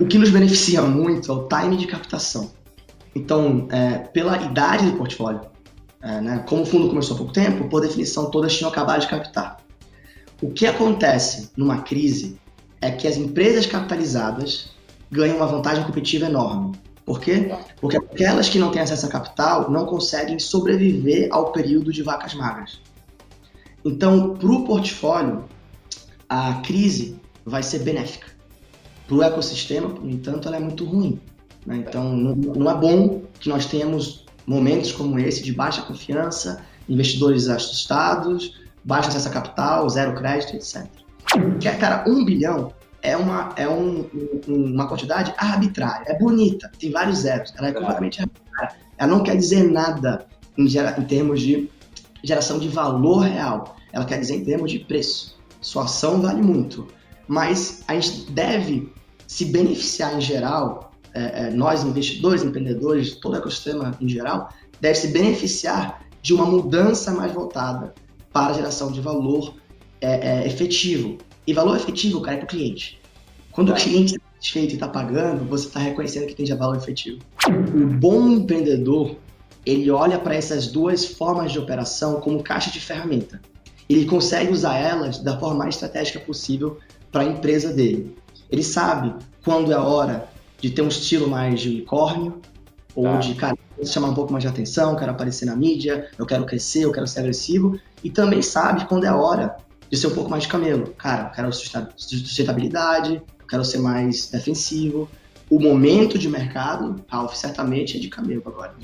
O 0.00 0.06
que 0.06 0.18
nos 0.18 0.30
beneficia 0.30 0.82
muito 0.82 1.30
é 1.30 1.34
o 1.34 1.48
time 1.48 1.76
de 1.76 1.86
captação. 1.86 2.50
Então, 3.14 3.66
é, 3.70 3.98
pela 3.98 4.36
idade 4.42 4.90
do 4.90 4.96
portfólio, 4.96 5.40
é, 6.02 6.20
né, 6.20 6.44
como 6.46 6.62
o 6.62 6.66
fundo 6.66 6.88
começou 6.88 7.14
há 7.14 7.18
pouco 7.18 7.32
tempo, 7.32 7.68
por 7.68 7.80
definição, 7.80 8.30
todas 8.30 8.54
tinham 8.54 8.70
acabado 8.70 9.00
de 9.00 9.08
captar. 9.08 9.56
O 10.42 10.50
que 10.50 10.66
acontece 10.66 11.50
numa 11.56 11.80
crise 11.80 12.38
é 12.80 12.90
que 12.90 13.08
as 13.08 13.16
empresas 13.16 13.64
capitalizadas 13.64 14.70
ganham 15.10 15.36
uma 15.36 15.46
vantagem 15.46 15.82
competitiva 15.84 16.26
enorme. 16.26 16.76
Por 17.06 17.20
quê? 17.20 17.54
Porque 17.80 17.96
aquelas 17.96 18.48
que 18.48 18.58
não 18.58 18.70
têm 18.70 18.82
acesso 18.82 19.06
a 19.06 19.08
capital 19.08 19.70
não 19.70 19.86
conseguem 19.86 20.38
sobreviver 20.38 21.28
ao 21.30 21.52
período 21.52 21.92
de 21.92 22.02
vacas 22.02 22.34
magras. 22.34 22.80
Então, 23.84 24.34
para 24.34 24.50
o 24.50 24.64
portfólio, 24.64 25.44
a 26.28 26.54
crise 26.54 27.16
vai 27.44 27.62
ser 27.62 27.78
benéfica. 27.78 28.35
Para 29.06 29.16
o 29.16 29.22
ecossistema, 29.22 29.88
no 29.88 30.10
entanto, 30.10 30.48
ela 30.48 30.56
é 30.56 30.60
muito 30.60 30.84
ruim. 30.84 31.20
Né? 31.64 31.84
Então, 31.86 32.16
não, 32.16 32.34
não 32.34 32.70
é 32.70 32.74
bom 32.74 33.22
que 33.38 33.48
nós 33.48 33.66
tenhamos 33.66 34.24
momentos 34.46 34.92
como 34.92 35.18
esse 35.18 35.42
de 35.42 35.52
baixa 35.52 35.82
confiança, 35.82 36.62
investidores 36.88 37.48
assustados, 37.48 38.60
baixo 38.84 39.08
acesso 39.08 39.28
a 39.28 39.32
capital, 39.32 39.88
zero 39.88 40.14
crédito, 40.14 40.54
etc. 40.54 40.86
Que, 41.60 41.68
cara, 41.72 42.04
um 42.08 42.24
bilhão 42.24 42.72
é 43.02 43.16
uma, 43.16 43.52
é 43.56 43.68
um, 43.68 44.06
um, 44.48 44.74
uma 44.74 44.86
quantidade 44.86 45.34
arbitrária, 45.36 46.04
é 46.10 46.18
bonita, 46.18 46.70
tem 46.78 46.90
vários 46.90 47.18
zeros, 47.18 47.52
ela 47.56 47.68
é 47.68 47.72
completamente 47.72 48.20
arbitrária. 48.20 48.76
Ela 48.96 49.10
não 49.10 49.22
quer 49.22 49.36
dizer 49.36 49.64
nada 49.70 50.26
em, 50.56 50.68
gera, 50.68 50.98
em 50.98 51.04
termos 51.04 51.40
de 51.40 51.68
geração 52.22 52.58
de 52.58 52.68
valor 52.68 53.20
real, 53.20 53.76
ela 53.92 54.04
quer 54.04 54.18
dizer 54.18 54.36
em 54.36 54.44
termos 54.44 54.70
de 54.70 54.78
preço. 54.80 55.36
Sua 55.60 55.84
ação 55.84 56.20
vale 56.20 56.42
muito, 56.42 56.86
mas 57.26 57.82
a 57.88 57.94
gente 57.94 58.30
deve 58.30 58.92
se 59.26 59.46
beneficiar 59.46 60.16
em 60.16 60.20
geral, 60.20 60.92
é, 61.12 61.46
é, 61.46 61.50
nós 61.50 61.82
investidores, 61.82 62.42
empreendedores, 62.42 63.16
todo 63.16 63.34
o 63.34 63.36
ecossistema 63.36 63.96
em 64.00 64.08
geral, 64.08 64.50
deve 64.80 64.94
se 64.94 65.08
beneficiar 65.08 66.02
de 66.22 66.34
uma 66.34 66.44
mudança 66.44 67.12
mais 67.12 67.32
voltada 67.32 67.94
para 68.32 68.52
a 68.52 68.52
geração 68.52 68.92
de 68.92 69.00
valor 69.00 69.54
é, 70.00 70.42
é 70.42 70.46
efetivo. 70.46 71.18
E 71.46 71.52
valor 71.52 71.76
efetivo, 71.76 72.20
cara, 72.20 72.36
é 72.36 72.40
para 72.40 72.46
o 72.46 72.48
cliente. 72.48 73.00
Quando 73.50 73.70
o 73.70 73.74
cliente 73.74 74.16
está 74.16 74.26
satisfeito 74.34 74.72
e 74.72 74.74
está 74.74 74.88
pagando, 74.88 75.44
você 75.48 75.66
está 75.66 75.80
reconhecendo 75.80 76.26
que 76.26 76.34
tem 76.34 76.44
já 76.44 76.54
valor 76.54 76.76
efetivo. 76.76 77.18
O 77.48 77.86
bom 77.86 78.28
empreendedor, 78.28 79.16
ele 79.64 79.90
olha 79.90 80.18
para 80.18 80.34
essas 80.34 80.66
duas 80.66 81.06
formas 81.06 81.52
de 81.52 81.58
operação 81.58 82.20
como 82.20 82.42
caixa 82.42 82.70
de 82.70 82.80
ferramenta. 82.80 83.40
Ele 83.88 84.04
consegue 84.04 84.52
usar 84.52 84.76
elas 84.76 85.18
da 85.18 85.38
forma 85.38 85.56
mais 85.56 85.76
estratégica 85.76 86.20
possível 86.20 86.78
para 87.16 87.24
a 87.24 87.28
empresa 87.28 87.72
dele. 87.72 88.14
Ele 88.50 88.62
sabe 88.62 89.14
quando 89.42 89.72
é 89.72 89.78
hora 89.78 90.28
de 90.60 90.68
ter 90.68 90.82
um 90.82 90.88
estilo 90.88 91.26
mais 91.30 91.62
de 91.62 91.70
unicórnio, 91.70 92.42
ou 92.94 93.04
tá. 93.04 93.16
de, 93.16 93.34
cara, 93.34 93.56
chamar 93.86 94.08
um 94.08 94.14
pouco 94.14 94.30
mais 94.30 94.42
de 94.42 94.48
atenção, 94.48 94.94
quero 94.96 95.12
aparecer 95.12 95.46
na 95.46 95.56
mídia, 95.56 96.10
eu 96.18 96.26
quero 96.26 96.44
crescer, 96.44 96.84
eu 96.84 96.92
quero 96.92 97.06
ser 97.06 97.20
agressivo, 97.20 97.80
e 98.04 98.10
também 98.10 98.42
sabe 98.42 98.84
quando 98.84 99.04
é 99.04 99.10
hora 99.10 99.56
de 99.90 99.96
ser 99.96 100.08
um 100.08 100.14
pouco 100.14 100.28
mais 100.28 100.42
de 100.42 100.50
camelo. 100.50 100.88
Cara, 100.98 101.28
eu 101.28 101.30
quero 101.30 101.52
sustentabilidade, 101.96 103.14
eu 103.14 103.46
quero 103.48 103.64
ser 103.64 103.78
mais 103.78 104.28
defensivo. 104.28 105.08
O 105.48 105.58
momento 105.58 106.18
de 106.18 106.28
mercado, 106.28 107.02
Ralph, 107.08 107.34
certamente 107.34 107.96
é 107.96 108.00
de 108.00 108.08
camelo 108.08 108.42
agora. 108.44 108.74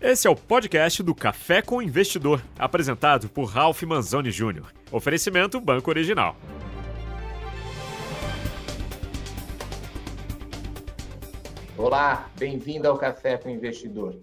Esse 0.00 0.26
é 0.26 0.30
o 0.30 0.36
podcast 0.36 1.02
do 1.02 1.14
Café 1.14 1.60
com 1.60 1.82
Investidor, 1.82 2.40
apresentado 2.58 3.28
por 3.28 3.44
Ralph 3.44 3.82
Manzoni 3.82 4.30
Jr. 4.30 4.64
Oferecimento 4.90 5.60
Banco 5.60 5.90
Original. 5.90 6.36
Olá, 11.76 12.30
bem-vindo 12.38 12.88
ao 12.88 12.96
Café 12.96 13.36
com 13.36 13.50
Investidor. 13.50 14.14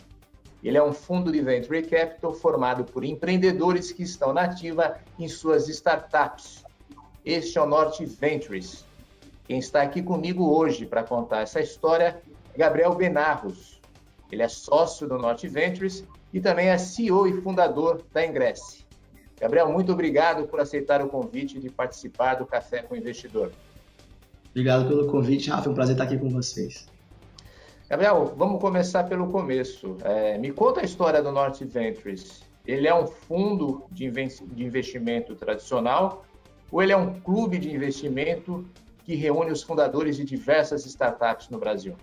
Ele 0.63 0.77
é 0.77 0.83
um 0.83 0.94
fundo 0.94 1.30
de 1.33 1.41
venture 1.41 1.81
capital 1.83 2.33
formado 2.33 2.85
por 2.85 3.03
empreendedores 3.03 3.91
que 3.91 4.03
estão 4.03 4.31
na 4.31 4.44
ativa 4.44 4.97
em 5.19 5.28
suas 5.28 5.67
startups. 5.67 6.63
Este 7.25 7.57
é 7.57 7.62
o 7.62 7.66
Norte 7.66 8.06
Ventures. 8.06 8.85
Quem 9.44 9.59
está 9.59 9.81
aqui 9.81 10.01
comigo 10.01 10.50
hoje 10.56 10.85
para 10.85 11.03
contar 11.03 11.41
essa 11.41 11.59
história 11.59 12.22
é 12.56 12.57
Gabriel 12.57 12.95
Benarros. 12.95 13.81
Ele 14.31 14.44
é 14.44 14.47
sócio 14.47 15.06
do 15.06 15.18
Norte 15.18 15.50
Ventures 15.50 16.06
e 16.31 16.39
também 16.39 16.69
é 16.69 16.78
CEO 16.78 17.28
e 17.28 17.41
fundador 17.41 18.01
da 18.13 18.25
Ingresse. 18.25 18.85
Gabriel, 19.38 19.69
muito 19.69 19.91
obrigado 19.91 20.47
por 20.47 20.62
aceitar 20.62 21.01
o 21.01 21.09
convite 21.09 21.59
de 21.59 21.69
participar 21.69 22.35
do 22.35 22.45
Café 22.45 22.81
com 22.81 22.95
Investidor. 22.95 23.51
Obrigado 24.51 24.88
pelo 24.88 25.07
convite, 25.07 25.50
Rafa. 25.50 25.68
É 25.68 25.72
um 25.72 25.75
prazer 25.75 25.95
estar 25.95 26.06
aqui 26.06 26.18
com 26.18 26.29
vocês. 26.29 26.89
Gabriel, 27.91 28.34
vamos 28.38 28.62
começar 28.62 29.03
pelo 29.03 29.28
começo. 29.28 29.97
É, 30.06 30.38
me 30.38 30.50
conta 30.50 30.79
a 30.79 30.84
história 30.85 31.22
do 31.22 31.29
Norte 31.29 31.66
Ventures. 31.66 32.41
Ele 32.66 32.88
é 32.88 32.96
um 32.96 33.06
fundo 33.06 33.84
de 33.91 34.06
investimento 34.56 35.35
tradicional 35.35 36.25
ou 36.72 36.81
ele 36.81 36.94
é 36.94 36.96
um 36.96 37.19
clube 37.19 37.57
de 37.57 37.69
investimento 37.69 38.66
que 39.03 39.13
reúne 39.13 39.51
os 39.51 39.62
fundadores 39.62 40.16
de 40.16 40.24
diversas 40.24 40.85
startups 40.85 41.50
no 41.50 41.59
Brasil? 41.59 41.97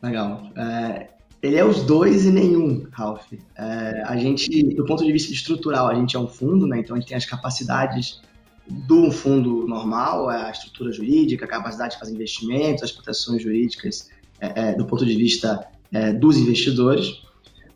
Legal. 0.00 0.42
É, 0.56 1.08
ele 1.42 1.56
é 1.56 1.64
os 1.64 1.82
dois 1.82 2.24
e 2.24 2.30
nenhum, 2.30 2.86
Ralph. 2.92 3.32
É, 3.56 4.04
a 4.04 4.16
gente, 4.16 4.62
do 4.76 4.84
ponto 4.84 5.04
de 5.04 5.10
vista 5.10 5.32
estrutural, 5.32 5.88
a 5.88 5.94
gente 5.96 6.14
é 6.14 6.20
um 6.20 6.28
fundo, 6.28 6.68
né? 6.68 6.78
então 6.78 6.94
a 6.94 7.00
gente 7.00 7.08
tem 7.08 7.16
as 7.16 7.26
capacidades 7.26 8.22
do 8.68 9.10
fundo 9.10 9.66
normal, 9.66 10.28
a 10.28 10.52
estrutura 10.52 10.92
jurídica, 10.92 11.44
a 11.44 11.48
capacidade 11.48 11.94
de 11.94 11.98
fazer 11.98 12.14
investimentos, 12.14 12.84
as 12.84 12.92
proteções 12.92 13.42
jurídicas 13.42 14.08
é, 14.40 14.70
é, 14.70 14.74
do 14.74 14.86
ponto 14.86 15.04
de 15.04 15.14
vista 15.14 15.66
é, 15.92 16.12
dos 16.12 16.36
investidores, 16.36 17.22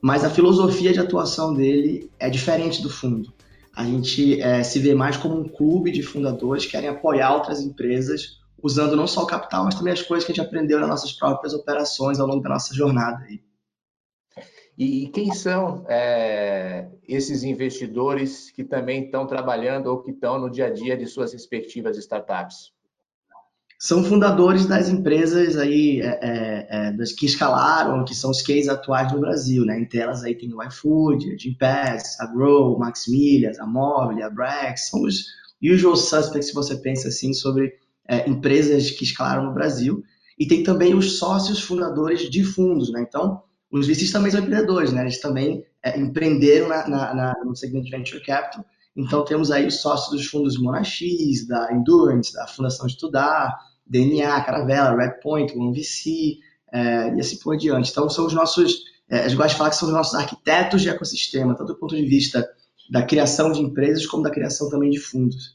mas 0.01 0.25
a 0.25 0.31
filosofia 0.31 0.93
de 0.93 1.01
atuação 1.01 1.55
dele 1.55 2.11
é 2.19 2.31
diferente 2.31 2.83
do 2.83 2.91
fundo. 2.91 3.33
A 3.75 3.85
gente 3.85 4.41
é, 4.41 4.63
se 4.63 4.79
vê 4.79 4.95
mais 4.95 5.17
como 5.17 5.39
um 5.39 5.49
clube 5.49 5.91
de 5.91 6.03
fundadores 6.03 6.65
que 6.65 6.73
querem 6.73 6.89
apoiar 6.89 7.35
outras 7.35 7.61
empresas 7.61 8.41
usando 8.63 8.97
não 8.97 9.07
só 9.07 9.23
o 9.23 9.27
capital, 9.27 9.65
mas 9.65 9.75
também 9.75 9.93
as 9.93 10.03
coisas 10.03 10.25
que 10.25 10.33
a 10.33 10.35
gente 10.35 10.45
aprendeu 10.45 10.79
nas 10.81 10.89
nossas 10.89 11.13
próprias 11.13 11.55
operações 11.55 12.21
ao 12.21 12.27
longo 12.27 12.43
da 12.43 12.51
nossa 12.51 12.75
jornada. 12.75 13.25
E 14.77 15.09
quem 15.09 15.33
são 15.35 15.85
é, 15.89 16.89
esses 17.07 17.43
investidores 17.43 18.51
que 18.51 18.65
também 18.65 19.05
estão 19.05 19.27
trabalhando 19.27 19.89
ou 19.89 20.03
que 20.03 20.11
estão 20.11 20.39
no 20.39 20.51
dia 20.51 20.67
a 20.67 20.71
dia 20.71 20.97
de 20.97 21.07
suas 21.07 21.33
respectivas 21.33 21.99
startups? 21.99 22.73
São 23.83 24.05
fundadores 24.05 24.67
das 24.67 24.91
empresas 24.91 25.57
aí 25.57 26.03
é, 26.03 26.19
é, 26.21 26.67
é, 26.69 26.93
das 26.93 27.13
que 27.13 27.25
escalaram, 27.25 28.05
que 28.05 28.15
são 28.15 28.31
os 28.31 28.43
cases 28.43 28.69
atuais 28.69 29.11
no 29.11 29.21
Brasil, 29.21 29.65
né? 29.65 29.81
Entre 29.81 29.99
elas 29.99 30.23
aí 30.23 30.35
tem 30.35 30.53
o 30.53 30.63
iFood, 30.63 31.33
a 31.33 31.37
Gympass, 31.39 32.21
a 32.21 32.27
Grow, 32.27 32.79
Maximilias, 32.79 33.59
a 33.59 33.67
Mobile, 33.67 34.23
a 34.23 34.29
Brex, 34.29 34.91
são 34.91 35.01
os 35.01 35.25
usual 35.63 35.97
suspects 35.97 36.49
se 36.49 36.55
você 36.55 36.77
pensa 36.77 37.09
assim 37.09 37.33
sobre 37.33 37.73
é, 38.07 38.29
empresas 38.29 38.91
que 38.91 39.03
escalaram 39.03 39.47
no 39.47 39.55
Brasil. 39.55 40.05
E 40.39 40.47
tem 40.47 40.63
também 40.63 40.95
os 40.95 41.19
sócios 41.19 41.63
fundadores 41.63 42.29
de 42.29 42.45
fundos, 42.45 42.93
né? 42.93 43.03
Então, 43.09 43.43
os 43.73 43.87
VCs 43.87 44.13
também 44.13 44.31
são 44.31 44.41
empreendedores, 44.41 44.93
né? 44.93 45.01
Eles 45.05 45.23
também 45.23 45.65
é, 45.83 45.99
empreenderam 45.99 46.69
na, 46.69 46.87
na, 46.87 47.15
na, 47.15 47.35
no 47.47 47.57
segmento 47.57 47.87
de 47.87 47.93
Venture 47.93 48.23
Capital. 48.23 48.63
Então, 48.95 49.25
temos 49.25 49.51
aí 49.51 49.67
os 49.67 49.81
sócios 49.81 50.11
dos 50.11 50.27
fundos 50.27 50.59
Monax, 50.59 51.01
da 51.49 51.73
Endurance, 51.73 52.35
da 52.35 52.47
Fundação 52.47 52.87
Estudar, 52.87 53.70
DNA, 53.91 54.41
Caravela, 54.43 54.97
Redpoint, 54.97 55.53
OneVC 55.55 56.39
é, 56.73 57.15
e 57.15 57.21
assim 57.21 57.39
por 57.41 57.57
diante. 57.57 57.91
Então, 57.91 58.09
são 58.09 58.25
os 58.25 58.33
nossos, 58.33 58.85
é, 59.11 59.27
eu 59.27 59.37
gosto 59.37 59.51
de 59.51 59.57
falar 59.57 59.71
que 59.71 59.77
são 59.77 59.89
os 59.89 59.95
nossos 59.95 60.15
arquitetos 60.15 60.81
de 60.81 60.89
ecossistema, 60.89 61.57
tanto 61.57 61.73
do 61.73 61.79
ponto 61.79 61.97
de 61.97 62.05
vista 62.05 62.49
da 62.89 63.03
criação 63.03 63.51
de 63.51 63.61
empresas, 63.61 64.07
como 64.07 64.23
da 64.23 64.31
criação 64.31 64.71
também 64.71 64.91
de 64.91 64.99
fundos. 64.99 65.55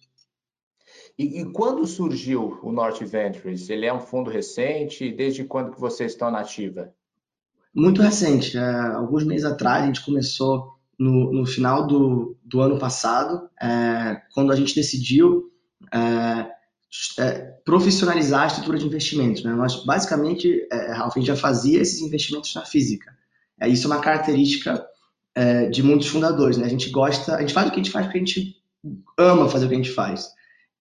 E, 1.17 1.41
e, 1.41 1.45
quando 1.45 1.87
surgiu 1.87 2.59
o 2.61 2.73
Norte 2.73 3.05
Ventures? 3.05 3.69
Ele 3.69 3.85
é 3.85 3.93
um 3.93 4.01
fundo 4.01 4.29
recente? 4.29 5.09
Desde 5.09 5.45
quando 5.45 5.71
que 5.71 5.79
vocês 5.79 6.11
estão 6.11 6.29
na 6.29 6.41
ativa? 6.41 6.93
Muito 7.73 8.01
recente. 8.01 8.57
É, 8.57 8.61
alguns 8.61 9.23
meses 9.23 9.45
atrás, 9.45 9.83
a 9.83 9.85
gente 9.87 10.03
começou 10.03 10.75
no, 10.99 11.31
no 11.31 11.45
final 11.45 11.87
do, 11.87 12.35
do 12.43 12.59
ano 12.59 12.77
passado, 12.77 13.49
é, 13.61 14.21
quando 14.33 14.51
a 14.51 14.55
gente 14.55 14.75
decidiu 14.75 15.49
é, 15.93 16.54
é, 17.17 17.53
profissionalizar 17.65 18.43
a 18.43 18.47
estrutura 18.47 18.77
de 18.77 18.85
investimentos. 18.85 19.43
Né? 19.43 19.53
Nós, 19.53 19.83
basicamente, 19.85 20.67
é, 20.71 20.91
a 20.91 21.09
gente 21.15 21.27
já 21.27 21.35
fazia 21.35 21.81
esses 21.81 22.01
investimentos 22.01 22.53
na 22.53 22.65
física. 22.65 23.11
É, 23.59 23.67
isso 23.67 23.87
é 23.87 23.91
uma 23.95 24.01
característica 24.01 24.85
é, 25.33 25.67
de 25.67 25.81
muitos 25.83 26.07
fundadores. 26.07 26.57
Né? 26.57 26.65
A 26.65 26.69
gente 26.69 26.89
gosta, 26.89 27.35
a 27.35 27.41
gente 27.41 27.53
faz 27.53 27.67
o 27.67 27.71
que 27.71 27.79
a 27.79 27.83
gente 27.83 27.91
faz 27.91 28.05
porque 28.05 28.17
a 28.17 28.21
gente 28.21 28.55
ama 29.17 29.49
fazer 29.49 29.65
o 29.65 29.69
que 29.69 29.75
a 29.75 29.77
gente 29.77 29.91
faz. 29.91 30.29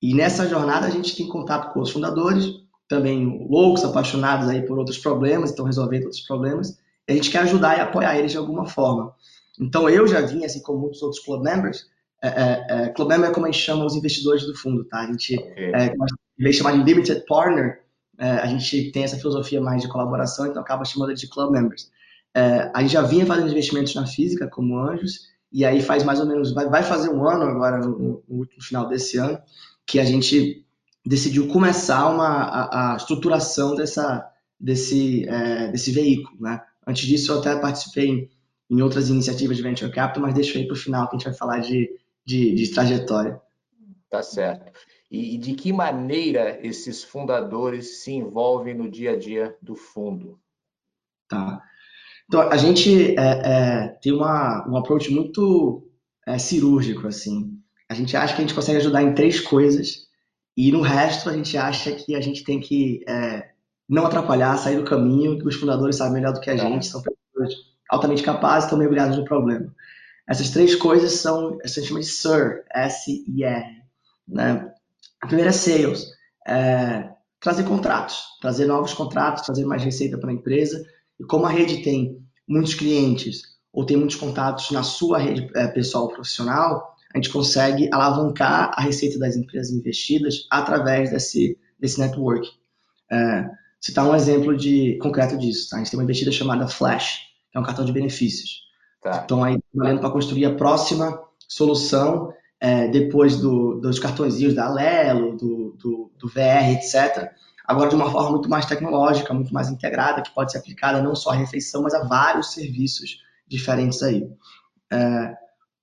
E 0.03 0.15
nessa 0.15 0.49
jornada 0.49 0.87
a 0.87 0.91
gente 0.91 1.17
tem 1.17 1.27
contato 1.27 1.73
com 1.73 1.81
os 1.81 1.91
fundadores, 1.91 2.47
também 2.89 3.47
loucos, 3.49 3.85
apaixonados 3.85 4.49
aí 4.49 4.63
por 4.63 4.79
outros 4.79 4.99
problemas, 4.99 5.51
estão 5.51 5.65
resolvendo 5.65 6.05
outros 6.05 6.21
problemas. 6.21 6.79
E 7.09 7.13
a 7.13 7.15
gente 7.15 7.31
quer 7.31 7.39
ajudar 7.39 7.79
e 7.79 7.81
apoiar 7.81 8.19
eles 8.19 8.33
de 8.33 8.39
alguma 8.39 8.67
forma. 8.67 9.15
Então 9.59 9.89
eu 9.89 10.07
já 10.07 10.21
vim, 10.21 10.45
assim 10.45 10.61
como 10.61 10.81
muitos 10.81 11.03
outros 11.03 11.25
club 11.25 11.43
members, 11.43 11.87
é, 12.25 12.29
é, 12.29 12.67
é, 12.69 12.89
club 12.89 13.09
member 13.09 13.29
é 13.29 13.33
como 13.35 13.47
a 13.47 13.51
gente 13.51 13.63
chama 13.63 13.85
os 13.85 13.95
investidores 13.95 14.47
do 14.47 14.55
fundo, 14.55 14.85
tá? 14.85 15.01
A 15.01 15.07
gente 15.07 15.37
okay. 15.37 15.73
é, 15.75 15.95
em 16.39 16.43
vez 16.43 16.57
de 16.57 16.63
chamar 16.63 16.73
de 16.73 16.83
limited 16.83 17.25
partner, 17.27 17.83
é, 18.19 18.31
a 18.31 18.47
gente 18.47 18.91
tem 18.93 19.05
essa 19.05 19.19
filosofia 19.19 19.61
mais 19.61 19.83
de 19.83 19.89
colaboração, 19.89 20.47
então 20.47 20.63
acaba 20.63 20.85
chamando 20.85 21.15
de 21.15 21.29
club 21.29 21.51
members. 21.51 21.91
É, 22.35 22.71
a 22.75 22.81
gente 22.81 22.93
já 22.93 23.03
vinha 23.03 23.27
fazendo 23.27 23.51
investimentos 23.51 23.95
na 23.95 24.07
física 24.07 24.49
como 24.49 24.79
anjos, 24.79 25.29
e 25.53 25.65
aí 25.67 25.83
faz 25.83 26.03
mais 26.03 26.19
ou 26.19 26.27
menos, 26.27 26.53
vai, 26.53 26.67
vai 26.69 26.83
fazer 26.83 27.11
um 27.11 27.29
ano 27.29 27.43
agora, 27.45 27.79
no, 27.79 28.23
no, 28.27 28.47
final 28.61 28.89
desse 28.89 29.19
ano, 29.19 29.39
que 29.87 30.01
a 30.01 30.05
gente 30.05 30.65
decidiu 31.05 31.47
começar 31.49 32.09
uma, 32.09 32.27
a, 32.27 32.95
a 32.95 32.97
estruturação 32.97 33.75
dessa, 33.75 34.27
desse, 34.59 35.29
é, 35.29 35.71
desse 35.71 35.93
veículo. 35.93 36.37
Né? 36.41 36.61
Antes 36.87 37.07
disso, 37.07 37.33
eu 37.33 37.39
até 37.39 37.55
participei 37.57 38.09
em, 38.09 38.31
em 38.71 38.81
outras 38.81 39.11
iniciativas 39.11 39.57
de 39.57 39.63
Venture 39.63 39.93
Capital, 39.93 40.23
mas 40.23 40.35
deixo 40.35 40.57
aí 40.57 40.67
para 40.67 40.75
o 40.75 40.79
final, 40.79 41.09
que 41.09 41.17
a 41.17 41.19
gente 41.19 41.29
vai 41.29 41.35
falar 41.35 41.59
de, 41.59 41.89
de, 42.25 42.55
de 42.55 42.71
trajetória. 42.73 43.41
Tá 44.11 44.23
certo. 44.23 44.73
E, 45.11 45.35
e 45.35 45.39
de 45.39 45.55
que 45.55 45.73
maneira 45.73 46.59
esses 46.67 47.03
fundadores 47.03 48.03
se 48.03 48.13
envolvem 48.13 48.75
no 48.75 48.91
dia 48.91 49.13
a 49.13 49.19
dia 49.19 49.57
do 49.61 49.75
fundo? 49.77 50.39
Tá. 51.29 51.63
Então, 52.27 52.41
a 52.41 52.57
gente 52.57 53.19
é, 53.19 53.43
é, 53.45 53.89
tem 54.01 54.13
uma, 54.13 54.67
um 54.69 54.77
approach 54.77 55.11
muito 55.13 55.87
é, 56.27 56.39
cirúrgico, 56.39 57.07
assim. 57.07 57.59
A 57.89 57.95
gente 57.95 58.17
acha 58.17 58.35
que 58.35 58.41
a 58.43 58.45
gente 58.45 58.55
consegue 58.55 58.79
ajudar 58.79 59.03
em 59.03 59.15
três 59.15 59.41
coisas 59.41 60.09
e 60.57 60.73
no 60.73 60.81
resto 60.81 61.29
a 61.29 61.33
gente 61.33 61.57
acha 61.57 61.93
que 61.93 62.15
a 62.15 62.21
gente 62.21 62.45
tem 62.45 62.61
que 62.61 63.05
é, 63.07 63.51
não 63.89 64.07
atrapalhar, 64.07 64.57
sair 64.57 64.77
do 64.77 64.85
caminho, 64.85 65.39
que 65.39 65.47
os 65.47 65.57
fundadores 65.57 65.97
sabem 65.97 66.15
melhor 66.15 66.33
do 66.33 66.41
que 66.41 66.51
a 66.51 66.57
tá. 66.57 66.63
gente, 66.63 66.87
são 66.87 67.03
pessoas 67.03 67.55
altamente 67.91 68.23
capazes, 68.23 68.65
estão 68.65 68.79
mergulhados 68.79 69.17
no 69.17 69.25
problema. 69.25 69.75
Essas 70.27 70.51
três 70.51 70.75
coisas 70.75 71.13
são, 71.13 71.59
a 71.63 71.67
gente 71.67 71.87
chama 71.87 72.01
de 72.01 72.07
SIR, 72.07 72.65
S-I-R. 72.75 73.83
Né? 74.27 74.73
A 75.21 75.27
primeira 75.27 75.51
é 75.51 75.53
sales, 75.53 76.07
é 76.47 77.11
trazer 77.41 77.65
contratos, 77.65 78.23
trazer 78.41 78.67
novos 78.67 78.95
contratos, 78.95 79.45
trazer 79.45 79.67
mais 79.67 79.85
receita 79.85 80.17
para 80.19 80.31
a 80.31 80.35
empresa. 80.35 80.83
E 81.21 81.25
como 81.25 81.45
a 81.45 81.51
rede 81.51 81.83
tem 81.83 82.25
muitos 82.49 82.75
clientes 82.75 83.43
ou 83.71 83.85
tem 83.85 83.97
muitos 83.97 84.17
contatos 84.17 84.71
na 84.71 84.83
sua 84.83 85.19
rede 85.19 85.51
é, 85.55 85.67
pessoal 85.69 86.09
profissional, 86.09 86.95
a 87.13 87.19
gente 87.19 87.31
consegue 87.31 87.89
alavancar 87.93 88.73
a 88.75 88.81
receita 88.81 89.19
das 89.19 89.37
empresas 89.37 89.73
investidas 89.73 90.47
através 90.51 91.11
desse, 91.11 91.59
desse 91.79 92.01
network. 92.01 92.49
É, 93.13 93.51
citar 93.79 94.09
um 94.09 94.15
exemplo 94.15 94.57
de, 94.57 94.99
concreto 94.99 95.37
disso. 95.37 95.69
Tá? 95.69 95.77
A 95.77 95.79
gente 95.81 95.91
tem 95.91 95.99
uma 95.99 96.05
investida 96.05 96.33
chamada 96.33 96.67
Flash, 96.67 97.19
que 97.53 97.59
é 97.59 97.61
um 97.61 97.65
cartão 97.65 97.85
de 97.85 97.93
benefícios. 97.93 98.64
Tá. 99.05 99.21
Então, 99.23 99.45
aí, 99.45 99.61
trabalhando 99.71 100.01
para 100.01 100.11
construir 100.11 100.47
a 100.47 100.55
próxima 100.55 101.23
solução 101.47 102.33
é, 102.59 102.89
depois 102.89 103.37
do, 103.37 103.79
dos 103.79 103.99
cartõezinhos 103.99 104.55
da 104.55 104.67
Lelo, 104.73 105.37
do, 105.37 105.77
do, 105.79 106.11
do, 106.19 106.27
VR, 106.27 106.73
etc. 106.73 107.31
Agora 107.67 107.91
de 107.91 107.97
uma 107.97 108.11
forma 108.11 108.31
muito 108.31 108.49
mais 108.49 108.65
tecnológica, 108.65 109.35
muito 109.35 109.53
mais 109.53 109.69
integrada, 109.69 110.23
que 110.23 110.35
pode 110.35 110.53
ser 110.53 110.59
aplicada 110.59 111.03
não 111.03 111.15
só 111.15 111.31
à 111.31 111.35
refeição, 111.35 111.83
mas 111.83 111.93
a 111.93 112.03
vários 112.05 112.55
serviços 112.55 113.19
diferentes 113.47 114.03
aí. 114.03 114.27
É, 114.91 115.35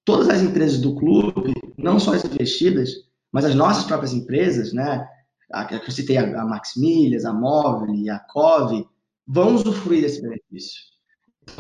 todas 0.04 0.28
as 0.28 0.42
empresas 0.42 0.80
do 0.80 0.96
clube, 0.96 1.54
não 1.78 2.00
só 2.00 2.16
as 2.16 2.26
investidas, 2.26 2.90
mas 3.32 3.46
as 3.46 3.54
nossas 3.54 3.84
próprias 3.84 4.14
empresas, 4.14 4.74
né? 4.74 5.08
A, 5.54 5.66
que 5.66 5.76
eu 5.76 5.92
citei 5.92 6.18
a, 6.18 6.42
a 6.42 6.46
Max 6.46 6.74
Milhas, 6.76 7.24
a 7.24 7.34
Móvel 7.34 7.94
e 7.94 8.10
a 8.10 8.18
Cove, 8.18 8.84
vão 9.28 9.54
usufruir 9.54 10.02
desse 10.02 10.24
benefício. 10.24 10.91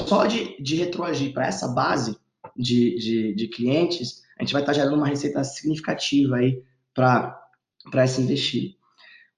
Só 0.07 0.25
de, 0.25 0.62
de 0.62 0.75
retroagir 0.75 1.33
para 1.33 1.48
essa 1.48 1.68
base 1.68 2.18
de, 2.56 2.95
de, 2.98 3.36
de 3.36 3.48
clientes, 3.48 4.24
a 4.38 4.44
gente 4.44 4.54
vai 4.54 4.62
estar 4.62 4.74
gerando 4.74 4.95
uma 4.95 5.07
receita 5.07 5.44
significativa 5.44 6.38
aí 6.38 6.63
para 6.94 8.06
esse 8.06 8.22
investido. 8.22 8.75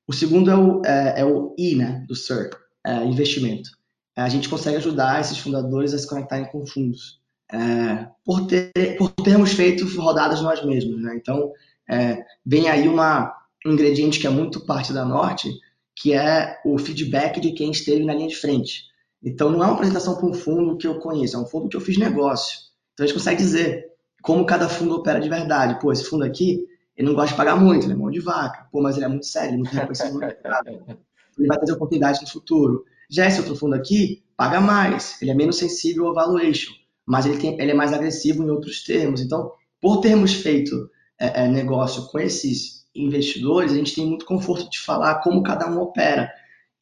O 0.08 0.14
segundo 0.14 0.52
é 0.52 0.56
o, 0.56 0.82
é, 0.86 1.22
é 1.22 1.26
o 1.26 1.56
I, 1.58 1.76
né, 1.76 2.04
do 2.08 2.16
SIR, 2.16 2.50
é, 2.86 3.04
investimento. 3.06 3.70
É, 4.16 4.22
a 4.22 4.30
gente 4.30 4.50
consegue 4.50 4.78
ajudar 4.78 5.22
esses 5.22 5.38
fundadores 5.38 5.94
a 5.94 5.98
se 5.98 6.08
conectarem 6.08 6.46
com 6.46 6.66
fundos, 6.66 7.22
é, 7.52 8.08
por, 8.26 8.46
ter, 8.48 8.98
por 8.98 9.12
termos 9.12 9.54
feito 9.54 9.86
rodadas 9.98 10.42
nós 10.42 10.64
mesmos. 10.66 11.02
Né? 11.02 11.16
Então, 11.16 11.52
é, 11.90 12.24
vem 12.46 12.70
aí 12.70 12.88
uma, 12.88 13.34
um 13.66 13.72
ingrediente 13.72 14.20
que 14.20 14.28
é 14.28 14.30
muito 14.30 14.66
parte 14.66 14.92
da 14.92 15.06
Norte, 15.06 15.50
que 15.96 16.14
é 16.14 16.60
o 16.66 16.78
feedback 16.78 17.40
de 17.40 17.52
quem 17.52 17.72
esteve 17.72 18.04
na 18.04 18.14
linha 18.14 18.28
de 18.28 18.36
frente. 18.36 18.86
Então, 19.24 19.50
não 19.50 19.64
é 19.64 19.66
uma 19.66 19.74
apresentação 19.74 20.16
para 20.16 20.26
um 20.26 20.34
fundo 20.34 20.78
que 20.78 20.86
eu 20.86 21.00
conheço, 21.00 21.38
é 21.38 21.40
um 21.40 21.46
fundo 21.46 21.70
que 21.70 21.78
eu 21.78 21.82
fiz 21.82 21.98
negócio. 21.98 22.60
Então, 22.94 23.06
a 23.06 23.08
gente 23.08 23.18
consegue 23.18 23.38
dizer, 23.38 23.94
como 24.24 24.46
cada 24.46 24.70
fundo 24.70 24.96
opera 24.96 25.20
de 25.20 25.30
verdade. 25.30 25.80
Pô, 25.80 25.92
esse 25.92 26.06
fundo 26.06 26.24
aqui, 26.24 26.66
ele 26.96 27.08
não 27.08 27.14
gosta 27.14 27.32
de 27.32 27.38
pagar 27.38 27.58
muito, 27.58 27.86
ele 27.86 27.94
é 27.94 27.96
mão 27.96 28.10
de 28.10 28.22
vaca. 28.22 28.68
Pô, 28.72 28.82
mas 28.82 28.96
ele 28.96 29.06
é 29.06 29.10
muito 29.10 29.26
sério, 29.26 29.50
ele 29.50 29.56
é 29.56 29.58
muito 29.58 29.74
reconhecido 29.74 30.14
no 30.14 30.20
mercado. 30.20 30.70
Ele 30.70 31.48
vai 31.48 31.58
trazer 31.58 31.74
oportunidades 31.74 32.22
no 32.22 32.28
futuro. 32.28 32.86
Já 33.10 33.28
esse 33.28 33.40
outro 33.40 33.56
fundo 33.56 33.76
aqui, 33.76 34.24
paga 34.38 34.62
mais, 34.62 35.22
ele 35.22 35.30
é 35.30 35.34
menos 35.34 35.58
sensível 35.58 36.08
ao 36.08 36.14
valuation, 36.14 36.72
mas 37.06 37.26
ele, 37.26 37.38
tem, 37.38 37.60
ele 37.60 37.72
é 37.72 37.74
mais 37.74 37.92
agressivo 37.92 38.44
em 38.44 38.50
outros 38.50 38.84
termos. 38.84 39.20
Então, 39.20 39.52
por 39.82 40.00
termos 40.00 40.34
feito 40.34 40.90
é, 41.20 41.44
é, 41.44 41.48
negócio 41.50 42.08
com 42.08 42.18
esses 42.18 42.86
investidores, 42.96 43.74
a 43.74 43.76
gente 43.76 43.94
tem 43.94 44.06
muito 44.06 44.26
conforto 44.26 44.70
de 44.70 44.80
falar 44.80 45.16
como 45.16 45.44
cada 45.44 45.70
um 45.70 45.82
opera. 45.82 46.32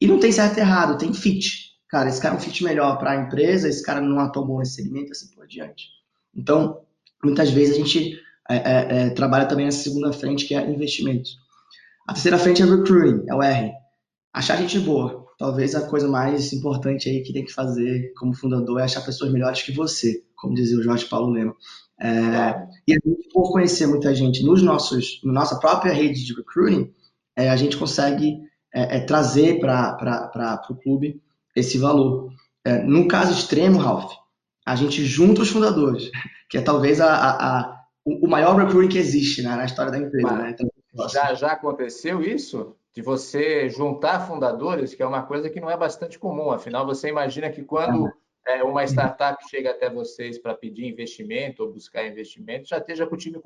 E 0.00 0.06
não 0.06 0.20
tem 0.20 0.30
certo 0.30 0.58
e 0.58 0.60
errado, 0.60 0.98
tem 0.98 1.12
fit. 1.12 1.71
Cara, 1.92 2.08
esse 2.08 2.22
cara 2.22 2.34
é 2.34 2.38
um 2.38 2.40
fit 2.40 2.64
melhor 2.64 2.98
para 2.98 3.10
a 3.10 3.16
empresa, 3.16 3.68
esse 3.68 3.82
cara 3.82 4.00
não 4.00 4.18
atua 4.18 4.46
bom 4.46 4.58
nesse 4.58 4.76
segmento, 4.76 5.12
assim 5.12 5.28
por 5.34 5.46
diante. 5.46 5.88
Então, 6.34 6.80
muitas 7.22 7.50
vezes 7.50 7.74
a 7.74 7.78
gente 7.78 8.18
é, 8.48 8.56
é, 8.56 8.96
é, 9.02 9.10
trabalha 9.10 9.44
também 9.44 9.66
nessa 9.66 9.82
segunda 9.82 10.10
frente, 10.10 10.46
que 10.46 10.54
é 10.54 10.70
investimentos. 10.70 11.36
A 12.08 12.14
terceira 12.14 12.38
frente 12.38 12.62
é 12.62 12.64
recruiting, 12.64 13.28
é 13.28 13.34
o 13.34 13.42
R. 13.42 13.72
Achar 14.32 14.56
gente 14.56 14.78
boa. 14.78 15.26
Talvez 15.38 15.74
a 15.74 15.86
coisa 15.86 16.08
mais 16.08 16.50
importante 16.54 17.10
aí 17.10 17.22
que 17.22 17.30
tem 17.34 17.44
que 17.44 17.52
fazer 17.52 18.14
como 18.16 18.32
fundador 18.32 18.80
é 18.80 18.84
achar 18.84 19.02
pessoas 19.02 19.30
melhores 19.30 19.60
que 19.60 19.72
você, 19.72 20.24
como 20.34 20.54
dizia 20.54 20.78
o 20.78 20.82
Jorge 20.82 21.04
Paulo 21.04 21.30
Lema. 21.30 21.54
É, 22.00 22.06
e 22.88 22.94
a 22.94 22.98
gente, 23.04 23.28
por 23.30 23.52
conhecer 23.52 23.86
muita 23.86 24.14
gente 24.14 24.42
nos 24.42 24.62
nossos, 24.62 25.20
na 25.22 25.32
nossa 25.34 25.58
própria 25.58 25.92
rede 25.92 26.24
de 26.24 26.32
recruiting, 26.32 26.90
é, 27.36 27.50
a 27.50 27.56
gente 27.56 27.76
consegue 27.76 28.38
é, 28.72 29.00
trazer 29.00 29.60
para 29.60 30.62
o 30.70 30.74
clube 30.74 31.20
esse 31.54 31.78
valor. 31.78 32.32
no 32.84 33.08
caso 33.08 33.32
extremo, 33.32 33.78
Ralph, 33.78 34.12
a 34.64 34.76
gente 34.76 35.04
junta 35.04 35.42
os 35.42 35.50
fundadores, 35.50 36.10
que 36.48 36.58
é 36.58 36.60
talvez 36.60 37.00
a, 37.00 37.12
a, 37.12 37.60
a 37.60 37.82
o 38.04 38.26
maior 38.26 38.56
recruiting 38.56 38.88
que 38.88 38.98
existe 38.98 39.42
né, 39.42 39.54
na 39.54 39.64
história 39.64 39.92
da 39.92 39.98
empresa. 39.98 40.32
Né? 40.32 40.50
Então, 40.50 40.68
já, 41.08 41.34
já 41.34 41.52
aconteceu 41.52 42.20
isso? 42.22 42.76
De 42.94 43.00
você 43.00 43.70
juntar 43.70 44.26
fundadores, 44.26 44.94
que 44.94 45.02
é 45.02 45.06
uma 45.06 45.22
coisa 45.22 45.48
que 45.48 45.60
não 45.60 45.70
é 45.70 45.76
bastante 45.76 46.18
comum. 46.18 46.50
Afinal, 46.50 46.84
você 46.84 47.08
imagina 47.08 47.48
que 47.48 47.62
quando 47.62 48.12
é, 48.46 48.62
uma 48.62 48.84
startup 48.84 49.42
chega 49.48 49.70
até 49.70 49.88
vocês 49.88 50.38
para 50.38 50.54
pedir 50.54 50.86
investimento 50.86 51.62
ou 51.62 51.72
buscar 51.72 52.06
investimento, 52.06 52.68
já 52.68 52.78
esteja 52.78 53.06
com 53.06 53.14
o 53.14 53.18
time 53.18 53.40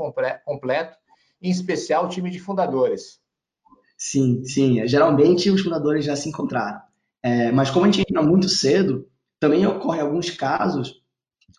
completo, 0.44 0.96
em 1.40 1.50
especial 1.50 2.06
o 2.06 2.08
time 2.08 2.30
de 2.30 2.40
fundadores. 2.40 3.20
Sim, 3.96 4.44
sim. 4.44 4.84
Geralmente 4.86 5.50
os 5.50 5.62
fundadores 5.62 6.04
já 6.04 6.16
se 6.16 6.28
encontraram. 6.28 6.80
É, 7.26 7.50
mas 7.50 7.70
como 7.70 7.84
a 7.84 7.90
gente 7.90 8.02
entra 8.02 8.22
muito 8.22 8.48
cedo, 8.48 9.08
também 9.40 9.66
ocorre 9.66 10.00
alguns 10.00 10.30
casos 10.30 11.02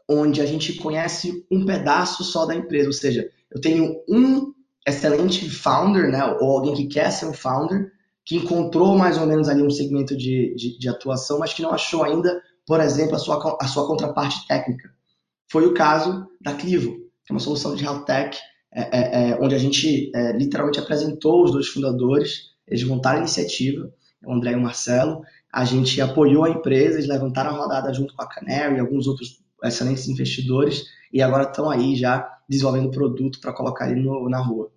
onde 0.09 0.39
a 0.39 0.45
gente 0.45 0.75
conhece 0.75 1.45
um 1.51 1.65
pedaço 1.65 2.23
só 2.23 2.45
da 2.45 2.55
empresa, 2.55 2.87
ou 2.87 2.93
seja, 2.93 3.29
eu 3.51 3.59
tenho 3.59 4.01
um 4.07 4.53
excelente 4.87 5.49
founder, 5.49 6.09
né, 6.09 6.23
ou 6.39 6.51
alguém 6.51 6.73
que 6.73 6.85
quer 6.85 7.11
ser 7.11 7.25
um 7.25 7.33
founder, 7.33 7.91
que 8.25 8.37
encontrou 8.37 8.97
mais 8.97 9.17
ou 9.17 9.27
menos 9.27 9.49
ali 9.49 9.61
um 9.61 9.69
segmento 9.69 10.15
de, 10.15 10.55
de, 10.55 10.79
de 10.79 10.87
atuação, 10.87 11.37
mas 11.37 11.53
que 11.53 11.61
não 11.61 11.73
achou 11.73 12.05
ainda, 12.05 12.41
por 12.65 12.79
exemplo, 12.79 13.17
a 13.17 13.19
sua, 13.19 13.57
a 13.59 13.67
sua 13.67 13.85
contraparte 13.85 14.47
técnica. 14.47 14.89
Foi 15.51 15.65
o 15.65 15.73
caso 15.73 16.29
da 16.39 16.53
Clivo, 16.53 16.93
que 17.25 17.31
é 17.31 17.33
uma 17.33 17.41
solução 17.41 17.75
de 17.75 17.83
health 17.83 18.05
tech, 18.05 18.37
é, 18.73 18.81
é, 18.81 19.31
é, 19.31 19.39
onde 19.41 19.53
a 19.53 19.59
gente 19.59 20.09
é, 20.15 20.31
literalmente 20.31 20.79
apresentou 20.79 21.43
os 21.43 21.51
dois 21.51 21.67
fundadores, 21.67 22.51
eles 22.65 22.85
montaram 22.85 23.17
a 23.17 23.21
iniciativa, 23.21 23.91
o 24.25 24.33
André 24.33 24.51
e 24.51 24.55
o 24.55 24.61
Marcelo, 24.61 25.21
a 25.57 25.65
gente 25.65 25.99
apoiou 25.99 26.45
a 26.45 26.51
empresa, 26.51 26.97
eles 26.97 27.07
levantaram 27.07 27.49
a 27.49 27.53
rodada 27.57 27.91
junto 27.91 28.15
com 28.15 28.21
a 28.21 28.29
Canary 28.29 28.75
e 28.75 28.79
alguns 28.79 29.07
outros 29.07 29.43
excelentes 29.63 30.07
investidores 30.07 30.85
e 31.11 31.19
agora 31.19 31.49
estão 31.49 31.67
aí 31.67 31.95
já 31.95 32.39
desenvolvendo 32.47 32.91
produto 32.91 33.41
para 33.41 33.51
colocar 33.51 33.89
ele 33.89 34.03
no, 34.03 34.29
na 34.29 34.37
rua. 34.37 34.71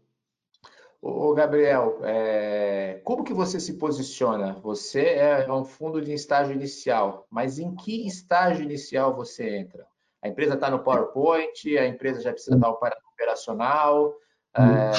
Ô, 1.03 1.35
Gabriel, 1.35 1.99
é... 2.03 2.99
como 3.05 3.25
que 3.25 3.35
você 3.35 3.61
se 3.61 3.75
posiciona? 3.75 4.55
Você 4.63 5.03
é 5.03 5.53
um 5.53 5.67
fundo 5.67 6.01
de 6.01 6.15
estágio 6.15 6.55
inicial, 6.55 7.27
mas 7.31 7.59
em 7.59 7.75
que 7.75 8.07
estágio 8.07 8.65
inicial 8.65 9.15
você 9.15 9.59
entra? 9.59 9.87
A 10.23 10.29
empresa 10.29 10.55
está 10.55 10.71
no 10.71 10.79
PowerPoint, 10.79 11.77
a 11.77 11.87
empresa 11.87 12.23
já 12.23 12.33
precisa 12.33 12.57
estar 12.57 12.71
operacional. 12.71 14.15
É... 14.57 14.63
Uhum. 14.63 14.93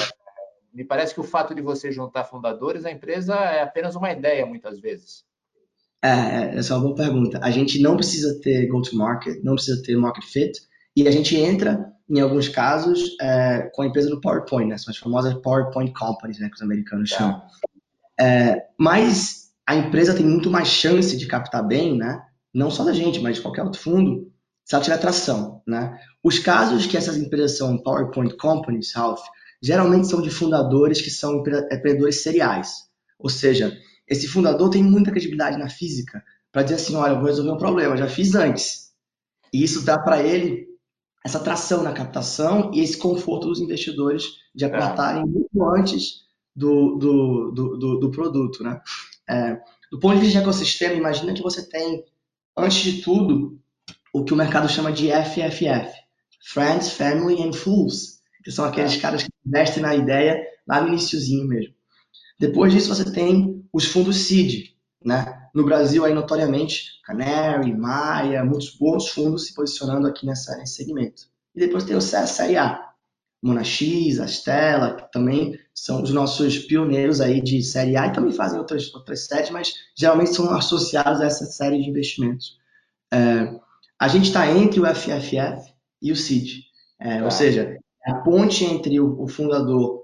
Me 0.72 0.84
parece 0.84 1.12
que 1.12 1.20
o 1.20 1.24
fato 1.24 1.56
de 1.56 1.60
você 1.60 1.90
juntar 1.90 2.22
fundadores, 2.22 2.84
a 2.84 2.90
empresa 2.92 3.34
é 3.34 3.62
apenas 3.62 3.96
uma 3.96 4.12
ideia, 4.12 4.46
muitas 4.46 4.78
vezes. 4.78 5.24
É, 6.02 6.08
é, 6.08 6.58
essa 6.58 6.74
é 6.74 6.76
uma 6.76 6.82
boa 6.82 6.96
pergunta. 6.96 7.38
A 7.42 7.50
gente 7.50 7.80
não 7.80 7.96
precisa 7.96 8.40
ter 8.40 8.66
go-to-market, 8.66 9.42
não 9.44 9.54
precisa 9.54 9.80
ter 9.82 9.96
market 9.96 10.24
fit, 10.24 10.60
e 10.96 11.06
a 11.06 11.10
gente 11.10 11.36
entra, 11.36 11.92
em 12.10 12.20
alguns 12.20 12.48
casos, 12.48 13.16
é, 13.20 13.70
com 13.72 13.82
a 13.82 13.86
empresa 13.86 14.10
do 14.10 14.20
PowerPoint, 14.20 14.68
né? 14.68 14.76
São 14.76 14.90
as 14.90 14.98
famosas 14.98 15.34
PowerPoint 15.34 15.92
companies, 15.92 16.38
né, 16.38 16.48
que 16.48 16.56
os 16.56 16.62
americanos 16.62 17.10
tá. 17.10 17.16
chamam. 17.16 17.42
É, 18.20 18.66
mas 18.78 19.52
a 19.66 19.76
empresa 19.76 20.14
tem 20.14 20.26
muito 20.26 20.50
mais 20.50 20.68
chance 20.68 21.16
de 21.16 21.26
captar 21.26 21.66
bem, 21.66 21.96
né? 21.96 22.20
Não 22.52 22.70
só 22.70 22.84
da 22.84 22.92
gente, 22.92 23.20
mas 23.20 23.36
de 23.36 23.42
qualquer 23.42 23.62
outro 23.62 23.80
fundo, 23.80 24.30
se 24.64 24.74
ela 24.74 24.84
tiver 24.84 24.98
tração, 24.98 25.62
né? 25.66 25.98
Os 26.22 26.38
casos 26.38 26.86
que 26.86 26.96
essas 26.96 27.16
empresas 27.16 27.56
são 27.56 27.78
PowerPoint 27.78 28.36
companies, 28.36 28.92
Ralph, 28.94 29.22
geralmente 29.62 30.08
são 30.08 30.20
de 30.20 30.30
fundadores 30.30 31.00
que 31.00 31.10
são 31.10 31.38
empreendedores 31.38 32.22
seriais. 32.22 32.72
Ou 33.18 33.30
seja, 33.30 33.72
esse 34.12 34.28
fundador 34.28 34.68
tem 34.68 34.82
muita 34.82 35.10
credibilidade 35.10 35.56
na 35.56 35.70
física 35.70 36.22
para 36.52 36.62
dizer 36.62 36.76
assim, 36.76 36.94
olha, 36.94 37.12
eu 37.12 37.18
vou 37.18 37.26
resolver 37.26 37.50
um 37.50 37.56
problema, 37.56 37.96
já 37.96 38.06
fiz 38.06 38.34
antes. 38.34 38.92
E 39.50 39.64
isso 39.64 39.84
dá 39.84 39.98
para 39.98 40.22
ele 40.22 40.68
essa 41.24 41.40
tração 41.40 41.82
na 41.82 41.92
captação 41.92 42.70
e 42.74 42.80
esse 42.80 42.98
conforto 42.98 43.48
dos 43.48 43.60
investidores 43.60 44.24
de 44.54 44.66
aportarem 44.66 45.22
é. 45.22 45.24
muito 45.24 45.64
antes 45.64 46.26
do, 46.54 46.96
do, 46.96 47.50
do, 47.52 47.76
do, 47.78 48.00
do 48.00 48.10
produto, 48.10 48.62
né? 48.62 48.80
É, 49.28 49.58
do 49.90 49.98
ponto 49.98 50.16
de 50.16 50.20
vista 50.20 50.38
de 50.38 50.42
ecossistema, 50.42 50.94
imagina 50.94 51.32
que 51.32 51.42
você 51.42 51.66
tem, 51.66 52.04
antes 52.56 52.82
de 52.82 53.00
tudo, 53.00 53.58
o 54.12 54.24
que 54.24 54.34
o 54.34 54.36
mercado 54.36 54.68
chama 54.68 54.92
de 54.92 55.10
FFF, 55.10 55.90
Friends, 56.44 56.90
Family 56.92 57.42
and 57.42 57.54
Fools, 57.54 58.20
que 58.44 58.50
são 58.50 58.66
aqueles 58.66 58.94
é. 58.94 59.00
caras 59.00 59.22
que 59.22 59.30
investem 59.46 59.82
na 59.82 59.94
ideia 59.94 60.38
lá 60.68 60.82
no 60.82 60.88
iníciozinho 60.88 61.46
mesmo. 61.46 61.74
Depois 62.42 62.72
disso, 62.72 62.92
você 62.92 63.08
tem 63.08 63.64
os 63.72 63.84
fundos 63.84 64.16
seed, 64.16 64.70
né? 65.04 65.48
No 65.54 65.64
Brasil, 65.64 66.04
aí, 66.04 66.12
notoriamente, 66.12 67.00
Canary, 67.04 67.72
Maia, 67.72 68.44
muitos 68.44 68.76
bons 68.76 69.10
fundos 69.10 69.46
se 69.46 69.54
posicionando 69.54 70.08
aqui 70.08 70.26
nessa, 70.26 70.56
nesse 70.56 70.74
segmento. 70.74 71.22
E 71.54 71.60
depois 71.60 71.84
tem 71.84 71.94
o 71.94 72.00
Série 72.00 72.56
A, 72.56 72.90
Monax, 73.40 74.18
Astela, 74.20 74.96
que 74.96 75.12
também 75.12 75.56
são 75.72 76.02
os 76.02 76.10
nossos 76.10 76.58
pioneiros 76.58 77.20
aí 77.20 77.40
de 77.40 77.62
Série 77.62 77.96
A 77.96 78.08
e 78.08 78.12
também 78.12 78.32
fazem 78.32 78.58
outras, 78.58 78.92
outras 78.92 79.24
séries, 79.24 79.50
mas 79.50 79.74
geralmente 79.96 80.34
são 80.34 80.50
associados 80.50 81.20
a 81.20 81.26
essa 81.26 81.44
série 81.44 81.80
de 81.80 81.88
investimentos. 81.88 82.58
É, 83.12 83.54
a 84.00 84.08
gente 84.08 84.24
está 84.24 84.50
entre 84.50 84.80
o 84.80 84.86
FFF 84.92 85.72
e 86.02 86.10
o 86.10 86.16
CID, 86.16 86.64
é, 86.98 87.18
ou 87.18 87.28
tá. 87.28 87.30
seja, 87.30 87.78
a 88.04 88.14
ponte 88.14 88.64
entre 88.64 88.98
o, 88.98 89.22
o 89.22 89.28
fundador 89.28 90.01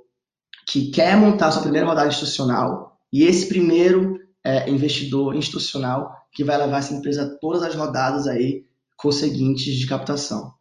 que 0.69 0.91
quer 0.91 1.17
montar 1.17 1.51
sua 1.51 1.63
primeira 1.63 1.87
rodada 1.87 2.09
institucional 2.09 3.01
e 3.11 3.25
esse 3.25 3.49
primeiro 3.49 4.21
é, 4.45 4.69
investidor 4.69 5.35
institucional 5.35 6.15
que 6.31 6.45
vai 6.45 6.59
levar 6.59 6.79
essa 6.79 6.93
empresa 6.93 7.39
todas 7.41 7.63
as 7.63 7.75
rodadas 7.75 8.27
aí 8.27 8.67
conseguintes 8.95 9.75
de 9.75 9.87
captação. 9.87 10.53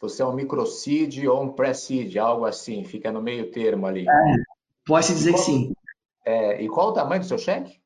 Você 0.00 0.22
é 0.22 0.26
um 0.26 0.34
microseed 0.34 1.26
ou 1.26 1.42
um 1.42 1.52
pre-seed, 1.52 2.18
algo 2.18 2.44
assim, 2.44 2.84
fica 2.84 3.10
no 3.10 3.22
meio 3.22 3.50
termo 3.50 3.86
ali. 3.86 4.06
É, 4.06 4.34
pode 4.86 5.06
dizer 5.06 5.32
qual, 5.32 5.44
que 5.44 5.50
sim. 5.50 5.72
É, 6.24 6.62
e 6.62 6.68
qual 6.68 6.88
o 6.88 6.92
tamanho 6.92 7.22
do 7.22 7.26
seu 7.26 7.38
cheque? 7.38 7.80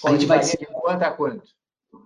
Qual 0.00 0.12
a 0.12 0.16
gente 0.16 0.26
vai 0.26 0.40
de, 0.40 0.50
de 0.50 0.66
quanto 0.66 1.02
a 1.02 1.10
quanto? 1.12 1.48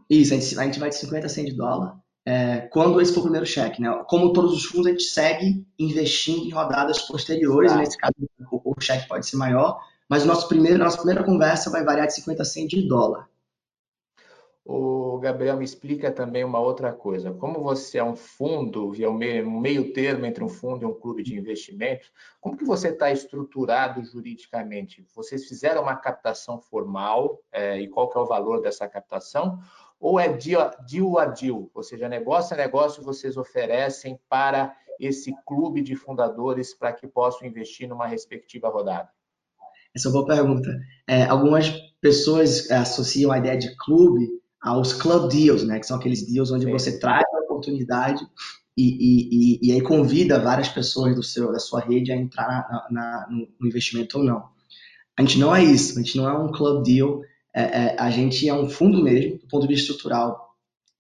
Isso, 0.09 0.35
a 0.35 0.37
gente, 0.37 0.59
a 0.59 0.65
gente 0.65 0.79
vai 0.79 0.91
de 0.91 0.97
50 0.97 1.27
a 1.27 1.31
100 1.31 1.45
de 1.47 1.57
dólar. 1.57 1.97
É, 2.27 2.61
quando 2.73 3.01
esse 3.01 3.13
for 3.13 3.21
o 3.21 3.25
primeiro 3.25 3.45
cheque, 3.45 3.83
né? 3.83 4.03
Como 4.09 4.33
todos 4.33 4.55
os 4.55 4.65
fundos, 4.65 4.87
a 4.87 4.91
gente 4.91 5.05
segue 5.05 5.67
investindo 5.79 6.47
em 6.47 6.51
rodadas 6.51 7.03
posteriores, 7.03 7.73
tá. 7.73 7.79
nesse 7.79 7.99
caso 7.99 8.15
o, 8.51 8.73
o 8.73 8.81
cheque 8.81 9.07
pode 9.07 9.27
ser 9.27 9.37
maior, 9.37 9.79
mas 10.09 10.25
o 10.25 10.27
nosso 10.27 10.49
primeiro, 10.49 10.81
a 10.81 10.85
nossa 10.85 10.97
primeira 10.97 11.23
conversa 11.23 11.71
vai 11.71 11.85
variar 11.85 12.07
de 12.07 12.15
50 12.15 12.43
a 12.43 12.45
100 12.45 12.67
de 12.67 12.89
dólar. 12.89 13.29
O 14.67 15.19
Gabriel 15.19 15.59
me 15.59 15.65
explica 15.65 16.11
também 16.11 16.43
uma 16.43 16.59
outra 16.59 16.91
coisa. 16.91 17.31
Como 17.35 17.63
você 17.63 17.99
é 17.99 18.05
um 18.05 18.17
fundo, 18.17 18.95
e 18.97 19.05
é 19.05 19.09
um 19.09 19.13
meio, 19.13 19.47
um 19.47 19.61
meio 19.61 19.93
termo 19.93 20.25
entre 20.25 20.43
um 20.43 20.49
fundo 20.49 20.83
e 20.83 20.87
um 20.87 20.95
clube 20.95 21.23
de 21.23 21.39
investimentos, 21.39 22.11
como 22.41 22.57
que 22.57 22.65
você 22.65 22.89
está 22.89 23.13
estruturado 23.13 24.03
juridicamente? 24.03 25.07
Vocês 25.15 25.47
fizeram 25.47 25.83
uma 25.83 25.97
captação 25.97 26.59
formal 26.59 27.43
é, 27.53 27.79
e 27.79 27.89
qual 27.89 28.09
que 28.09 28.17
é 28.17 28.21
o 28.21 28.27
valor 28.27 28.63
dessa 28.63 28.89
captação? 28.89 29.61
Ou 30.05 30.21
é 30.21 30.31
deal, 30.31 31.19
a 31.19 31.25
deal, 31.25 31.71
ou 31.75 31.83
seja, 31.83 32.11
negócio 32.11 32.53
a 32.53 32.59
negócio 32.59 33.03
vocês 33.03 33.39
oferecem 33.39 34.21
para 34.29 34.77
esse 35.01 35.35
clube 35.47 35.81
de 35.81 35.97
fundadores 35.97 36.75
para 36.75 36.93
que 36.93 37.07
possam 37.07 37.49
investir 37.49 37.89
numa 37.89 38.07
respectiva 38.07 38.69
rodada? 38.69 39.09
Essa 39.97 40.09
é 40.09 40.11
uma 40.11 40.21
boa 40.23 40.37
pergunta. 40.37 40.69
É, 41.07 41.23
algumas 41.25 41.71
pessoas 42.03 42.71
associam 42.71 43.33
a 43.33 43.39
ideia 43.39 43.57
de 43.57 43.75
clube 43.79 44.29
aos 44.61 44.93
club 44.93 45.31
deals, 45.31 45.65
né? 45.65 45.81
Que 45.81 45.87
são 45.87 45.97
aqueles 45.97 46.31
deals 46.31 46.51
onde 46.51 46.67
Sim. 46.67 46.73
você 46.73 46.99
traz 46.99 47.25
a 47.33 47.39
oportunidade 47.39 48.23
e, 48.77 49.57
e, 49.63 49.69
e, 49.71 49.73
aí 49.73 49.81
convida 49.81 50.39
várias 50.39 50.69
pessoas 50.69 51.15
do 51.15 51.23
seu, 51.23 51.51
da 51.51 51.59
sua 51.59 51.81
rede 51.81 52.13
a 52.13 52.17
entrar 52.17 52.69
na, 52.69 52.87
na, 52.91 53.27
no 53.31 53.67
investimento 53.67 54.19
ou 54.19 54.25
não. 54.25 54.45
A 55.17 55.23
gente 55.23 55.39
não 55.39 55.57
é 55.57 55.65
isso, 55.65 55.99
a 55.99 56.03
gente 56.03 56.19
não 56.19 56.29
é 56.29 56.37
um 56.37 56.53
club 56.53 56.85
deal, 56.85 57.23
é, 57.55 57.63
é, 57.63 57.97
a 57.99 58.11
gente 58.11 58.49
é 58.49 58.53
um 58.53 58.69
fundo 58.69 59.03
mesmo, 59.03 59.39
do 59.39 59.47
ponto 59.47 59.63
de 59.63 59.75
vista 59.75 59.93
estrutural, 59.93 60.55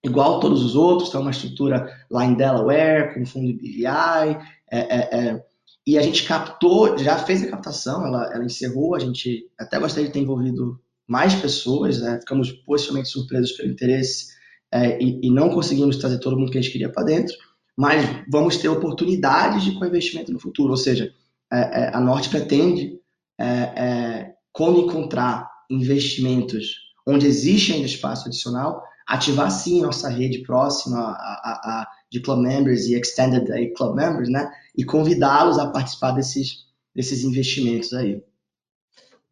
igual 0.04 0.38
todos 0.38 0.62
os 0.64 0.76
outros, 0.76 1.10
tem 1.10 1.20
uma 1.20 1.30
estrutura 1.30 1.90
lá 2.10 2.24
em 2.24 2.34
Delaware, 2.34 3.14
com 3.14 3.26
fundo 3.26 3.54
BVI, 3.54 3.86
é, 3.86 4.78
é, 4.78 5.18
é, 5.18 5.44
e 5.86 5.98
a 5.98 6.02
gente 6.02 6.24
captou, 6.24 6.96
já 6.96 7.18
fez 7.18 7.42
a 7.42 7.50
captação, 7.50 8.06
ela, 8.06 8.32
ela 8.32 8.44
encerrou, 8.44 8.94
a 8.94 9.00
gente 9.00 9.50
até 9.58 9.78
gostaria 9.78 10.06
de 10.06 10.12
ter 10.12 10.20
envolvido 10.20 10.80
mais 11.06 11.34
pessoas, 11.34 12.00
né? 12.00 12.18
ficamos 12.20 12.52
positivamente 12.52 13.08
surpresos 13.08 13.52
pelo 13.52 13.70
interesse 13.70 14.32
é, 14.72 15.02
e, 15.02 15.20
e, 15.22 15.30
não 15.30 15.50
conseguimos 15.50 15.96
trazer 15.96 16.18
todo 16.18 16.38
mundo 16.38 16.50
que 16.50 16.58
a 16.58 16.60
gente 16.60 16.72
queria 16.72 16.90
para 16.90 17.04
dentro, 17.04 17.34
mas 17.76 18.04
vamos 18.30 18.56
ter 18.56 18.68
oportunidades 18.68 19.62
de 19.62 19.72
co-investimento 19.72 20.32
no 20.32 20.40
futuro, 20.40 20.70
ou 20.70 20.76
seja, 20.76 21.12
é, 21.52 21.58
é, 21.58 21.90
a 21.94 22.00
Norte 22.00 22.28
pretende, 22.28 22.98
é, 23.38 24.32
quando 24.52 24.80
encontrar 24.80 25.53
investimentos 25.70 26.84
onde 27.06 27.26
existe 27.26 27.72
ainda 27.72 27.86
espaço 27.86 28.28
adicional, 28.28 28.82
ativar 29.06 29.50
sim 29.50 29.82
nossa 29.82 30.08
rede 30.08 30.42
próxima 30.42 30.98
a, 30.98 31.10
a, 31.10 31.80
a 31.80 31.88
de 32.10 32.20
club 32.20 32.40
members 32.40 32.86
e 32.86 32.94
extended 32.94 33.50
aí, 33.52 33.72
club 33.74 33.94
members, 33.94 34.28
né? 34.28 34.50
E 34.76 34.84
convidá-los 34.84 35.58
a 35.58 35.70
participar 35.70 36.12
desses, 36.12 36.66
desses 36.94 37.24
investimentos 37.24 37.92
aí. 37.92 38.22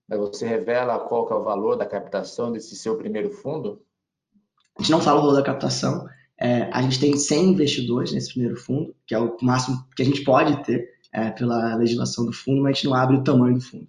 Você 0.08 0.46
revela 0.46 0.98
qual 0.98 1.26
que 1.26 1.32
é 1.32 1.36
o 1.36 1.44
valor 1.44 1.76
da 1.76 1.86
captação 1.86 2.52
desse 2.52 2.76
seu 2.76 2.96
primeiro 2.96 3.30
fundo? 3.30 3.80
A 4.76 4.82
gente 4.82 4.90
não 4.90 5.00
fala 5.00 5.20
o 5.20 5.22
valor 5.22 5.36
da 5.36 5.42
captação. 5.42 6.06
É, 6.38 6.68
a 6.72 6.82
gente 6.82 6.98
tem 6.98 7.16
100 7.16 7.50
investidores 7.50 8.12
nesse 8.12 8.32
primeiro 8.32 8.56
fundo, 8.56 8.94
que 9.06 9.14
é 9.14 9.18
o 9.18 9.36
máximo 9.40 9.86
que 9.94 10.02
a 10.02 10.04
gente 10.04 10.24
pode 10.24 10.62
ter 10.64 10.90
é, 11.12 11.30
pela 11.30 11.76
legislação 11.76 12.26
do 12.26 12.32
fundo, 12.32 12.62
mas 12.62 12.70
a 12.70 12.74
gente 12.74 12.84
não 12.86 12.94
abre 12.94 13.16
o 13.16 13.24
tamanho 13.24 13.54
do 13.54 13.60
fundo. 13.60 13.86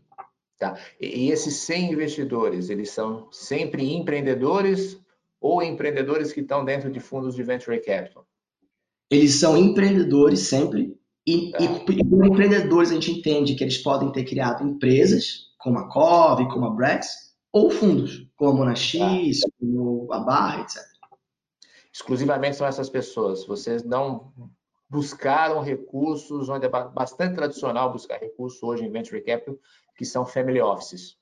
Tá. 0.63 0.79
E 1.01 1.29
esses 1.29 1.55
100 1.57 1.91
investidores, 1.91 2.69
eles 2.69 2.89
são 2.89 3.27
sempre 3.31 3.93
empreendedores 3.93 4.97
ou 5.41 5.61
empreendedores 5.61 6.31
que 6.31 6.39
estão 6.39 6.63
dentro 6.63 6.89
de 6.89 7.01
fundos 7.01 7.35
de 7.35 7.43
venture 7.43 7.77
capital? 7.81 8.25
Eles 9.11 9.35
são 9.35 9.57
empreendedores 9.57 10.39
sempre, 10.39 10.97
e, 11.27 11.51
tá. 11.51 11.57
e, 11.61 11.67
por 12.07 12.25
empreendedores 12.25 12.91
a 12.91 12.93
gente 12.93 13.11
entende 13.11 13.55
que 13.55 13.63
eles 13.63 13.77
podem 13.77 14.09
ter 14.13 14.23
criado 14.23 14.63
empresas 14.63 15.51
como 15.57 15.79
a 15.79 15.89
COV, 15.89 16.47
como 16.47 16.65
a 16.65 16.69
Brex, 16.69 17.33
ou 17.51 17.69
fundos, 17.69 18.25
como 18.37 18.51
a 18.51 18.53
Monax, 18.53 18.93
ah. 19.01 19.49
como 19.59 20.07
a 20.13 20.19
Barra, 20.19 20.61
etc. 20.61 20.81
Exclusivamente 21.91 22.55
são 22.55 22.65
essas 22.65 22.89
pessoas. 22.89 23.45
Vocês 23.45 23.83
não 23.83 24.31
buscaram 24.89 25.61
recursos, 25.61 26.47
onde 26.49 26.65
é 26.65 26.69
bastante 26.69 27.35
tradicional 27.35 27.91
buscar 27.91 28.19
recursos 28.19 28.61
hoje 28.63 28.85
em 28.85 28.91
Venture 28.91 29.21
Capital, 29.21 29.57
que 29.97 30.05
são 30.05 30.25
family 30.25 30.61
offices. 30.61 31.17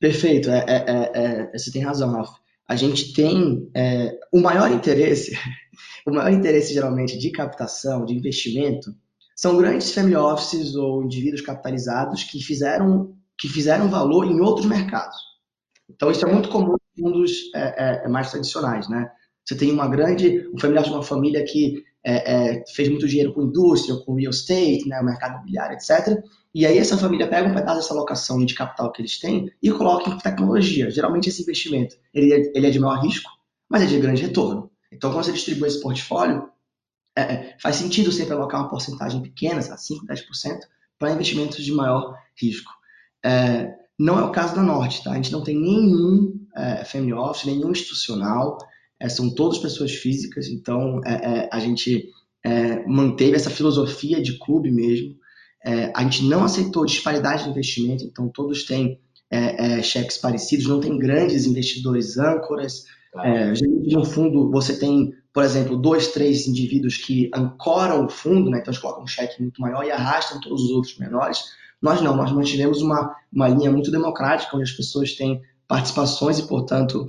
Perfeito, 0.00 0.50
é, 0.50 0.64
é, 0.68 0.84
é, 0.86 1.50
é 1.52 1.58
você 1.58 1.70
tem 1.70 1.82
razão, 1.82 2.12
Ralf. 2.12 2.30
A 2.66 2.76
gente 2.76 3.12
tem 3.12 3.70
é, 3.74 4.18
o 4.32 4.40
maior 4.40 4.70
interesse, 4.70 5.32
o 6.06 6.12
maior 6.12 6.32
interesse 6.32 6.72
geralmente 6.72 7.18
de 7.18 7.30
captação, 7.30 8.04
de 8.04 8.14
investimento, 8.14 8.94
são 9.36 9.56
grandes 9.56 9.92
family 9.92 10.16
offices 10.16 10.74
ou 10.74 11.02
indivíduos 11.02 11.40
capitalizados 11.40 12.24
que 12.24 12.40
fizeram 12.42 13.16
que 13.36 13.48
fizeram 13.48 13.88
valor 13.88 14.26
em 14.26 14.40
outros 14.40 14.64
mercados. 14.64 15.16
Então, 15.90 16.08
isso 16.10 16.24
é 16.24 16.32
muito 16.32 16.48
comum 16.48 16.76
em 16.96 17.02
fundos 17.02 17.50
é, 17.52 18.06
mais 18.08 18.30
tradicionais, 18.30 18.88
né? 18.88 19.10
Você 19.44 19.56
tem 19.56 19.72
uma 19.72 19.88
grande, 19.88 20.48
um 20.54 20.58
familiar 20.58 20.84
de 20.84 20.90
uma 20.90 21.02
família 21.02 21.44
que 21.44 21.82
é, 22.04 22.58
é, 22.58 22.64
fez 22.74 22.88
muito 22.88 23.08
dinheiro 23.08 23.32
com 23.32 23.42
indústria, 23.42 23.96
com 23.96 24.14
real 24.14 24.30
estate, 24.30 24.86
né, 24.86 25.02
mercado 25.02 25.36
imobiliário, 25.36 25.74
etc. 25.74 26.22
E 26.54 26.66
aí 26.66 26.76
essa 26.78 26.98
família 26.98 27.26
pega 27.26 27.48
um 27.48 27.54
pedaço 27.54 27.80
dessa 27.80 27.94
alocação 27.94 28.44
de 28.44 28.54
capital 28.54 28.92
que 28.92 29.00
eles 29.00 29.18
têm 29.18 29.50
e 29.62 29.70
coloca 29.72 30.10
em 30.10 30.18
tecnologia. 30.18 30.90
Geralmente 30.90 31.28
esse 31.28 31.42
investimento 31.42 31.96
ele 32.12 32.32
é, 32.32 32.52
ele 32.54 32.66
é 32.66 32.70
de 32.70 32.78
maior 32.78 33.02
risco, 33.02 33.30
mas 33.68 33.82
é 33.82 33.86
de 33.86 33.98
grande 33.98 34.22
retorno. 34.22 34.70
Então, 34.92 35.10
quando 35.10 35.24
você 35.24 35.32
distribui 35.32 35.66
esse 35.66 35.80
portfólio, 35.80 36.48
é, 37.16 37.22
é 37.22 37.56
faz 37.60 37.76
sentido 37.76 38.12
sempre 38.12 38.34
alocar 38.34 38.60
uma 38.60 38.68
porcentagem 38.68 39.22
pequena, 39.22 39.60
5, 39.62 40.06
10%, 40.06 40.60
para 40.98 41.10
investimentos 41.10 41.64
de 41.64 41.72
maior 41.72 42.14
risco. 42.36 42.70
É, 43.24 43.74
não 43.98 44.18
é 44.18 44.22
o 44.22 44.30
caso 44.30 44.54
da 44.54 44.62
Norte, 44.62 45.02
tá? 45.02 45.12
A 45.12 45.16
gente 45.16 45.32
não 45.32 45.42
tem 45.42 45.58
nenhum 45.58 46.46
é, 46.54 46.84
family 46.84 47.12
office, 47.12 47.46
nenhum 47.46 47.70
institucional, 47.70 48.58
é, 49.00 49.08
são 49.08 49.34
todas 49.34 49.58
pessoas 49.58 49.92
físicas, 49.92 50.48
então 50.48 51.00
é, 51.04 51.12
é 51.12 51.48
a 51.52 51.58
gente 51.58 52.10
é, 52.44 52.86
manteve 52.86 53.36
essa 53.36 53.50
filosofia 53.50 54.22
de 54.22 54.38
clube 54.38 54.70
mesmo. 54.70 55.16
É, 55.64 55.90
a 55.94 56.02
gente 56.02 56.24
não 56.24 56.44
aceitou 56.44 56.84
disparidade 56.84 57.44
de 57.44 57.50
investimento, 57.50 58.04
então 58.04 58.28
todos 58.28 58.64
têm 58.64 58.98
cheques 59.82 60.18
parecidos, 60.18 60.66
não 60.66 60.78
tem 60.78 60.96
grandes 60.96 61.44
investidores 61.44 62.16
âncoras. 62.18 62.84
É, 63.16 63.52
geralmente, 63.52 63.92
no 63.92 64.04
fundo, 64.04 64.48
você 64.48 64.78
tem, 64.78 65.12
por 65.32 65.42
exemplo, 65.42 65.76
dois, 65.76 66.08
três 66.08 66.46
indivíduos 66.46 66.98
que 66.98 67.30
ancoram 67.34 68.04
o 68.04 68.08
fundo, 68.08 68.48
né? 68.48 68.58
então 68.60 68.70
eles 68.70 68.80
colocam 68.80 69.02
um 69.02 69.08
cheque 69.08 69.42
muito 69.42 69.60
maior 69.60 69.84
e 69.84 69.90
arrastam 69.90 70.40
todos 70.40 70.62
os 70.62 70.70
outros 70.70 70.96
menores. 70.98 71.42
Nós 71.82 72.00
não, 72.00 72.16
nós 72.16 72.30
mantivemos 72.30 72.80
uma, 72.80 73.12
uma 73.32 73.48
linha 73.48 73.72
muito 73.72 73.90
democrática, 73.90 74.56
onde 74.56 74.70
as 74.70 74.76
pessoas 74.76 75.14
têm 75.14 75.42
participações 75.66 76.38
e, 76.38 76.46
portanto, 76.46 77.06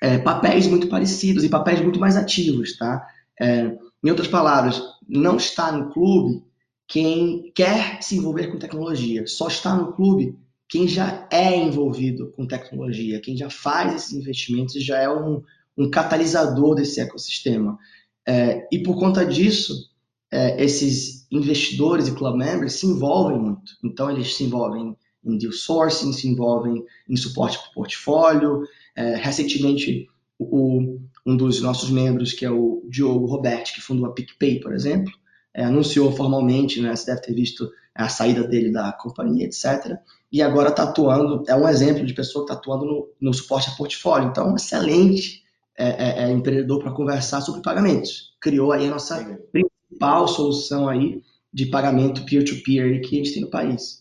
é, 0.00 0.18
papéis 0.18 0.66
muito 0.66 0.88
parecidos 0.88 1.44
e 1.44 1.48
papéis 1.48 1.80
muito 1.80 1.98
mais 1.98 2.16
ativos, 2.16 2.76
tá? 2.76 3.06
É, 3.40 3.76
em 4.02 4.10
outras 4.10 4.28
palavras, 4.28 4.80
não 5.08 5.36
está 5.36 5.72
no 5.72 5.90
clube 5.90 6.42
quem 6.86 7.52
quer 7.54 8.02
se 8.02 8.16
envolver 8.16 8.48
com 8.48 8.58
tecnologia, 8.58 9.26
só 9.26 9.48
está 9.48 9.76
no 9.76 9.92
clube 9.92 10.38
quem 10.68 10.86
já 10.86 11.26
é 11.30 11.56
envolvido 11.56 12.32
com 12.36 12.46
tecnologia, 12.46 13.20
quem 13.20 13.36
já 13.36 13.48
faz 13.48 13.94
esses 13.94 14.12
investimentos 14.12 14.74
e 14.76 14.80
já 14.80 14.98
é 14.98 15.08
um, 15.08 15.42
um 15.76 15.90
catalisador 15.90 16.74
desse 16.74 17.00
ecossistema. 17.00 17.78
É, 18.26 18.68
e 18.70 18.82
por 18.82 18.98
conta 18.98 19.24
disso, 19.24 19.88
é, 20.30 20.62
esses 20.62 21.26
investidores 21.30 22.08
e 22.08 22.14
club 22.14 22.36
members 22.36 22.74
se 22.74 22.86
envolvem 22.86 23.38
muito. 23.38 23.72
Então, 23.82 24.10
eles 24.10 24.36
se 24.36 24.44
envolvem 24.44 24.94
em 25.24 25.38
deal 25.38 25.52
sourcing, 25.52 26.12
se 26.12 26.28
envolvem 26.28 26.84
em 27.08 27.16
suporte 27.16 27.58
para 27.58 27.70
o 27.70 27.74
portfólio. 27.74 28.62
É, 28.98 29.14
recentemente, 29.14 30.08
o, 30.36 30.98
um 31.24 31.36
dos 31.36 31.62
nossos 31.62 31.88
membros, 31.88 32.32
que 32.32 32.44
é 32.44 32.50
o 32.50 32.82
Diogo 32.90 33.26
Roberti, 33.26 33.72
que 33.72 33.80
fundou 33.80 34.06
a 34.06 34.12
PicPay, 34.12 34.58
por 34.58 34.74
exemplo, 34.74 35.12
é, 35.54 35.62
anunciou 35.62 36.10
formalmente, 36.10 36.80
né, 36.80 36.96
você 36.96 37.06
deve 37.06 37.22
ter 37.22 37.32
visto 37.32 37.70
a 37.94 38.08
saída 38.08 38.42
dele 38.42 38.72
da 38.72 38.92
companhia, 38.92 39.46
etc. 39.46 39.96
E 40.32 40.42
agora 40.42 40.70
está 40.70 40.82
atuando, 40.82 41.44
é 41.46 41.54
um 41.54 41.68
exemplo 41.68 42.04
de 42.04 42.12
pessoa 42.12 42.44
que 42.44 42.50
está 42.50 42.60
atuando 42.60 42.86
no, 42.86 43.08
no, 43.20 43.32
suporte 43.32 43.70
a 43.70 43.76
portfólio. 43.76 44.30
Então, 44.30 44.48
é 44.48 44.52
um 44.52 44.56
excelente 44.56 45.44
é, 45.76 46.24
é, 46.24 46.24
é 46.24 46.32
empreendedor 46.32 46.80
para 46.80 46.90
conversar 46.90 47.40
sobre 47.40 47.62
pagamentos. 47.62 48.36
Criou 48.40 48.72
aí 48.72 48.88
a 48.88 48.90
nossa 48.90 49.38
principal 49.52 50.26
solução 50.26 50.88
aí 50.88 51.22
de 51.54 51.66
pagamento 51.66 52.24
peer-to-peer 52.24 52.84
-peer 52.84 53.00
que 53.00 53.14
a 53.14 53.18
gente 53.18 53.32
tem 53.32 53.42
no 53.42 53.50
país. 53.50 54.00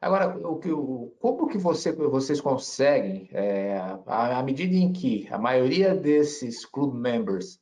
Agora, 0.00 0.34
o 0.48 0.58
que, 0.58 0.72
o, 0.72 1.14
como 1.20 1.46
que 1.46 1.58
você, 1.58 1.92
vocês 1.92 2.40
conseguem, 2.40 3.28
é, 3.32 3.76
à, 4.06 4.42
medida 4.42 4.74
em 4.74 4.90
que 4.90 5.28
a 5.30 5.36
maioria 5.36 5.94
desses 5.94 6.64
club 6.64 6.94
members 6.94 7.60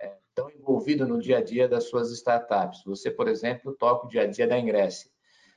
é, 0.00 0.16
estão 0.28 0.48
envolvidos 0.50 1.08
no 1.08 1.18
dia 1.18 1.38
a 1.38 1.42
dia 1.42 1.68
das 1.68 1.88
suas 1.88 2.12
startups, 2.12 2.84
você, 2.84 3.10
por 3.10 3.26
exemplo, 3.26 3.74
toca 3.74 4.06
o 4.06 4.08
dia 4.08 4.22
a 4.22 4.26
dia 4.26 4.46
da 4.46 4.56
Ingresse, 4.56 5.10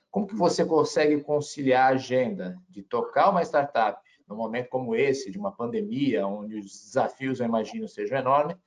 como 0.09 0.25
que 0.25 0.33
você 0.33 0.65
consegue 0.65 1.21
conciliar 1.21 1.91
a 1.91 1.95
agenda 1.95 2.57
de 2.67 2.81
tocar 2.81 3.29
uma 3.29 3.43
startup 3.43 4.01
num 4.27 4.35
momento 4.35 4.69
como 4.69 4.95
esse, 4.95 5.29
de 5.29 5.37
uma 5.37 5.51
pandemia, 5.51 6.25
onde 6.25 6.55
os 6.55 6.65
desafios, 6.65 7.39
eu 7.39 7.45
imagino, 7.45 7.87
sejam 7.87 8.17
enormes, 8.17 8.57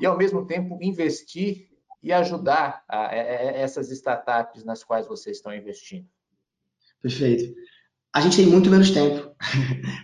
e, 0.00 0.06
ao 0.06 0.16
mesmo 0.16 0.46
tempo, 0.46 0.78
investir 0.80 1.68
e 2.02 2.14
ajudar 2.14 2.82
a, 2.88 2.96
a, 2.96 3.10
a 3.10 3.14
essas 3.14 3.90
startups 3.90 4.64
nas 4.64 4.82
quais 4.82 5.06
vocês 5.06 5.36
estão 5.36 5.54
investindo? 5.54 6.08
Perfeito. 7.02 7.54
A 8.12 8.20
gente 8.20 8.36
tem 8.36 8.46
muito 8.46 8.68
menos 8.68 8.90
tempo 8.90 9.30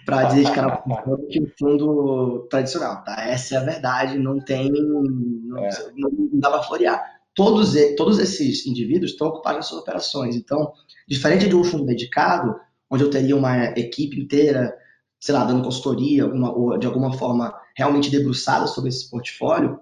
para 0.07 0.33
dedicar 0.33 0.65
ao 0.65 0.83
fundo 0.85 1.17
do 1.17 1.27
que 1.27 1.43
o 1.43 1.53
fundo 1.59 2.47
tradicional, 2.49 3.03
tá? 3.03 3.21
Essa 3.23 3.57
é 3.57 3.59
a 3.59 3.65
verdade, 3.65 4.19
não 4.19 4.39
tem. 4.39 4.71
Não, 4.71 5.59
é. 5.59 5.71
não 5.97 6.29
dá 6.41 6.51
para 6.51 6.63
florear. 6.63 7.03
Todos, 7.35 7.75
todos 7.97 8.19
esses 8.19 8.65
indivíduos 8.67 9.11
estão 9.11 9.29
ocupados 9.29 9.59
nas 9.59 9.67
suas 9.67 9.83
operações. 9.83 10.37
Então, 10.37 10.73
diferente 11.07 11.49
de 11.49 11.55
um 11.55 11.65
fundo 11.65 11.85
dedicado, 11.85 12.55
onde 12.89 13.03
eu 13.03 13.11
teria 13.11 13.37
uma 13.37 13.67
equipe 13.79 14.19
inteira, 14.19 14.73
sei 15.21 15.35
lá, 15.35 15.45
dando 15.45 15.65
consultoria, 15.65 16.25
alguma, 16.25 16.57
ou 16.57 16.79
de 16.79 16.87
alguma 16.87 17.13
forma 17.13 17.55
realmente 17.77 18.11
debruçada 18.11 18.67
sobre 18.67 18.89
esse 18.89 19.11
portfólio, 19.11 19.79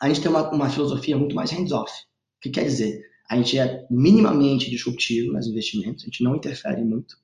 a 0.00 0.08
gente 0.08 0.22
tem 0.22 0.30
uma, 0.30 0.48
uma 0.50 0.70
filosofia 0.70 1.16
muito 1.16 1.34
mais 1.34 1.50
hands-off. 1.50 1.92
O 1.92 2.40
que 2.40 2.50
quer 2.50 2.64
dizer? 2.64 3.02
A 3.28 3.36
gente 3.36 3.58
é 3.58 3.86
minimamente 3.90 4.70
disruptivo 4.70 5.32
nos 5.32 5.46
investimentos, 5.46 6.04
a 6.04 6.06
gente 6.06 6.22
não 6.22 6.36
interfere 6.36 6.82
muito, 6.84 7.16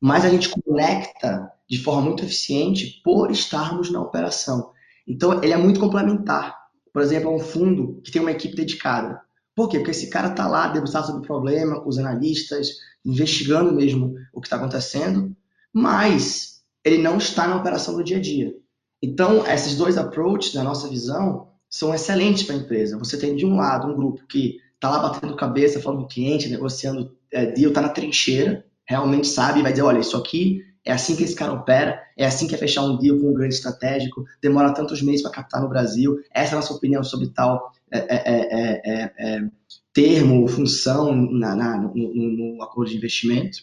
mas 0.00 0.24
a 0.24 0.30
gente 0.30 0.48
conecta 0.48 1.50
de 1.68 1.78
forma 1.78 2.02
muito 2.02 2.24
eficiente 2.24 3.00
por 3.04 3.30
estarmos 3.30 3.90
na 3.90 4.00
operação. 4.00 4.72
Então, 5.06 5.42
ele 5.42 5.52
é 5.52 5.56
muito 5.56 5.80
complementar. 5.80 6.56
Por 6.92 7.02
exemplo, 7.02 7.30
é 7.30 7.34
um 7.34 7.38
fundo 7.38 8.00
que 8.02 8.10
tem 8.10 8.22
uma 8.22 8.30
equipe 8.30 8.56
dedicada. 8.56 9.20
Por 9.54 9.68
quê? 9.68 9.78
Porque 9.78 9.90
esse 9.90 10.08
cara 10.08 10.28
está 10.28 10.48
lá 10.48 10.68
debruçado 10.68 11.06
sobre 11.06 11.22
o 11.22 11.26
problema, 11.26 11.80
com 11.80 11.88
os 11.88 11.98
analistas, 11.98 12.68
investigando 13.04 13.72
mesmo 13.72 14.14
o 14.32 14.40
que 14.40 14.46
está 14.46 14.56
acontecendo, 14.56 15.36
mas 15.72 16.62
ele 16.84 16.98
não 16.98 17.18
está 17.18 17.46
na 17.46 17.56
operação 17.56 17.94
do 17.94 18.04
dia 18.04 18.16
a 18.16 18.20
dia. 18.20 18.54
Então, 19.02 19.46
esses 19.46 19.76
dois 19.76 19.96
approaches, 19.96 20.54
na 20.54 20.62
nossa 20.62 20.88
visão, 20.88 21.48
são 21.68 21.94
excelentes 21.94 22.42
para 22.42 22.54
a 22.54 22.58
empresa. 22.58 22.98
Você 22.98 23.18
tem, 23.18 23.36
de 23.36 23.46
um 23.46 23.56
lado, 23.56 23.88
um 23.88 23.96
grupo 23.96 24.26
que 24.26 24.58
tá 24.80 24.90
lá 24.90 24.98
batendo 24.98 25.36
cabeça, 25.36 25.80
falando 25.80 25.98
com 26.00 26.04
o 26.04 26.08
cliente, 26.08 26.48
negociando 26.48 27.14
é, 27.30 27.46
deal, 27.46 27.72
tá 27.72 27.80
na 27.80 27.90
trincheira, 27.90 28.64
realmente 28.84 29.28
sabe 29.28 29.62
vai 29.62 29.72
dizer, 29.72 29.84
olha, 29.84 30.00
isso 30.00 30.16
aqui 30.16 30.62
é 30.84 30.92
assim 30.92 31.14
que 31.14 31.22
esse 31.22 31.36
cara 31.36 31.52
opera, 31.52 32.00
é 32.16 32.24
assim 32.24 32.48
que 32.48 32.54
é 32.54 32.58
fechar 32.58 32.82
um 32.82 32.96
deal 32.96 33.18
com 33.18 33.28
um 33.28 33.34
grande 33.34 33.54
estratégico, 33.54 34.24
demora 34.42 34.72
tantos 34.72 35.02
meses 35.02 35.22
para 35.22 35.30
captar 35.30 35.60
no 35.60 35.68
Brasil, 35.68 36.18
essa 36.32 36.52
é 36.52 36.54
a 36.54 36.60
nossa 36.60 36.72
opinião 36.72 37.04
sobre 37.04 37.28
tal 37.28 37.70
é, 37.92 37.98
é, 37.98 39.04
é 39.18 39.50
termo, 39.92 40.46
função 40.48 41.14
na, 41.14 41.54
na, 41.54 41.78
no, 41.78 41.92
no, 41.94 42.62
acordo 42.62 42.90
de 42.90 42.96
investimento. 42.96 43.58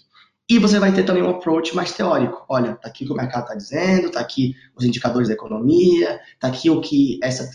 E 0.49 0.59
você 0.59 0.79
vai 0.79 0.93
ter 0.93 1.03
também 1.03 1.21
um 1.21 1.29
approach 1.29 1.75
mais 1.75 1.91
teórico. 1.91 2.45
Olha, 2.47 2.75
tá 2.75 2.87
aqui 2.87 3.03
o 3.03 3.07
que 3.07 3.13
o 3.13 3.17
mercado 3.17 3.43
está 3.43 3.55
dizendo, 3.55 4.09
tá 4.09 4.21
aqui 4.21 4.55
os 4.75 4.85
indicadores 4.85 5.27
da 5.27 5.33
economia, 5.33 6.19
tá 6.39 6.47
aqui 6.47 6.69
o 6.69 6.79
que 6.79 7.19
essa, 7.21 7.49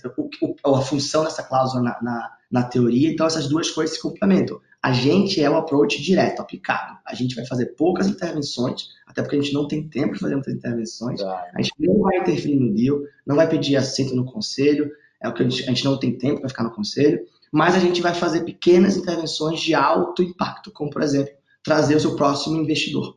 o, 0.62 0.76
a 0.76 0.82
função 0.82 1.24
dessa 1.24 1.42
cláusula 1.42 1.82
na, 1.82 2.02
na 2.02 2.30
na 2.52 2.62
teoria, 2.62 3.10
então 3.10 3.26
essas 3.26 3.48
duas 3.48 3.70
coisas 3.70 3.96
se 3.96 4.02
complementam. 4.02 4.60
A 4.82 4.92
gente 4.92 5.42
é 5.42 5.48
o 5.48 5.56
approach 5.56 6.02
direto, 6.02 6.40
aplicado. 6.40 6.98
A 7.06 7.14
gente 7.14 7.34
vai 7.34 7.46
fazer 7.46 7.66
poucas 7.76 8.08
intervenções, 8.08 8.88
até 9.06 9.22
porque 9.22 9.36
a 9.36 9.40
gente 9.40 9.54
não 9.54 9.66
tem 9.66 9.88
tempo 9.88 10.12
de 10.12 10.20
fazer 10.20 10.34
muitas 10.34 10.52
intervenções. 10.52 11.20
Tá. 11.20 11.46
A 11.54 11.62
gente 11.62 11.72
não 11.78 12.00
vai 12.00 12.18
interferir 12.18 12.56
no 12.56 12.74
deal, 12.74 13.00
não 13.26 13.36
vai 13.36 13.48
pedir 13.48 13.76
assento 13.76 14.14
no 14.14 14.26
conselho, 14.26 14.90
é 15.18 15.28
o 15.28 15.32
que 15.32 15.42
a 15.42 15.48
gente, 15.48 15.62
a 15.62 15.66
gente 15.68 15.84
não 15.84 15.98
tem 15.98 16.18
tempo 16.18 16.40
para 16.40 16.48
ficar 16.50 16.64
no 16.64 16.74
conselho, 16.74 17.20
mas 17.50 17.74
a 17.74 17.78
gente 17.78 18.02
vai 18.02 18.12
fazer 18.12 18.44
pequenas 18.44 18.98
intervenções 18.98 19.60
de 19.60 19.74
alto 19.74 20.22
impacto, 20.22 20.70
como, 20.70 20.90
por 20.90 21.00
exemplo, 21.00 21.32
trazer 21.64 21.96
o 21.96 22.00
seu 22.00 22.16
próximo 22.16 22.56
investidor. 22.56 23.16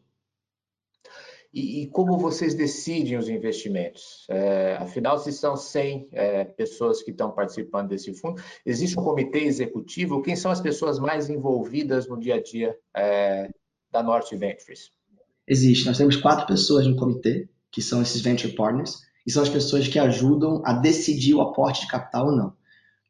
E, 1.56 1.84
e, 1.84 1.88
como 1.88 2.18
vocês 2.18 2.54
decidem 2.54 3.18
os 3.18 3.30
investimentos? 3.30 4.26
É, 4.30 4.76
afinal, 4.78 5.18
se 5.18 5.32
são 5.32 5.56
100 5.56 6.10
é, 6.12 6.44
pessoas 6.44 7.02
que 7.02 7.12
estão 7.12 7.32
participando 7.32 7.88
desse 7.88 8.14
fundo, 8.14 8.42
existe 8.66 9.00
um 9.00 9.04
comitê 9.04 9.40
executivo? 9.46 10.22
Quem 10.22 10.36
são 10.36 10.52
as 10.52 10.60
pessoas 10.60 11.00
mais 11.00 11.30
envolvidas 11.30 12.10
no 12.10 12.20
dia 12.20 12.36
a 12.36 12.44
dia 12.44 12.78
é, 12.94 13.50
da 13.90 14.04
Norte 14.04 14.36
Ventures? 14.36 14.92
Existe. 15.48 15.86
Nós 15.86 15.98
temos 15.98 16.18
quatro 16.18 16.46
pessoas 16.46 16.86
no 16.86 16.98
comitê, 16.98 17.48
que 17.72 17.82
são 17.82 18.02
esses 18.02 18.20
Venture 18.22 18.54
Partners, 18.54 19.00
e 19.26 19.32
são 19.32 19.42
as 19.42 19.50
pessoas 19.50 19.88
que 19.88 19.98
ajudam 19.98 20.62
a 20.66 20.74
decidir 20.74 21.36
o 21.36 21.42
aporte 21.42 21.82
de 21.82 21.88
capital 21.88 22.28
ou 22.28 22.36
não. 22.36 22.54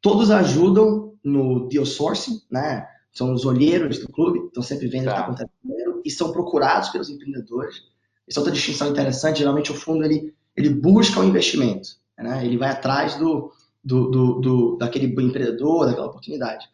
Todos 0.00 0.30
ajudam 0.30 1.18
no 1.24 1.68
deal 1.68 1.84
sourcing, 1.84 2.40
né? 2.48 2.86
São 3.16 3.32
os 3.32 3.44
olheiros 3.44 3.98
do 3.98 4.08
clube, 4.08 4.46
estão 4.46 4.62
sempre 4.62 4.88
vendo 4.88 5.06
tá. 5.06 5.12
o 5.12 5.14
que 5.14 5.20
está 5.20 5.44
acontecendo, 5.44 6.02
e 6.04 6.10
são 6.10 6.32
procurados 6.32 6.90
pelos 6.90 7.08
empreendedores 7.08 7.82
essa 8.28 8.38
é 8.38 8.40
outra 8.40 8.52
distinção 8.52 8.88
interessante, 8.88 9.38
geralmente 9.38 9.70
o 9.70 9.74
fundo 9.74 10.04
ele, 10.04 10.34
ele 10.56 10.70
busca 10.70 11.20
o 11.20 11.24
investimento, 11.24 11.90
né? 12.18 12.44
ele 12.44 12.58
vai 12.58 12.70
atrás 12.70 13.14
do, 13.14 13.52
do, 13.84 14.10
do, 14.10 14.40
do, 14.40 14.76
daquele 14.76 15.06
empreendedor, 15.06 15.86
daquela 15.86 16.08
oportunidade. 16.08 16.66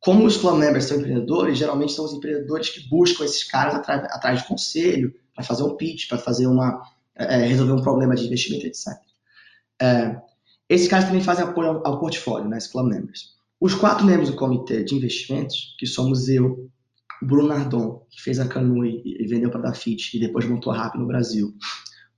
Como 0.00 0.24
os 0.24 0.36
club 0.36 0.58
members 0.58 0.84
são 0.84 0.98
empreendedores, 0.98 1.58
geralmente 1.58 1.92
são 1.92 2.04
os 2.04 2.12
empreendedores 2.12 2.70
que 2.70 2.88
buscam 2.88 3.24
esses 3.24 3.44
caras 3.44 3.74
atrás, 3.74 4.04
atrás 4.04 4.42
de 4.42 4.48
conselho, 4.48 5.14
para 5.34 5.44
fazer 5.44 5.62
um 5.62 5.76
pitch, 5.76 6.08
para 6.08 6.18
fazer 6.18 6.46
uma 6.46 6.82
é, 7.14 7.24
é, 7.24 7.46
resolver 7.46 7.72
um 7.72 7.82
problema 7.82 8.14
de 8.14 8.24
investimento, 8.24 8.66
etc. 8.66 8.88
É, 9.80 10.20
esses 10.68 10.88
caras 10.88 11.06
também 11.06 11.22
fazem 11.22 11.44
apoio 11.44 11.68
ao, 11.68 11.86
ao 11.86 12.00
portfólio, 12.00 12.48
né, 12.48 12.56
esses 12.56 12.70
club 12.70 12.86
members. 12.86 13.34
Os 13.60 13.74
quatro 13.74 14.04
membros 14.04 14.30
do 14.30 14.36
comitê 14.36 14.84
de 14.84 14.94
investimentos, 14.94 15.74
que 15.78 15.86
somos 15.86 16.28
eu, 16.28 16.70
Bruno 17.22 17.48
Nardon, 17.48 18.06
que 18.10 18.22
fez 18.22 18.38
a 18.38 18.46
Canui 18.46 19.02
e 19.04 19.26
vendeu 19.26 19.50
para 19.50 19.60
a 19.60 19.62
Dafit 19.64 20.16
e 20.16 20.20
depois 20.20 20.44
montou 20.46 20.72
a 20.72 20.76
RAP 20.76 20.96
no 20.96 21.06
Brasil. 21.06 21.54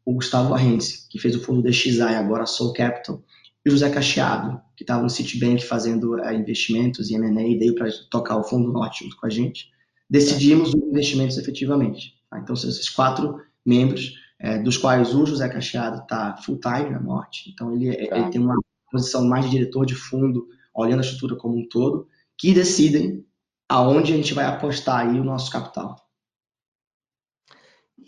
O 0.04 0.14
Gustavo 0.14 0.54
Arrendes, 0.54 1.06
que 1.10 1.18
fez 1.18 1.34
o 1.34 1.40
fundo 1.40 1.62
DXI, 1.62 2.00
agora 2.00 2.46
Soul 2.46 2.72
Capital. 2.72 3.22
E 3.64 3.68
o 3.68 3.72
José 3.72 3.90
Cacheado, 3.90 4.60
que 4.76 4.84
estava 4.84 5.02
no 5.02 5.10
Citibank 5.10 5.64
fazendo 5.64 6.14
uh, 6.14 6.32
investimentos 6.32 7.10
e 7.10 7.14
M&A 7.14 7.42
e 7.42 7.58
veio 7.58 7.74
para 7.74 7.88
tocar 8.10 8.36
o 8.36 8.44
Fundo 8.44 8.72
Norte 8.72 9.04
junto 9.04 9.16
com 9.16 9.26
a 9.26 9.30
gente. 9.30 9.70
Decidimos 10.08 10.68
os 10.72 10.82
investimentos 10.82 11.36
efetivamente. 11.36 12.14
Tá? 12.30 12.38
Então, 12.38 12.54
são 12.54 12.70
esses 12.70 12.88
quatro 12.88 13.40
membros, 13.64 14.14
é, 14.38 14.58
dos 14.58 14.76
quais 14.76 15.12
o 15.14 15.26
José 15.26 15.48
Cacheado 15.48 16.02
está 16.02 16.36
full-time 16.36 16.90
na 16.90 17.00
Norte. 17.00 17.50
Então, 17.50 17.72
ele, 17.72 17.92
tá. 18.06 18.18
ele 18.18 18.30
tem 18.30 18.40
uma 18.40 18.54
posição 18.92 19.26
mais 19.26 19.44
de 19.46 19.50
diretor 19.50 19.84
de 19.84 19.94
fundo, 19.94 20.46
olhando 20.76 21.00
a 21.00 21.02
estrutura 21.02 21.36
como 21.36 21.58
um 21.58 21.68
todo, 21.68 22.08
que 22.36 22.52
decidem 22.52 23.24
aonde 23.68 24.12
a 24.12 24.16
gente 24.16 24.34
vai 24.34 24.44
apostar 24.44 25.08
aí 25.08 25.18
o 25.18 25.24
nosso 25.24 25.50
capital. 25.50 25.96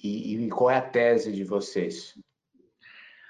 e, 0.02 0.36
e, 0.36 0.48
qual 0.48 0.70
é 0.70 0.76
a 0.76 0.82
tese 0.82 1.32
de 1.32 1.44
vocês? 1.44 2.14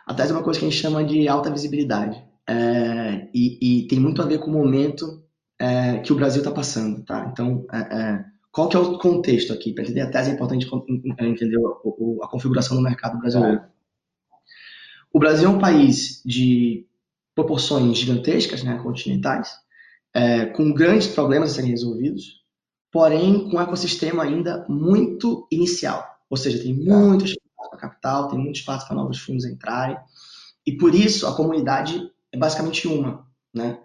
A 0.07 0.15
tese 0.15 0.33
é 0.33 0.35
uma 0.35 0.43
coisa 0.43 0.59
que 0.59 0.65
a 0.65 0.69
gente 0.71 0.81
chama 0.81 1.05
de 1.05 1.29
alta 1.29 1.51
visibilidade. 1.51 2.23
É, 2.49 3.29
e, 3.35 3.83
e, 3.83 3.89
tem 3.89 4.01
muito 4.01 4.23
a 4.23 4.25
ver 4.25 4.39
com 4.39 4.47
o 4.47 4.55
momento 4.55 5.23
é, 5.59 5.99
que 5.99 6.13
o 6.13 6.17
Brasil 6.17 6.41
está 6.41 6.51
passando. 6.51 7.05
Tá? 7.05 7.29
Então, 7.31 7.67
é, 7.71 7.79
é, 7.79 8.25
qual 8.51 8.71
que 8.71 8.77
é 8.77 8.81
o 8.81 8.99
contexto 8.99 9.53
aqui? 9.53 9.75
Para 9.75 9.85
entender 9.85 10.01
a 10.01 10.11
tese 10.11 10.31
é 10.31 10.35
importante 10.35 10.67
entender 11.21 11.59
a, 11.59 12.25
a 12.25 12.29
configuração 12.29 12.75
do 12.75 12.83
mercado 12.83 13.19
brasileiro. 13.19 13.61
O 15.13 15.19
Brasil 15.19 15.47
é 15.47 15.53
um 15.53 15.59
país 15.59 16.23
de 16.25 16.88
proporções 17.39 17.97
gigantescas, 17.97 18.65
né, 18.65 18.81
continentais, 18.83 19.53
é, 20.13 20.47
com 20.47 20.75
grandes 20.75 21.07
problemas 21.07 21.53
a 21.53 21.55
serem 21.55 21.71
resolvidos, 21.71 22.43
porém 22.91 23.49
com 23.49 23.59
um 23.59 23.61
ecossistema 23.61 24.25
ainda 24.25 24.67
muito 24.69 25.47
inicial. 25.49 26.05
Ou 26.29 26.37
seja, 26.37 26.61
tem 26.61 26.75
muito 26.75 27.27
espaço 27.27 27.71
para 27.71 27.79
capital, 27.79 28.29
tem 28.29 28.41
muito 28.41 28.57
espaço 28.57 28.89
para 28.89 28.97
novos 28.97 29.21
fundos 29.21 29.45
entrarem, 29.45 29.97
e 30.67 30.77
por 30.77 30.93
isso 30.93 31.29
a 31.29 31.37
comunidade 31.37 32.11
é 32.33 32.37
basicamente 32.37 32.89
uma. 32.89 33.25
Né? 33.55 33.79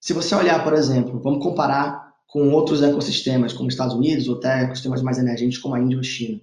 Se 0.00 0.14
você 0.14 0.34
olhar, 0.34 0.64
por 0.64 0.72
exemplo, 0.72 1.20
vamos 1.20 1.44
comparar 1.44 2.10
com 2.26 2.52
outros 2.52 2.82
ecossistemas, 2.82 3.52
como 3.52 3.68
Estados 3.68 3.94
Unidos, 3.94 4.28
ou 4.28 4.36
até 4.36 4.62
ecossistemas 4.62 5.02
mais 5.02 5.18
emergentes, 5.18 5.58
como 5.58 5.74
a 5.74 5.78
Índia 5.78 5.98
ou 5.98 6.00
a 6.00 6.04
China. 6.04 6.40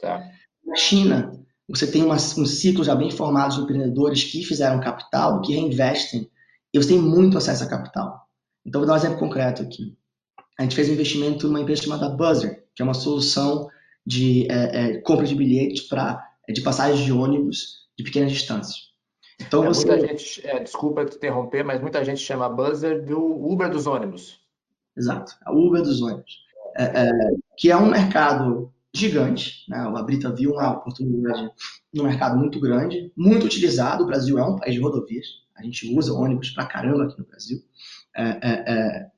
Tá. 0.00 0.22
Na 0.64 0.76
China, 0.76 1.44
você 1.68 1.86
tem 1.86 2.02
uma, 2.02 2.14
um 2.14 2.46
ciclo 2.46 2.82
já 2.82 2.94
bem 2.94 3.10
formado 3.10 3.54
de 3.54 3.60
empreendedores 3.60 4.24
que 4.24 4.42
fizeram 4.42 4.80
capital, 4.80 5.40
que 5.42 5.52
reinvestem, 5.52 6.30
e 6.72 6.78
você 6.78 6.88
tem 6.88 6.98
muito 6.98 7.36
acesso 7.36 7.64
a 7.64 7.68
capital. 7.68 8.26
Então, 8.64 8.80
vou 8.80 8.88
dar 8.88 8.94
um 8.94 8.96
exemplo 8.96 9.18
concreto 9.18 9.62
aqui. 9.62 9.96
A 10.58 10.62
gente 10.62 10.74
fez 10.74 10.88
um 10.88 10.92
investimento 10.92 11.46
numa 11.46 11.60
empresa 11.60 11.82
chamada 11.82 12.08
Buzzer, 12.08 12.64
que 12.74 12.82
é 12.82 12.84
uma 12.84 12.94
solução 12.94 13.68
de 14.04 14.50
é, 14.50 14.96
é, 14.96 14.98
compra 14.98 15.26
de 15.26 15.34
bilhetes 15.34 15.82
para 15.82 16.26
é, 16.48 16.52
de 16.52 16.62
passagens 16.62 17.04
de 17.04 17.12
ônibus 17.12 17.86
de 17.96 18.02
pequenas 18.02 18.32
distâncias. 18.32 18.88
Então, 19.40 19.64
é, 19.64 19.68
você... 19.68 19.86
muita 19.86 20.06
gente, 20.06 20.46
é, 20.46 20.60
desculpa 20.60 21.04
te 21.04 21.16
interromper, 21.16 21.62
mas 21.62 21.80
muita 21.80 22.04
gente 22.04 22.20
chama 22.20 22.48
Buzzer 22.48 23.04
do 23.04 23.18
Uber 23.18 23.70
dos 23.70 23.86
ônibus. 23.86 24.40
Exato, 24.96 25.36
a 25.44 25.52
Uber 25.52 25.82
dos 25.82 26.02
ônibus, 26.02 26.38
que 27.56 27.70
é 27.70 27.76
um 27.76 27.88
mercado 27.88 28.72
gigante. 28.94 29.64
Né? 29.68 29.78
A 29.78 30.02
Brita 30.02 30.32
viu 30.32 30.52
uma 30.52 30.72
oportunidade 30.72 31.50
no 31.92 32.04
mercado 32.04 32.38
muito 32.38 32.60
grande, 32.60 33.12
muito 33.16 33.46
utilizado. 33.46 34.04
O 34.04 34.06
Brasil 34.06 34.38
é 34.38 34.44
um 34.44 34.56
país 34.56 34.74
de 34.74 34.80
rodovias, 34.80 35.26
a 35.56 35.62
gente 35.62 35.94
usa 35.96 36.12
ônibus 36.12 36.50
pra 36.50 36.66
caramba 36.66 37.04
aqui 37.04 37.18
no 37.18 37.26
Brasil. 37.26 37.62
É, 38.16 38.22
é, 38.22 38.72
é, 38.72 39.10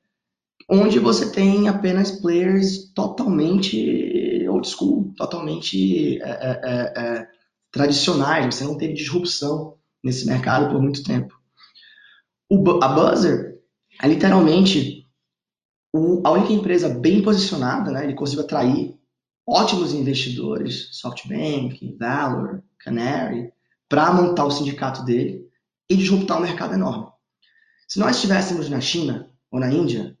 onde 0.69 0.99
você 0.99 1.31
tem 1.31 1.67
apenas 1.67 2.11
players 2.11 2.91
totalmente 2.93 4.47
old 4.47 4.67
school, 4.67 5.13
totalmente 5.17 6.21
é, 6.21 6.29
é, 6.29 6.93
é, 6.95 7.27
tradicionais, 7.71 8.53
você 8.53 8.63
não 8.63 8.77
teve 8.77 8.93
disrupção 8.93 9.77
nesse 10.03 10.25
mercado 10.25 10.71
por 10.71 10.81
muito 10.81 11.03
tempo. 11.03 11.39
O, 12.49 12.83
a 12.83 12.87
Buzzer 12.89 13.59
é 14.01 14.07
literalmente 14.07 15.07
o, 15.93 16.21
a 16.25 16.31
única 16.31 16.53
empresa 16.53 16.89
bem 16.89 17.21
posicionada, 17.21 17.91
né? 17.91 18.03
ele 18.03 18.15
conseguiu 18.15 18.43
atrair 18.43 18.95
ótimos 19.47 19.93
investidores, 19.93 20.89
SoftBank, 20.93 21.95
Valor, 21.99 22.63
Canary, 22.79 23.51
para 23.89 24.13
montar 24.13 24.45
o 24.45 24.51
sindicato 24.51 25.03
dele 25.03 25.47
e 25.89 25.95
disruptar 25.95 26.37
um 26.37 26.43
mercado 26.43 26.73
enorme. 26.73 27.07
Se 27.87 27.99
nós 27.99 28.15
estivéssemos 28.15 28.69
na 28.69 28.79
China 28.79 29.29
ou 29.51 29.59
na 29.59 29.71
Índia, 29.71 30.17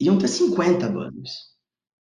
iam 0.00 0.18
ter 0.18 0.28
50 0.28 0.88
buzzers, 0.88 1.30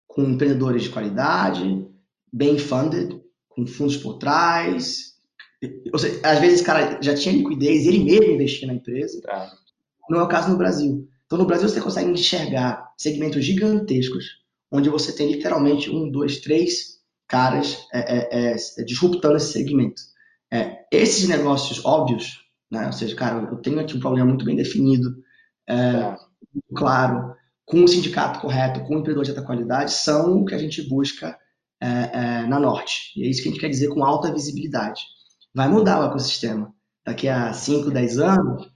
com 0.06 0.22
empreendedores 0.22 0.82
de 0.82 0.90
qualidade, 0.90 1.86
bem 2.32 2.58
funded, 2.58 3.20
com 3.48 3.66
fundos 3.66 3.96
por 3.96 4.18
trás. 4.18 5.14
Ou 5.92 5.98
seja, 5.98 6.20
às 6.22 6.38
vezes 6.38 6.60
cara 6.60 7.00
já 7.00 7.14
tinha 7.14 7.34
liquidez, 7.34 7.86
ele 7.86 8.04
mesmo 8.04 8.32
investia 8.32 8.66
na 8.66 8.74
empresa. 8.74 9.20
Tá. 9.22 9.52
Não 10.08 10.20
é 10.20 10.22
o 10.22 10.28
caso 10.28 10.50
no 10.50 10.58
Brasil. 10.58 11.08
Então, 11.24 11.38
no 11.38 11.46
Brasil, 11.46 11.68
você 11.68 11.80
consegue 11.80 12.10
enxergar 12.10 12.92
segmentos 12.98 13.44
gigantescos 13.44 14.39
onde 14.70 14.88
você 14.88 15.12
tem 15.12 15.32
literalmente 15.32 15.90
um, 15.90 16.10
dois, 16.10 16.38
três 16.38 17.00
caras 17.26 17.86
é, 17.92 18.18
é, 18.18 18.56
é, 18.56 18.84
disruptando 18.84 19.36
esse 19.36 19.52
segmento. 19.52 20.02
É, 20.52 20.84
esses 20.90 21.28
negócios 21.28 21.84
óbvios, 21.84 22.44
né, 22.70 22.86
ou 22.86 22.92
seja, 22.92 23.14
cara, 23.14 23.48
eu 23.50 23.56
tenho 23.58 23.80
aqui 23.80 23.96
um 23.96 24.00
problema 24.00 24.28
muito 24.28 24.44
bem 24.44 24.56
definido, 24.56 25.16
é, 25.68 26.16
claro, 26.74 27.34
com 27.64 27.84
o 27.84 27.88
sindicato 27.88 28.40
correto, 28.40 28.80
com 28.80 28.96
o 28.96 28.98
empreendedor 28.98 29.24
de 29.24 29.30
alta 29.30 29.42
qualidade, 29.42 29.92
são 29.92 30.40
o 30.40 30.44
que 30.44 30.54
a 30.54 30.58
gente 30.58 30.82
busca 30.88 31.38
é, 31.80 32.46
na 32.46 32.58
Norte. 32.58 33.12
E 33.16 33.24
é 33.24 33.30
isso 33.30 33.42
que 33.42 33.48
a 33.48 33.52
gente 33.52 33.60
quer 33.60 33.68
dizer 33.68 33.88
com 33.88 34.04
alta 34.04 34.32
visibilidade. 34.32 35.02
Vai 35.54 35.68
mudar 35.68 36.00
o 36.00 36.08
ecossistema. 36.08 36.74
Daqui 37.06 37.28
a 37.28 37.52
5, 37.52 37.90
10 37.90 38.18
anos, 38.18 38.70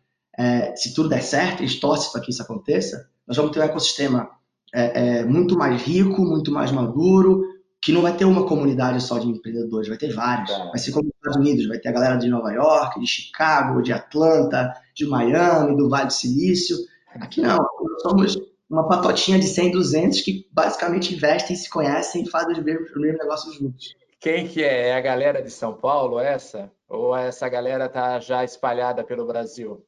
se 0.76 0.94
tudo 0.94 1.08
der 1.08 1.22
certo, 1.22 1.62
a 1.62 1.66
gente 1.66 1.80
torce 1.80 2.10
para 2.12 2.20
que 2.20 2.30
isso 2.30 2.40
aconteça, 2.40 3.10
nós 3.26 3.36
vamos 3.36 3.52
ter 3.52 3.60
um 3.60 3.64
ecossistema 3.64 4.30
é, 4.74 5.18
é, 5.20 5.24
muito 5.24 5.56
mais 5.56 5.80
rico, 5.80 6.22
muito 6.22 6.50
mais 6.50 6.72
maduro, 6.72 7.44
que 7.80 7.92
não 7.92 8.02
vai 8.02 8.16
ter 8.16 8.24
uma 8.24 8.44
comunidade 8.44 9.00
só 9.00 9.18
de 9.18 9.28
empreendedores, 9.28 9.88
vai 9.88 9.96
ter 9.96 10.12
vários. 10.12 10.50
É. 10.50 10.64
Vai 10.66 10.78
ser 10.78 10.90
como 10.90 11.08
os 11.08 11.14
Estados 11.14 11.36
Unidos, 11.36 11.68
vai 11.68 11.78
ter 11.78 11.90
a 11.90 11.92
galera 11.92 12.16
de 12.16 12.28
Nova 12.28 12.50
York, 12.50 12.98
de 12.98 13.06
Chicago, 13.06 13.82
de 13.82 13.92
Atlanta, 13.92 14.74
de 14.92 15.06
Miami, 15.06 15.76
do 15.76 15.88
Vale 15.88 16.06
do 16.06 16.12
Silício. 16.12 16.76
Aqui 17.14 17.40
não, 17.40 17.56
nós 17.56 18.02
somos 18.02 18.36
uma 18.68 18.88
patotinha 18.88 19.38
de 19.38 19.46
100, 19.46 19.70
200 19.70 20.20
que 20.22 20.48
basicamente 20.52 21.14
investem, 21.14 21.54
se 21.54 21.70
conhecem 21.70 22.24
e 22.24 22.28
fazem 22.28 22.54
os 22.54 22.64
mesmos, 22.64 22.90
os 22.90 23.00
mesmos 23.00 23.20
negócios 23.20 23.54
juntos. 23.54 23.94
Quem 24.18 24.48
que 24.48 24.64
é? 24.64 24.88
É 24.88 24.96
a 24.96 25.00
galera 25.00 25.42
de 25.42 25.50
São 25.50 25.74
Paulo, 25.74 26.18
essa? 26.18 26.70
Ou 26.88 27.14
essa 27.14 27.48
galera 27.48 27.88
tá 27.88 28.18
já 28.18 28.42
espalhada 28.42 29.04
pelo 29.04 29.26
Brasil? 29.26 29.84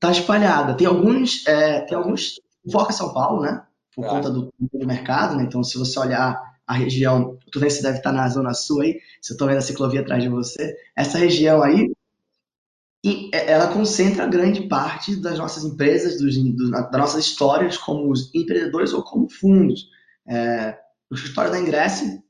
Tá 0.00 0.10
espalhada. 0.10 0.74
Tem 0.74 0.86
alguns, 0.86 1.46
é, 1.46 1.82
tem 1.82 1.96
alguns 1.96 2.40
foca 2.72 2.92
São 2.92 3.12
Paulo, 3.12 3.42
né? 3.42 3.62
Por 3.94 4.06
conta 4.06 4.30
do, 4.30 4.52
do, 4.58 4.86
mercado, 4.86 5.36
né? 5.36 5.44
Então, 5.44 5.62
se 5.62 5.78
você 5.78 5.98
olhar 5.98 6.40
a 6.66 6.74
região, 6.74 7.38
tu 7.50 7.60
que 7.60 7.70
você 7.70 7.82
deve 7.82 7.98
estar 7.98 8.12
na 8.12 8.28
zona 8.28 8.54
sul 8.54 8.80
aí, 8.80 9.00
se 9.20 9.32
eu 9.32 9.34
estou 9.34 9.46
vendo 9.46 9.58
a 9.58 9.62
ciclovia 9.62 10.00
atrás 10.00 10.22
de 10.22 10.28
você, 10.28 10.76
essa 10.96 11.18
região 11.18 11.62
aí, 11.62 11.90
é, 13.32 13.52
ela 13.52 13.68
concentra 13.68 14.26
grande 14.26 14.62
parte 14.66 15.14
das 15.16 15.38
nossas 15.38 15.64
empresas, 15.64 16.18
dos, 16.18 16.36
do, 16.36 16.70
das 16.70 16.90
nossas 16.92 17.26
histórias 17.26 17.76
como 17.76 18.12
empreendedores 18.34 18.92
ou 18.92 19.02
como 19.02 19.28
fundos. 19.28 19.88
É, 20.26 20.78
o 21.10 21.14
escritório 21.14 21.50
da 21.50 21.60
Ingresse, 21.60 22.22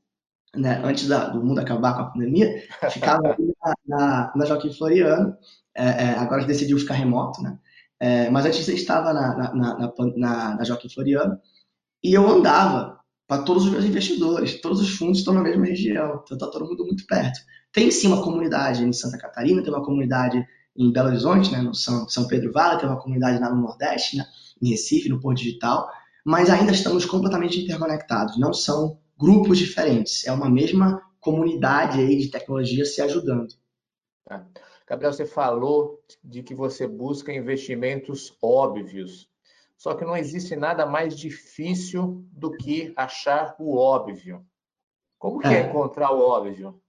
né, 0.53 0.81
antes 0.83 1.07
da, 1.07 1.29
do 1.29 1.43
mundo 1.43 1.59
acabar 1.59 1.93
com 1.93 2.01
a 2.01 2.11
pandemia, 2.11 2.61
ficava 2.91 3.21
na, 3.63 3.73
na, 3.87 4.33
na 4.35 4.45
Joaquim 4.45 4.73
Floriano, 4.73 5.35
é, 5.73 5.85
é, 5.85 6.09
agora 6.17 6.41
que 6.41 6.47
decidiu 6.47 6.77
ficar 6.77 6.95
remoto, 6.95 7.41
né? 7.41 7.57
É, 7.97 8.29
mas 8.29 8.45
antes 8.45 8.67
estava 8.67 9.13
na, 9.13 9.37
na, 9.37 9.53
na, 9.53 9.93
na, 10.17 10.55
na 10.55 10.63
Joaquim 10.63 10.89
Floriano, 10.89 11.39
e 12.05 12.13
eu 12.13 12.27
andava 12.29 12.99
para 13.27 13.41
todos 13.41 13.65
os 13.65 13.71
meus 13.71 13.83
investidores, 13.83 14.61
todos 14.61 14.79
os 14.79 14.91
fundos 14.91 15.19
estão 15.19 15.33
na 15.33 15.41
mesma 15.41 15.65
região, 15.65 16.21
então 16.23 16.37
está 16.37 16.47
todo 16.47 16.65
mundo 16.65 16.85
muito 16.85 17.05
perto. 17.07 17.39
Tem 17.73 17.89
sim 17.89 18.07
uma 18.07 18.23
comunidade 18.23 18.83
em 18.83 18.93
Santa 18.93 19.17
Catarina, 19.17 19.63
tem 19.63 19.73
uma 19.73 19.83
comunidade 19.83 20.45
em 20.77 20.91
Belo 20.91 21.07
Horizonte, 21.07 21.51
né, 21.51 21.63
no 21.63 21.73
São, 21.73 22.07
São 22.07 22.27
Pedro 22.27 22.51
Vale, 22.51 22.79
tem 22.79 22.87
uma 22.87 23.01
comunidade 23.01 23.39
lá 23.39 23.49
no 23.49 23.59
Nordeste, 23.59 24.17
né, 24.17 24.25
em 24.61 24.69
Recife, 24.69 25.09
no 25.09 25.19
Porto 25.19 25.39
Digital, 25.39 25.89
mas 26.23 26.49
ainda 26.49 26.71
estamos 26.71 27.05
completamente 27.05 27.59
interconectados, 27.59 28.37
não 28.37 28.53
são 28.53 28.99
grupos 29.17 29.57
diferentes, 29.57 30.27
é 30.27 30.31
uma 30.31 30.49
mesma 30.49 31.01
comunidade 31.19 31.99
aí 31.99 32.17
de 32.17 32.29
tecnologia 32.29 32.85
se 32.85 33.01
ajudando. 33.01 33.47
É. 34.29 34.41
Gabriel, 34.87 35.11
você 35.11 35.25
falou 35.25 35.99
de 36.23 36.43
que 36.43 36.53
você 36.53 36.87
busca 36.87 37.33
investimentos 37.33 38.37
óbvios. 38.39 39.27
Só 39.77 39.93
que 39.93 40.05
não 40.05 40.15
existe 40.15 40.55
nada 40.55 40.85
mais 40.85 41.17
difícil 41.17 42.25
do 42.31 42.51
que 42.55 42.93
achar 42.95 43.55
o 43.59 43.77
óbvio. 43.77 44.45
Como 45.19 45.39
que 45.39 45.47
é, 45.47 45.61
é 45.61 45.65
encontrar 45.67 46.11
o 46.11 46.19
óbvio? 46.19 46.81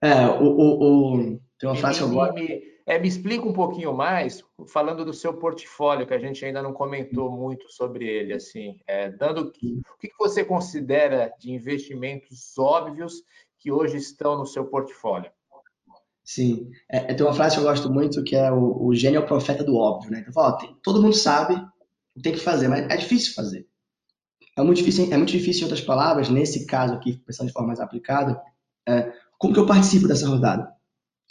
É, 0.00 0.26
o, 0.26 0.44
o, 0.44 1.14
o... 1.16 1.40
tem 1.58 1.68
uma 1.68 1.76
frase 1.76 2.04
que 2.04 2.10
gosto. 2.10 2.34
Me, 2.34 2.62
é, 2.86 2.98
me 2.98 3.08
explica 3.08 3.46
um 3.46 3.52
pouquinho 3.52 3.94
mais, 3.94 4.44
falando 4.68 5.04
do 5.04 5.12
seu 5.14 5.34
portfólio, 5.34 6.06
que 6.06 6.12
a 6.12 6.18
gente 6.18 6.44
ainda 6.44 6.62
não 6.62 6.72
comentou 6.72 7.30
muito 7.30 7.70
sobre 7.72 8.06
ele, 8.06 8.34
assim, 8.34 8.78
é, 8.86 9.10
dando 9.10 9.40
o 9.40 9.50
que 9.50 9.82
você 10.18 10.44
considera 10.44 11.32
de 11.38 11.50
investimentos 11.50 12.58
óbvios 12.58 13.22
que 13.58 13.72
hoje 13.72 13.96
estão 13.96 14.36
no 14.36 14.46
seu 14.46 14.66
portfólio? 14.66 15.30
Sim, 16.22 16.70
é, 16.88 17.12
tem 17.12 17.24
uma 17.24 17.34
frase 17.34 17.56
que 17.56 17.60
eu 17.60 17.66
gosto 17.66 17.90
muito 17.90 18.24
que 18.24 18.34
é 18.34 18.50
o, 18.50 18.86
o 18.86 18.94
gênio 18.94 19.18
é 19.18 19.20
o 19.20 19.26
profeta 19.26 19.62
do 19.62 19.76
óbvio, 19.76 20.10
né? 20.10 20.20
Então, 20.20 20.32
fala, 20.32 20.56
tem, 20.56 20.74
todo 20.82 21.00
mundo 21.00 21.14
sabe 21.14 21.54
tem 22.22 22.32
que 22.32 22.40
fazer, 22.40 22.68
mas 22.68 22.88
é 22.88 22.96
difícil 22.96 23.34
fazer. 23.34 23.66
É 24.56 24.62
muito 24.62 24.78
difícil, 24.78 25.12
é 25.12 25.16
muito 25.16 25.32
difícil 25.32 25.62
em 25.62 25.64
outras 25.64 25.80
palavras, 25.80 26.28
nesse 26.28 26.66
caso 26.66 26.94
aqui, 26.94 27.16
pensando 27.26 27.48
de 27.48 27.52
forma 27.52 27.68
mais 27.68 27.80
aplicada, 27.80 28.40
é, 28.86 29.12
como 29.38 29.52
que 29.52 29.60
eu 29.60 29.66
participo 29.66 30.06
dessa 30.06 30.28
rodada? 30.28 30.72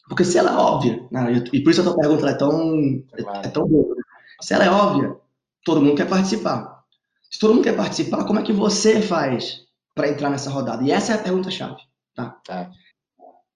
Porque 0.09 0.25
se 0.25 0.37
ela 0.37 0.51
é 0.51 0.55
óbvia, 0.55 1.07
né, 1.09 1.43
e 1.53 1.63
por 1.63 1.71
isso 1.71 1.81
a 1.81 1.83
tua 1.85 1.95
pergunta 1.95 2.29
é 2.29 2.33
tão, 2.33 3.03
é, 3.13 3.47
é 3.47 3.49
tão 3.49 3.65
boa, 3.65 3.95
né? 3.95 4.03
se 4.41 4.53
ela 4.53 4.65
é 4.65 4.69
óbvia, 4.69 5.15
todo 5.63 5.81
mundo 5.81 5.95
quer 5.95 6.09
participar. 6.09 6.83
Se 7.31 7.39
todo 7.39 7.53
mundo 7.53 7.63
quer 7.63 7.75
participar, 7.75 8.25
como 8.25 8.39
é 8.39 8.43
que 8.43 8.53
você 8.53 9.01
faz 9.01 9.61
para 9.95 10.09
entrar 10.09 10.29
nessa 10.29 10.49
rodada? 10.49 10.83
E 10.83 10.91
essa 10.91 11.13
é 11.13 11.15
a 11.15 11.23
pergunta-chave. 11.23 11.81
Tá? 12.13 12.29
tá. 12.45 12.69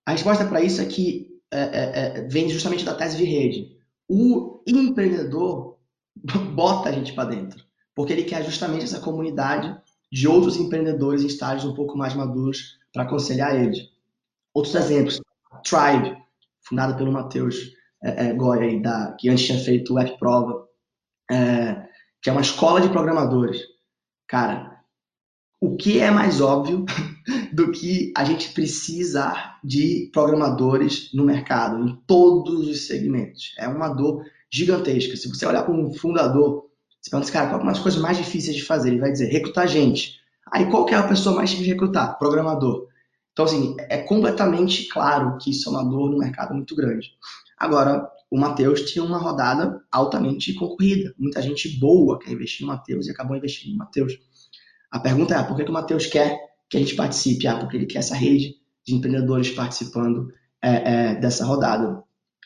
A 0.06 0.12
resposta 0.12 0.46
para 0.46 0.62
isso 0.62 0.82
é 0.82 0.86
que 0.86 1.28
é, 1.52 1.60
é, 1.60 2.20
é, 2.20 2.22
vem 2.28 2.50
justamente 2.50 2.86
da 2.86 2.96
tese 2.96 3.18
de 3.18 3.26
rede. 3.26 3.78
O 4.10 4.64
empreendedor 4.66 5.77
bota 6.54 6.90
a 6.90 6.92
gente 6.92 7.14
para 7.14 7.30
dentro, 7.30 7.64
porque 7.96 8.14
ele 8.14 8.24
quer 8.24 8.44
justamente 8.44 8.84
essa 8.84 9.00
comunidade 9.00 9.76
de 10.12 10.28
outros 10.28 10.58
empreendedores 10.58 11.24
em 11.24 11.28
estágios 11.28 11.70
um 11.70 11.76
pouco 11.76 11.98
mais 11.98 12.14
maduros 12.14 12.78
para 12.94 13.04
aconselhar 13.04 13.56
eles. 13.56 13.90
Outros 14.54 14.76
exemplos, 14.76 15.20
Tribe, 15.64 16.18
fundada 16.62 16.96
pelo 16.96 17.12
Matheus 17.12 17.56
é, 18.04 18.28
é, 18.28 18.34
Goya, 18.34 18.82
da, 18.82 19.16
que 19.20 19.30
antes 19.30 19.46
tinha 19.46 19.60
feito 19.60 19.96
o 19.96 20.18
Prova, 20.18 20.68
é, 21.30 21.88
que 22.22 22.30
é 22.30 22.32
uma 22.32 22.42
escola 22.42 22.82
de 22.82 22.90
programadores. 22.90 23.62
Cara, 24.28 24.82
o 25.60 25.76
que 25.76 26.00
é 26.00 26.12
mais 26.12 26.40
óbvio 26.42 26.86
do 27.54 27.72
que 27.72 28.14
a 28.16 28.24
gente 28.24 28.54
precisar 28.54 29.60
de 29.64 30.10
programadores 30.14 31.12
no 31.14 31.26
mercado, 31.26 31.84
em 31.84 31.96
todos 32.08 32.68
os 32.68 32.88
segmentos? 32.88 33.54
É 33.58 33.68
uma 33.68 33.90
dor 33.90 34.24
gigantesca. 34.52 35.16
Se 35.16 35.28
você 35.28 35.46
olhar 35.46 35.64
para 35.64 35.74
um 35.74 35.94
fundador, 35.94 36.66
você 37.02 37.10
pergunta, 37.10 37.32
cara, 37.32 37.48
qual 37.50 37.60
é 37.60 37.64
uma 37.64 37.72
das 37.72 37.82
coisas 37.82 38.02
mais 38.02 38.18
difíceis 38.18 38.56
de 38.56 38.64
fazer? 38.64 38.90
Ele 38.90 39.00
vai 39.00 39.12
dizer, 39.12 39.28
recrutar 39.28 39.68
gente. 39.68 40.20
Aí 40.52 40.70
qual 40.70 40.86
que 40.86 40.94
é 40.94 40.98
a 40.98 41.08
pessoa 41.08 41.36
mais 41.36 41.50
difícil 41.50 41.68
de 41.68 41.74
recrutar? 41.74 42.18
Programador. 42.18 42.88
Então, 43.32 43.46
assim, 43.46 43.76
é 43.78 43.98
completamente 44.00 44.88
claro 44.88 45.38
que 45.38 45.52
isso 45.52 45.70
é 45.70 45.72
uma 45.72 45.84
dor 45.84 46.10
no 46.10 46.18
mercado 46.18 46.56
muito 46.56 46.76
grande. 46.76 47.12
Agora, 47.58 48.10
o 48.30 48.38
Matheus 48.38 48.82
tinha 48.82 49.04
uma 49.04 49.18
rodada 49.18 49.82
altamente 49.92 50.54
concorrida. 50.54 51.14
Muita 51.18 51.42
gente 51.42 51.80
boa 51.80 52.20
quer 52.20 52.32
investir 52.32 52.66
no 52.66 52.74
Matheus 52.74 53.08
e 53.08 53.12
acabou 53.12 53.38
investindo 53.38 53.72
no 53.72 53.78
Matheus. 53.78 54.14
A 54.92 55.00
pergunta 55.00 55.36
é, 55.36 55.44
por 55.44 55.56
que, 55.56 55.64
que 55.64 55.70
o 55.70 55.74
Matheus 55.74 56.08
quer 56.08 56.38
que 56.70 56.78
a 56.78 56.80
gente 56.80 56.96
participe? 56.96 57.48
Ah, 57.48 57.58
porque 57.58 57.78
ele 57.78 57.86
quer 57.86 58.00
essa 58.00 58.16
rede 58.16 58.56
de 58.86 58.96
empreendedores 58.96 59.52
participando 59.52 60.34
é, 60.62 61.12
é, 61.12 61.16
dessa 61.16 61.46
rodada. 61.46 61.88
Vou 61.88 62.04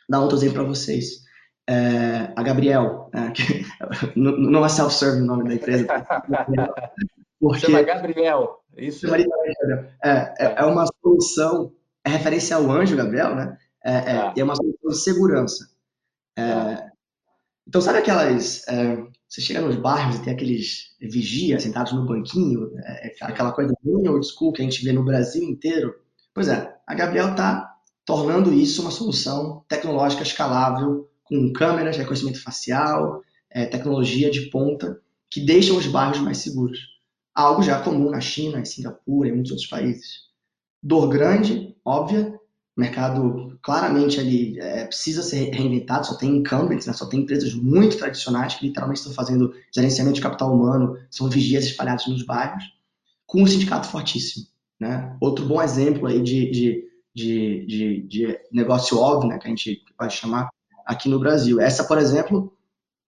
dar 0.10 0.20
outro 0.20 0.38
exemplo 0.38 0.56
para 0.56 0.64
vocês. 0.64 1.22
É, 1.70 2.34
a 2.36 2.44
Gabriel, 2.44 3.10
é, 3.14 3.32
que, 3.32 3.66
não 4.16 4.66
é 4.66 4.70
self-serving 4.70 5.22
o 5.22 5.26
nome 5.26 5.48
da 5.48 5.56
empresa. 5.56 5.88
Porque, 7.40 7.62
Chama 7.62 7.82
Gabriel, 7.82 8.60
isso? 8.78 9.08
É, 9.14 10.34
é, 10.40 10.56
é 10.58 10.66
uma 10.66 10.86
solução, 11.02 11.74
é 12.06 12.10
referência 12.10 12.56
ao 12.56 12.70
anjo 12.70 12.96
Gabriel, 12.96 13.36
né? 13.36 13.58
É, 13.84 13.94
é, 13.94 14.18
ah. 14.18 14.34
é 14.38 14.44
uma 14.44 14.56
solução 14.56 14.90
de 14.90 14.98
segurança. 15.00 15.70
É, 16.38 16.44
ah. 16.44 16.92
Então, 17.68 17.82
sabe 17.82 18.00
aquelas. 18.00 18.68
É, 18.68 18.98
você 19.28 19.42
chega 19.42 19.62
nos 19.62 19.76
bairros 19.76 20.18
e 20.18 20.24
tem 20.24 20.34
aqueles 20.34 20.96
vigias 21.00 21.64
sentados 21.64 21.94
no 21.94 22.06
banquinho, 22.06 22.70
aquela 23.22 23.54
coisa 23.54 23.74
bem 23.82 24.08
old 24.10 24.28
school 24.28 24.52
que 24.52 24.62
a 24.62 24.66
gente 24.66 24.84
vê 24.84 24.92
no 24.92 25.06
Brasil 25.06 25.42
inteiro? 25.44 25.96
Pois 26.34 26.50
é, 26.50 26.76
a 26.86 26.94
Gabriel 26.94 27.32
está 27.32 27.74
tornando 28.06 28.54
isso 28.54 28.82
uma 28.82 28.92
solução 28.92 29.64
tecnológica 29.70 30.22
escalável, 30.22 31.10
com 31.32 31.54
câmeras, 31.54 31.96
reconhecimento 31.96 32.44
facial, 32.44 33.24
tecnologia 33.72 34.30
de 34.30 34.50
ponta, 34.50 35.00
que 35.30 35.40
deixam 35.40 35.78
os 35.78 35.88
bairros 35.88 36.20
mais 36.20 36.40
seguros. 36.40 36.78
Algo 37.34 37.64
já 37.64 37.82
comum 37.82 38.10
na 38.10 38.20
China, 38.20 38.60
em 38.60 38.66
Singapura 38.66 39.30
e 39.30 39.32
muitos 39.32 39.52
outros 39.52 39.70
países. 39.70 40.26
Dor 40.84 41.08
grande, 41.08 41.74
óbvia, 41.86 42.38
o 42.76 42.82
mercado 42.82 43.58
claramente 43.62 44.20
ali 44.20 44.60
é, 44.60 44.86
precisa 44.86 45.24
ser 45.24 45.52
reinventado, 45.52 46.08
só 46.08 46.16
tem 46.16 46.36
incumbents, 46.36 46.86
né? 46.86 46.92
só 46.92 47.06
tem 47.06 47.22
empresas 47.22 47.54
muito 47.54 47.98
tradicionais 47.98 48.56
que 48.56 48.68
literalmente 48.68 49.00
estão 49.00 49.14
fazendo 49.14 49.54
gerenciamento 49.74 50.16
de 50.16 50.22
capital 50.22 50.54
humano, 50.54 50.98
são 51.10 51.30
vigias 51.30 51.64
espalhados 51.64 52.08
nos 52.08 52.26
bairros, 52.26 52.64
com 53.26 53.42
um 53.42 53.48
sindicato 53.48 53.88
fortíssimo. 53.88 54.48
Né? 54.78 55.16
Outro 55.22 55.46
bom 55.46 55.62
exemplo 55.62 56.08
aí 56.08 56.22
de, 56.22 56.52
de, 56.52 56.90
de, 57.16 57.66
de, 57.66 58.02
de 58.08 58.40
negócio 58.52 58.98
óbvio, 58.98 59.30
né, 59.30 59.40
que 59.40 59.48
a 59.48 59.50
gente 59.50 59.82
pode 59.98 60.14
chamar 60.14 60.50
aqui 60.86 61.10
no 61.10 61.20
Brasil. 61.20 61.60
Essa, 61.60 61.84
por 61.84 61.98
exemplo, 61.98 62.56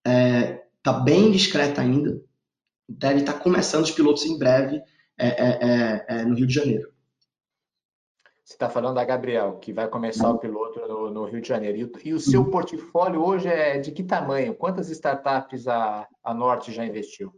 está 0.05 0.99
é, 0.99 1.03
bem 1.03 1.31
discreta 1.31 1.81
ainda, 1.81 2.21
deve 2.87 3.21
estar 3.21 3.33
tá 3.33 3.39
começando 3.39 3.83
os 3.83 3.91
pilotos 3.91 4.25
em 4.25 4.37
breve 4.37 4.81
é, 5.17 5.27
é, 5.27 6.05
é, 6.07 6.25
no 6.25 6.35
Rio 6.35 6.47
de 6.47 6.53
Janeiro. 6.53 6.91
Você 8.43 8.55
está 8.55 8.69
falando 8.69 8.95
da 8.95 9.05
Gabriel, 9.05 9.57
que 9.59 9.71
vai 9.71 9.87
começar 9.87 10.29
o 10.29 10.37
piloto 10.37 10.79
no, 10.81 11.09
no 11.09 11.25
Rio 11.25 11.41
de 11.41 11.47
Janeiro. 11.47 11.77
E, 11.77 12.09
e, 12.09 12.13
o 12.13 12.19
seu 12.19 12.51
portfólio 12.51 13.23
hoje 13.23 13.47
é 13.47 13.79
de 13.79 13.91
que 13.91 14.03
tamanho? 14.03 14.53
Quantas 14.53 14.89
startups 14.89 15.67
a, 15.67 16.07
a 16.21 16.33
Norte 16.33 16.71
já 16.73 16.85
investiu? 16.85 17.31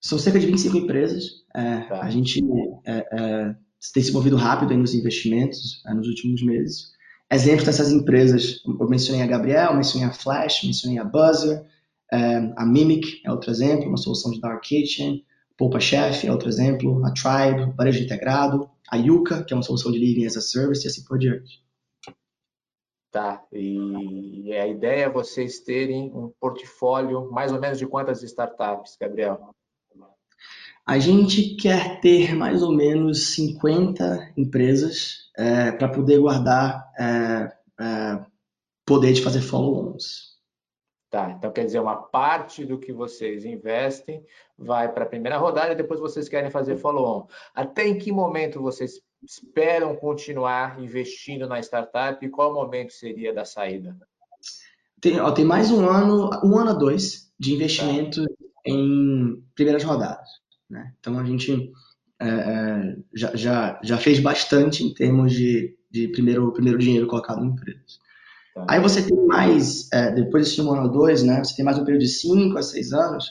São 0.00 0.18
cerca 0.18 0.38
de 0.38 0.46
25 0.46 0.76
empresas. 0.76 1.44
É, 1.54 1.80
tá. 1.80 2.02
A 2.02 2.10
gente 2.10 2.40
é, 2.84 3.08
é, 3.10 3.54
tem 3.94 4.02
se 4.02 4.12
movido 4.12 4.36
rápido 4.36 4.76
nos 4.76 4.94
investimentos 4.94 5.82
nos 5.94 6.06
últimos 6.06 6.42
meses. 6.42 6.92
Exemplos 7.30 7.64
dessas 7.64 7.92
empresas, 7.92 8.62
eu 8.64 8.88
mencionei 8.88 9.22
a 9.22 9.26
Gabriel, 9.26 9.74
mencionei 9.74 10.08
a 10.08 10.12
Flash, 10.12 10.64
mencionei 10.64 10.98
a 10.98 11.04
Buzzer, 11.04 11.62
é, 12.10 12.36
a 12.56 12.64
Mimic 12.64 13.20
é 13.24 13.30
outro 13.30 13.50
exemplo, 13.50 13.86
uma 13.86 13.98
solução 13.98 14.30
de 14.30 14.40
Dark 14.40 14.62
Kitchen, 14.62 15.24
Poupa 15.58 15.78
Chef 15.78 16.26
é 16.26 16.32
outro 16.32 16.48
exemplo, 16.48 17.04
a 17.04 17.12
Tribe, 17.12 17.74
varejo 17.76 18.02
integrado, 18.02 18.70
a 18.90 18.96
Yuka, 18.96 19.44
que 19.44 19.52
é 19.52 19.56
uma 19.56 19.62
solução 19.62 19.92
de 19.92 19.98
Living 19.98 20.24
as 20.24 20.36
a 20.36 20.40
Service 20.40 20.86
e 20.86 20.88
assim 20.88 21.04
por 21.04 21.18
diante. 21.18 21.62
Tá, 23.10 23.44
e 23.52 24.52
a 24.52 24.66
ideia 24.66 25.06
é 25.06 25.10
vocês 25.10 25.60
terem 25.60 26.12
um 26.14 26.32
portfólio 26.38 27.30
mais 27.32 27.52
ou 27.52 27.60
menos 27.60 27.78
de 27.78 27.86
quantas 27.86 28.22
startups, 28.22 28.96
Gabriel? 28.98 29.54
A 30.88 30.98
gente 30.98 31.54
quer 31.56 32.00
ter 32.00 32.34
mais 32.34 32.62
ou 32.62 32.72
menos 32.72 33.34
50 33.34 34.32
empresas 34.38 35.30
é, 35.36 35.70
para 35.70 35.86
poder 35.86 36.18
guardar 36.18 36.90
é, 36.98 37.52
é, 37.78 38.24
poder 38.86 39.12
de 39.12 39.22
fazer 39.22 39.42
follow-ons. 39.42 40.38
Tá, 41.10 41.30
então 41.30 41.52
quer 41.52 41.66
dizer, 41.66 41.78
uma 41.78 41.94
parte 41.94 42.64
do 42.64 42.78
que 42.78 42.90
vocês 42.90 43.44
investem 43.44 44.24
vai 44.56 44.90
para 44.90 45.04
a 45.04 45.08
primeira 45.08 45.36
rodada 45.36 45.74
e 45.74 45.76
depois 45.76 46.00
vocês 46.00 46.26
querem 46.26 46.50
fazer 46.50 46.78
follow-on. 46.78 47.26
Até 47.54 47.86
em 47.86 47.98
que 47.98 48.10
momento 48.10 48.58
vocês 48.62 48.92
esperam 49.22 49.94
continuar 49.94 50.82
investindo 50.82 51.46
na 51.46 51.60
startup 51.60 52.24
e 52.24 52.30
qual 52.30 52.54
momento 52.54 52.94
seria 52.94 53.34
da 53.34 53.44
saída? 53.44 53.94
Tem, 55.02 55.20
ó, 55.20 55.30
tem 55.32 55.44
mais 55.44 55.70
um 55.70 55.86
ano, 55.86 56.30
um 56.42 56.56
ano 56.56 56.70
a 56.70 56.74
dois 56.74 57.30
de 57.38 57.52
investimento 57.52 58.24
tá. 58.24 58.34
em 58.64 59.44
primeiras 59.54 59.84
rodadas. 59.84 60.47
Né? 60.68 60.92
Então 61.00 61.18
a 61.18 61.24
gente 61.24 61.72
é, 62.20 62.28
é, 62.28 62.96
já, 63.14 63.34
já, 63.34 63.80
já 63.82 63.98
fez 63.98 64.18
bastante 64.20 64.84
em 64.84 64.92
termos 64.92 65.32
de, 65.32 65.76
de 65.90 66.08
primeiro, 66.08 66.52
primeiro 66.52 66.78
dinheiro 66.78 67.06
colocado 67.06 67.42
em 67.42 67.48
empresas. 67.48 67.98
Tá. 68.54 68.66
Aí 68.68 68.80
você 68.80 69.02
tem 69.02 69.16
mais, 69.26 69.90
é, 69.92 70.12
depois 70.12 70.46
desse 70.48 70.60
um 70.60 70.72
ano 70.72 70.84
ou 70.84 70.90
dois, 70.90 71.22
né, 71.22 71.42
você 71.42 71.54
tem 71.56 71.64
mais 71.64 71.78
um 71.78 71.84
período 71.84 72.02
de 72.02 72.08
5 72.08 72.58
a 72.58 72.62
6 72.62 72.92
anos 72.92 73.26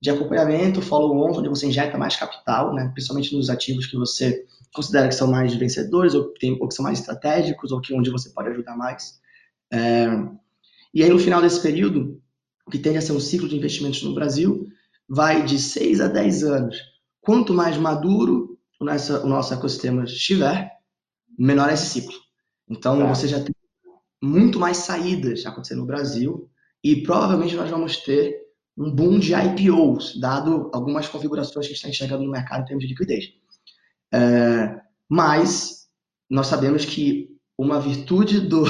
de 0.00 0.08
acompanhamento, 0.08 0.80
follow-on, 0.80 1.38
onde 1.38 1.48
você 1.48 1.66
injeta 1.66 1.98
mais 1.98 2.16
capital, 2.16 2.74
né, 2.74 2.88
principalmente 2.92 3.36
nos 3.36 3.50
ativos 3.50 3.86
que 3.86 3.96
você 3.96 4.46
considera 4.74 5.08
que 5.08 5.14
são 5.14 5.30
mais 5.30 5.54
vencedores, 5.54 6.14
ou, 6.14 6.32
tem, 6.34 6.56
ou 6.58 6.68
que 6.68 6.74
são 6.74 6.82
mais 6.82 7.00
estratégicos, 7.00 7.70
ou 7.72 7.80
que 7.80 7.92
onde 7.92 8.10
você 8.10 8.30
pode 8.30 8.48
ajudar 8.48 8.76
mais. 8.76 9.20
É, 9.70 10.06
e 10.94 11.02
aí, 11.02 11.10
no 11.10 11.18
final 11.18 11.42
desse 11.42 11.60
período, 11.60 12.20
que 12.70 12.78
tende 12.78 12.98
a 12.98 13.00
ser 13.00 13.12
um 13.12 13.20
ciclo 13.20 13.48
de 13.48 13.56
investimentos 13.56 14.02
no 14.02 14.14
Brasil, 14.14 14.66
vai 15.10 15.44
de 15.44 15.58
6 15.58 16.00
a 16.00 16.06
10 16.06 16.44
anos. 16.44 16.76
Quanto 17.20 17.52
mais 17.52 17.76
maduro 17.76 18.56
o 18.78 18.84
nosso, 18.84 19.16
o 19.18 19.26
nosso 19.26 19.52
ecossistema 19.52 20.04
estiver, 20.04 20.70
menor 21.36 21.68
é 21.68 21.74
esse 21.74 21.86
ciclo. 21.86 22.16
Então, 22.68 23.00
tá. 23.00 23.06
você 23.06 23.26
já 23.26 23.42
tem 23.42 23.52
muito 24.22 24.60
mais 24.60 24.76
saídas 24.76 25.44
acontecendo 25.44 25.80
no 25.80 25.86
Brasil 25.86 26.48
e 26.84 27.02
provavelmente 27.02 27.56
nós 27.56 27.68
vamos 27.68 27.96
ter 27.96 28.38
um 28.78 28.90
boom 28.90 29.18
de 29.18 29.34
IPOs, 29.34 30.18
dado 30.18 30.70
algumas 30.72 31.08
configurações 31.08 31.66
que 31.66 31.72
a 31.72 31.74
gente 31.74 31.76
está 31.76 31.88
enxergando 31.88 32.24
no 32.24 32.30
mercado 32.30 32.62
em 32.62 32.66
termos 32.66 32.84
de 32.84 32.90
liquidez. 32.90 33.32
É, 34.12 34.80
mas 35.08 35.88
nós 36.30 36.46
sabemos 36.46 36.84
que 36.84 37.36
uma 37.58 37.80
virtude 37.80 38.40
do, 38.40 38.62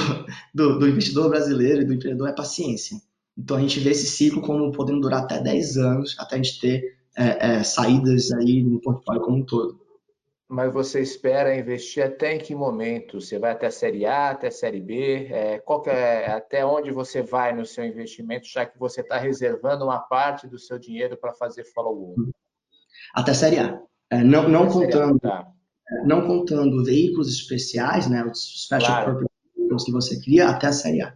do, 0.53 0.79
do, 0.79 0.87
investidor 0.87 1.29
brasileiro 1.29 1.81
e 1.81 1.85
do 1.85 1.93
empreendedor 1.93 2.29
é 2.29 2.33
paciência. 2.33 2.97
Então 3.37 3.57
a 3.57 3.61
gente 3.61 3.79
vê 3.79 3.91
esse 3.91 4.07
ciclo 4.07 4.41
como 4.41 4.71
podendo 4.71 5.01
durar 5.01 5.23
até 5.23 5.41
10 5.41 5.77
anos, 5.77 6.15
até 6.19 6.35
a 6.35 6.37
gente 6.37 6.59
ter 6.59 6.97
é, 7.15 7.55
é, 7.55 7.63
saídas 7.63 8.31
aí 8.31 8.63
no 8.63 8.79
portfólio 8.81 9.21
como 9.21 9.37
um 9.37 9.45
todo. 9.45 9.79
Mas 10.47 10.73
você 10.73 10.99
espera 10.99 11.57
investir 11.57 12.03
até 12.03 12.35
em 12.35 12.37
que 12.37 12.53
momento? 12.53 13.21
Você 13.21 13.39
vai 13.39 13.51
até 13.51 13.67
a 13.67 13.71
série 13.71 14.05
A, 14.05 14.31
até 14.31 14.47
a 14.47 14.51
série 14.51 14.81
B? 14.81 15.27
É, 15.31 15.59
qual 15.59 15.81
é, 15.87 16.29
até 16.29 16.65
onde 16.65 16.91
você 16.91 17.21
vai 17.21 17.55
no 17.55 17.65
seu 17.65 17.85
investimento, 17.85 18.47
já 18.47 18.65
que 18.65 18.77
você 18.77 18.99
está 18.99 19.17
reservando 19.17 19.85
uma 19.85 19.99
parte 19.99 20.47
do 20.47 20.59
seu 20.59 20.77
dinheiro 20.77 21.15
para 21.15 21.33
fazer 21.33 21.63
follow-on? 21.63 22.31
Até 23.13 23.31
a 23.31 23.35
série 23.35 23.59
A. 23.59 23.81
É, 24.09 24.21
não, 24.21 24.49
não 24.49 24.67
contando, 24.67 25.17
tá. 25.19 25.47
É, 25.89 26.05
não 26.05 26.27
contando 26.27 26.83
veículos 26.83 27.29
especiais, 27.29 28.09
né, 28.09 28.21
os 28.25 28.65
special 28.65 29.05
claro. 29.05 29.25
purpose 29.55 29.85
que 29.85 29.91
você 29.93 30.19
cria, 30.21 30.49
até 30.49 30.67
a 30.67 30.73
série 30.73 31.01
A. 31.01 31.15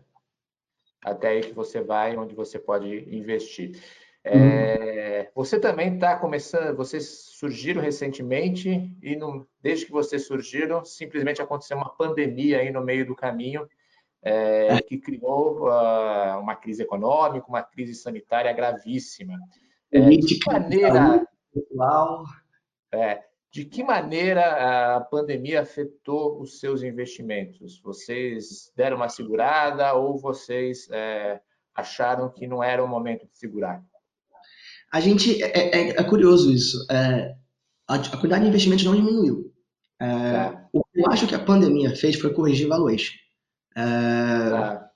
Até 1.06 1.28
aí 1.28 1.42
que 1.42 1.54
você 1.54 1.82
vai, 1.82 2.18
onde 2.18 2.34
você 2.34 2.58
pode 2.58 3.16
investir. 3.16 3.80
É, 4.24 5.30
você 5.36 5.60
também 5.60 5.94
está 5.94 6.18
começando, 6.18 6.76
vocês 6.76 7.08
surgiram 7.38 7.80
recentemente 7.80 8.92
e 9.04 9.16
não, 9.16 9.46
desde 9.62 9.86
que 9.86 9.92
vocês 9.92 10.26
surgiram, 10.26 10.84
simplesmente 10.84 11.44
aconteceu 11.44 11.78
uma 11.78 11.96
pandemia 11.96 12.58
aí 12.58 12.72
no 12.72 12.82
meio 12.82 13.06
do 13.06 13.16
caminho 13.16 13.70
é, 14.24 14.82
que 14.82 14.98
criou 14.98 15.68
uh, 15.68 16.40
uma 16.40 16.56
crise 16.56 16.82
econômica, 16.82 17.46
uma 17.48 17.62
crise 17.62 17.94
sanitária 17.94 18.52
gravíssima. 18.52 19.38
É, 19.92 20.00
de 20.00 20.40
maneira, 20.48 21.24
é, 22.92 23.24
de 23.56 23.64
que 23.64 23.86
maneira 23.86 24.98
a 24.98 25.00
pandemia 25.00 25.62
afetou 25.62 26.42
os 26.42 26.60
seus 26.60 26.84
investimentos? 26.84 27.80
Vocês 27.82 28.70
deram 28.76 28.98
uma 28.98 29.08
segurada 29.08 29.94
ou 29.94 30.18
vocês 30.18 30.90
é, 30.92 31.40
acharam 31.74 32.30
que 32.30 32.46
não 32.48 32.62
era 32.62 32.84
o 32.84 32.88
momento 32.88 33.26
de 33.26 33.38
segurar? 33.38 33.82
A 34.92 35.00
gente 35.00 35.42
é, 35.42 35.70
é, 35.70 35.90
é 35.92 36.04
curioso 36.04 36.52
isso. 36.52 36.86
É, 36.92 37.34
a, 37.88 37.96
a, 37.96 38.10
quantidade 38.18 38.44
de 38.44 38.50
investimentos 38.50 38.84
não 38.84 38.94
diminuiu. 38.94 39.54
É, 40.02 40.32
tá. 40.32 40.68
O 40.74 40.84
que 40.84 41.00
eu 41.00 41.10
acho 41.10 41.26
que 41.26 41.36
a 41.36 41.40
pandemia 41.40 41.96
fez 41.96 42.20
foi 42.20 42.34
corrigir 42.34 42.68
valuation. 42.68 43.16
É, 43.74 44.50
tá. 44.50 44.90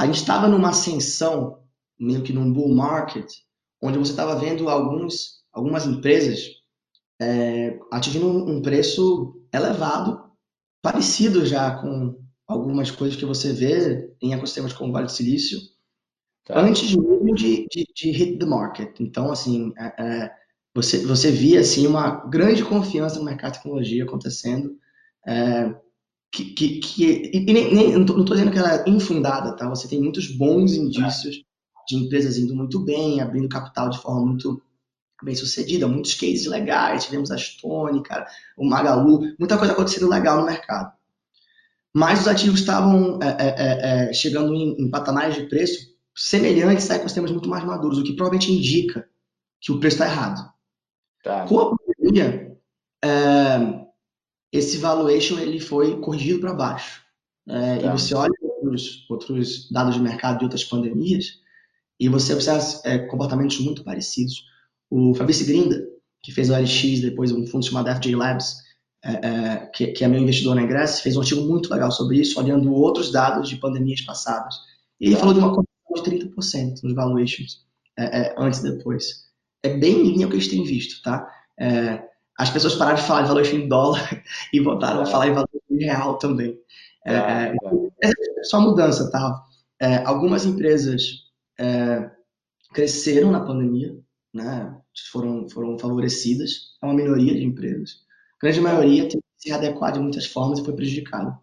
A 0.00 0.06
gente 0.06 0.16
estava 0.16 0.48
numa 0.48 0.70
ascensão, 0.70 1.62
meio 1.98 2.22
que 2.22 2.32
num 2.32 2.50
bull 2.50 2.74
market, 2.74 3.30
onde 3.82 3.98
você 3.98 4.12
estava 4.12 4.36
vendo 4.36 4.70
alguns, 4.70 5.44
algumas 5.52 5.84
empresas 5.84 6.59
é, 7.20 7.78
atingindo 7.90 8.26
um 8.28 8.62
preço 8.62 9.40
elevado, 9.52 10.30
parecido 10.82 11.44
já 11.44 11.78
com 11.80 12.18
algumas 12.46 12.90
coisas 12.90 13.16
que 13.16 13.26
você 13.26 13.52
vê 13.52 14.12
em 14.20 14.32
ecossistemas 14.32 14.72
como 14.72 14.90
o 14.90 14.92
Vale 14.92 15.06
do 15.06 15.12
Silício, 15.12 15.58
Tá. 16.50 16.60
Antes 16.60 16.94
mesmo 16.96 17.34
de, 17.34 17.66
de, 17.70 17.86
de, 17.94 18.10
hit 18.10 18.38
the 18.38 18.46
market. 18.46 18.98
Então, 19.00 19.30
assim, 19.30 19.72
é, 19.78 19.94
é, 19.98 20.30
você, 20.74 21.04
você 21.06 21.30
via 21.30 21.60
assim, 21.60 21.86
uma 21.86 22.26
grande 22.28 22.64
confiança 22.64 23.18
no 23.18 23.24
mercado 23.24 23.52
de 23.52 23.58
tecnologia 23.58 24.04
acontecendo. 24.04 24.76
É, 25.26 25.74
que, 26.32 26.54
que, 26.54 26.80
que, 26.80 27.30
e 27.34 27.40
nem, 27.40 27.74
nem, 27.74 27.92
não 27.92 28.02
estou 28.02 28.24
dizendo 28.24 28.52
que 28.52 28.58
ela 28.58 28.76
é 28.76 28.88
infundada, 28.88 29.54
tá? 29.56 29.68
Você 29.68 29.88
tem 29.88 30.00
muitos 30.00 30.28
bons 30.36 30.72
indícios 30.72 31.42
de 31.88 31.96
empresas 31.96 32.38
indo 32.38 32.54
muito 32.54 32.84
bem, 32.84 33.20
abrindo 33.20 33.48
capital 33.48 33.90
de 33.90 33.98
forma 34.00 34.26
muito 34.26 34.62
bem 35.22 35.34
sucedida, 35.34 35.88
muitos 35.88 36.14
cases 36.14 36.46
legais, 36.46 37.04
tivemos 37.04 37.30
a 37.30 37.36
Stone, 37.36 38.02
cara, 38.02 38.26
o 38.56 38.64
Magalu, 38.64 39.34
muita 39.38 39.58
coisa 39.58 39.72
acontecendo 39.72 40.08
legal 40.08 40.38
no 40.38 40.46
mercado. 40.46 40.92
Mas 41.92 42.20
os 42.20 42.28
ativos 42.28 42.60
estavam 42.60 43.18
é, 43.22 43.26
é, 43.28 44.08
é, 44.10 44.12
chegando 44.12 44.54
em, 44.54 44.76
em 44.80 44.90
patamares 44.90 45.34
de 45.34 45.46
preço 45.46 45.90
semelhantes 46.14 46.90
a 46.90 46.96
ecossistemas 46.96 47.30
muito 47.30 47.48
mais 47.48 47.64
maduros, 47.64 47.98
o 47.98 48.04
que 48.04 48.12
provavelmente 48.12 48.52
indica 48.52 49.08
que 49.60 49.72
o 49.72 49.80
preço 49.80 49.96
está 49.96 50.06
errado. 50.06 50.52
Tá. 51.22 51.46
Com 51.46 51.60
a 51.60 51.76
pandemia, 51.76 52.56
é, 53.04 53.86
esse 54.52 54.78
valuation 54.78 55.38
ele 55.38 55.60
foi 55.60 56.00
corrigido 56.00 56.40
para 56.40 56.54
baixo. 56.54 57.02
É, 57.48 57.78
tá. 57.78 57.86
E 57.86 57.90
você 57.90 58.14
olha 58.14 58.32
outros, 58.42 59.06
outros 59.08 59.70
dados 59.70 59.94
de 59.94 60.00
mercado 60.00 60.38
de 60.38 60.44
outras 60.44 60.64
pandemias 60.64 61.40
e 61.98 62.08
você 62.08 62.32
observa 62.32 62.62
é, 62.84 62.98
comportamentos 62.98 63.58
muito 63.60 63.84
parecidos. 63.84 64.44
O 64.90 65.14
Fabrice 65.14 65.44
Grinda, 65.44 65.82
que 66.22 66.32
fez 66.32 66.50
o 66.50 66.54
LX, 66.54 67.00
depois 67.00 67.32
um 67.32 67.46
fundo 67.46 67.64
chamado 67.64 67.88
FJ 67.96 68.14
Labs, 68.16 68.56
é, 69.02 69.12
é, 69.12 69.66
que, 69.72 69.86
que, 69.88 70.04
é 70.04 70.08
meu 70.08 70.20
investidor 70.20 70.54
na 70.54 70.62
Ingresso, 70.62 71.02
fez 71.02 71.16
um 71.16 71.20
artigo 71.20 71.42
muito 71.42 71.72
legal 71.72 71.90
sobre 71.90 72.18
isso, 72.18 72.38
olhando 72.38 72.72
outros 72.72 73.10
dados 73.10 73.48
de 73.48 73.56
pandemias 73.56 74.02
passadas. 74.02 74.54
E 75.00 75.06
ele 75.06 75.16
falou 75.16 75.32
de 75.32 75.40
uma 75.40 75.64
de 75.94 76.02
30% 76.02 76.82
nos 76.82 76.94
valuations 76.94 77.64
é, 77.98 78.20
é, 78.20 78.34
antes 78.38 78.60
e 78.60 78.70
depois. 78.70 79.24
É 79.62 79.76
bem 79.76 80.00
em 80.00 80.12
linha 80.12 80.26
o 80.26 80.30
que 80.30 80.36
a 80.36 80.40
gente 80.40 80.50
tem 80.50 80.64
visto, 80.64 81.02
tá? 81.02 81.28
É, 81.58 82.02
as 82.38 82.50
pessoas 82.50 82.74
pararam 82.74 82.96
de 82.96 83.02
falar 83.02 83.22
em 83.22 83.26
valuation 83.26 83.56
em 83.56 83.68
dólar 83.68 84.22
e 84.52 84.60
voltaram 84.60 85.02
a 85.02 85.06
falar 85.06 85.28
em 85.28 85.32
valuation 85.32 85.58
em 85.70 85.84
real 85.84 86.18
também. 86.18 86.58
É, 87.06 87.14
é, 87.14 87.54
é 88.02 88.44
só 88.44 88.60
mudança, 88.60 89.10
tá? 89.10 89.44
É, 89.80 89.96
algumas 90.04 90.44
empresas 90.44 91.28
cresceram 92.72 93.30
na 93.30 93.44
pandemia, 93.44 93.94
né? 94.32 94.76
Foram, 95.10 95.48
foram 95.48 95.78
favorecidas. 95.78 96.76
É 96.82 96.86
uma 96.86 96.94
minoria 96.94 97.34
de 97.34 97.44
empresas. 97.44 98.04
A 98.36 98.46
grande 98.46 98.60
maioria 98.60 99.02
teve 99.04 99.22
que 99.22 99.48
se 99.48 99.52
adequar 99.52 99.92
de 99.92 100.00
muitas 100.00 100.26
formas 100.26 100.58
e 100.58 100.64
foi 100.64 100.74
prejudicada 100.74 101.38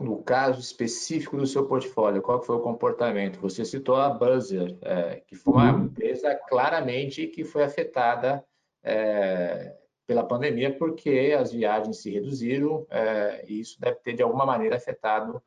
no 0.00 0.22
caso 0.22 0.60
específico 0.60 1.36
do 1.36 1.46
seu 1.46 1.66
portfólio, 1.66 2.22
qual 2.22 2.42
foi 2.42 2.56
o 2.56 2.60
comportamento? 2.60 3.40
Você 3.40 3.64
citou 3.64 3.96
a 3.96 4.08
Buzzer, 4.08 4.76
é, 4.82 5.22
que 5.26 5.36
foi 5.36 5.54
uma 5.54 5.74
uhum. 5.74 5.84
empresa 5.84 6.34
claramente 6.34 7.26
que 7.26 7.44
foi 7.44 7.62
afetada 7.64 8.44
é, 8.82 9.74
pela 10.06 10.24
pandemia 10.24 10.76
porque 10.76 11.36
as 11.38 11.52
viagens 11.52 12.00
se 12.00 12.10
reduziram 12.10 12.86
é, 12.90 13.44
e 13.46 13.60
isso 13.60 13.78
deve 13.80 13.96
ter 13.96 14.14
de 14.14 14.22
alguma 14.22 14.46
maneira 14.46 14.76
afetado 14.76 15.42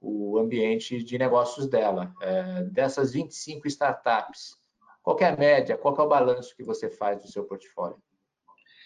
o 0.00 0.38
ambiente 0.38 1.02
de 1.02 1.18
negócios 1.18 1.68
dela. 1.68 2.12
É, 2.20 2.64
dessas 2.64 3.12
25 3.12 3.68
startups, 3.68 4.56
qual 5.08 5.18
é 5.20 5.24
a 5.24 5.36
média, 5.36 5.78
qual 5.78 5.96
é 5.96 6.02
o 6.02 6.08
balanço 6.08 6.54
que 6.54 6.62
você 6.62 6.90
faz 6.90 7.22
do 7.22 7.32
seu 7.32 7.42
portfólio? 7.44 7.96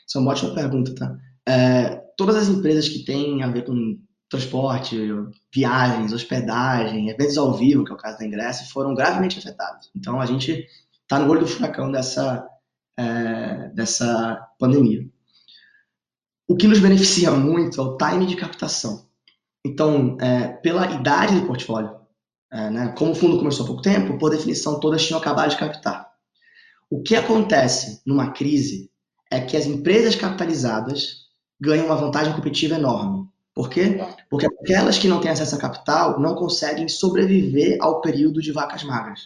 Isso 0.07 0.19
é 0.19 0.21
uma 0.21 0.31
ótima 0.31 0.55
pergunta, 0.55 0.95
tá? 0.95 1.19
É, 1.49 1.97
todas 2.17 2.37
as 2.37 2.49
empresas 2.49 2.89
que 2.89 3.05
têm 3.05 3.43
a 3.43 3.49
ver 3.49 3.65
com 3.65 3.99
transporte, 4.31 4.97
viagens, 5.53 6.13
hospedagem, 6.13 7.09
eventos 7.09 7.37
ao 7.37 7.53
vivo, 7.53 7.85
que 7.85 7.91
é 7.91 7.95
o 7.95 7.99
caso 7.99 8.19
da 8.19 8.25
ingresso, 8.25 8.73
foram 8.73 8.95
gravemente 8.95 9.41
afetados. 9.41 9.91
Então 9.97 10.21
a 10.21 10.27
gente 10.27 10.65
está 11.03 11.19
no 11.19 11.29
olho 11.29 11.41
do 11.41 11.49
furacão 11.49 11.91
dessa, 11.91 12.49
é, 12.97 13.71
dessa 13.71 14.49
pandemia. 14.61 15.05
O 16.47 16.55
que 16.55 16.69
nos 16.69 16.79
beneficia 16.79 17.33
muito 17.33 17.81
é 17.81 17.85
o 17.85 17.97
time 17.97 18.27
de 18.27 18.37
captação. 18.37 19.09
Então, 19.67 20.17
é, 20.21 20.49
pela 20.49 20.89
idade 20.89 21.41
do 21.41 21.47
portfólio, 21.49 21.97
é, 22.53 22.71
né, 22.71 22.95
como 22.97 23.11
o 23.11 23.15
fundo 23.15 23.39
começou 23.39 23.65
há 23.65 23.67
pouco 23.67 23.83
tempo, 23.83 24.19
por 24.19 24.31
definição, 24.31 24.79
todas 24.79 25.05
tinham 25.05 25.19
acabado 25.19 25.51
de 25.51 25.57
captar. 25.57 26.02
O 26.93 27.03
que 27.03 27.17
acontece 27.17 28.03
numa 28.05 28.33
crise 28.33 28.91
é 29.31 29.41
que 29.41 29.57
as 29.57 29.65
empresas 29.65 30.15
capitalizadas 30.15 31.23
ganham 31.59 31.87
uma 31.87 31.97
vantagem 31.97 32.35
competitiva 32.35 32.75
enorme. 32.75 33.27
Por 33.55 33.71
quê? 33.71 33.99
Porque 34.29 34.45
aquelas 34.45 34.99
que 34.99 35.09
não 35.09 35.19
têm 35.19 35.31
acesso 35.31 35.55
a 35.55 35.59
capital 35.59 36.21
não 36.21 36.35
conseguem 36.35 36.87
sobreviver 36.91 37.79
ao 37.81 38.03
período 38.03 38.43
de 38.43 38.53
vacas 38.53 38.85
magras. 38.85 39.21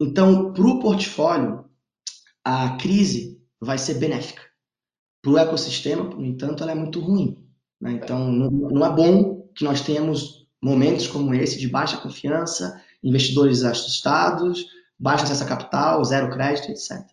Então, 0.00 0.52
para 0.52 0.66
o 0.66 0.80
portfólio, 0.80 1.64
a 2.44 2.76
crise 2.76 3.40
vai 3.60 3.78
ser 3.78 3.94
benéfica. 3.94 4.42
Para 5.22 5.30
o 5.30 5.38
ecossistema, 5.38 6.02
no 6.02 6.26
entanto, 6.26 6.64
ela 6.64 6.72
é 6.72 6.74
muito 6.74 6.98
ruim. 6.98 7.38
Né? 7.80 7.92
Então, 7.92 8.32
não, 8.32 8.84
é 8.84 8.90
bom 8.92 9.48
que 9.54 9.62
nós 9.62 9.80
tenhamos 9.80 10.48
momentos 10.60 11.06
como 11.06 11.32
esse 11.34 11.56
de 11.56 11.68
baixa 11.68 11.98
confiança, 11.98 12.82
investidores 13.00 13.62
assustados, 13.62 14.66
baixo 14.98 15.24
acesso 15.24 15.44
a 15.44 15.46
capital, 15.46 16.04
zero 16.04 16.30
crédito, 16.30 16.70
etc. 16.70 17.04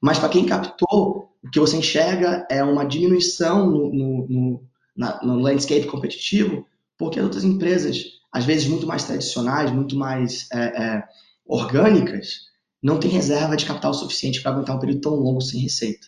Mas 0.00 0.18
para 0.18 0.28
quem 0.28 0.46
captou, 0.46 1.30
o 1.42 1.50
que 1.50 1.60
você 1.60 1.76
enxerga 1.76 2.46
é 2.50 2.62
uma 2.62 2.84
diminuição 2.84 3.66
no, 3.70 3.92
no, 3.92 4.28
no 4.28 4.64
na, 4.96 5.20
no 5.22 5.38
landscape 5.40 5.86
competitivo, 5.86 6.66
porque 6.96 7.18
as 7.18 7.24
outras 7.24 7.44
empresas, 7.44 8.04
às 8.32 8.44
vezes 8.44 8.68
muito 8.68 8.86
mais 8.86 9.04
tradicionais, 9.04 9.70
muito 9.70 9.96
mais 9.96 10.48
é, 10.52 10.58
é, 10.58 11.04
orgânicas, 11.44 12.52
não 12.82 13.00
têm 13.00 13.10
reserva 13.10 13.56
de 13.56 13.66
capital 13.66 13.92
suficiente 13.92 14.40
para 14.40 14.52
aguentar 14.52 14.76
um 14.76 14.78
período 14.78 15.00
tão 15.00 15.14
longo 15.14 15.40
sem 15.40 15.60
receita. 15.60 16.06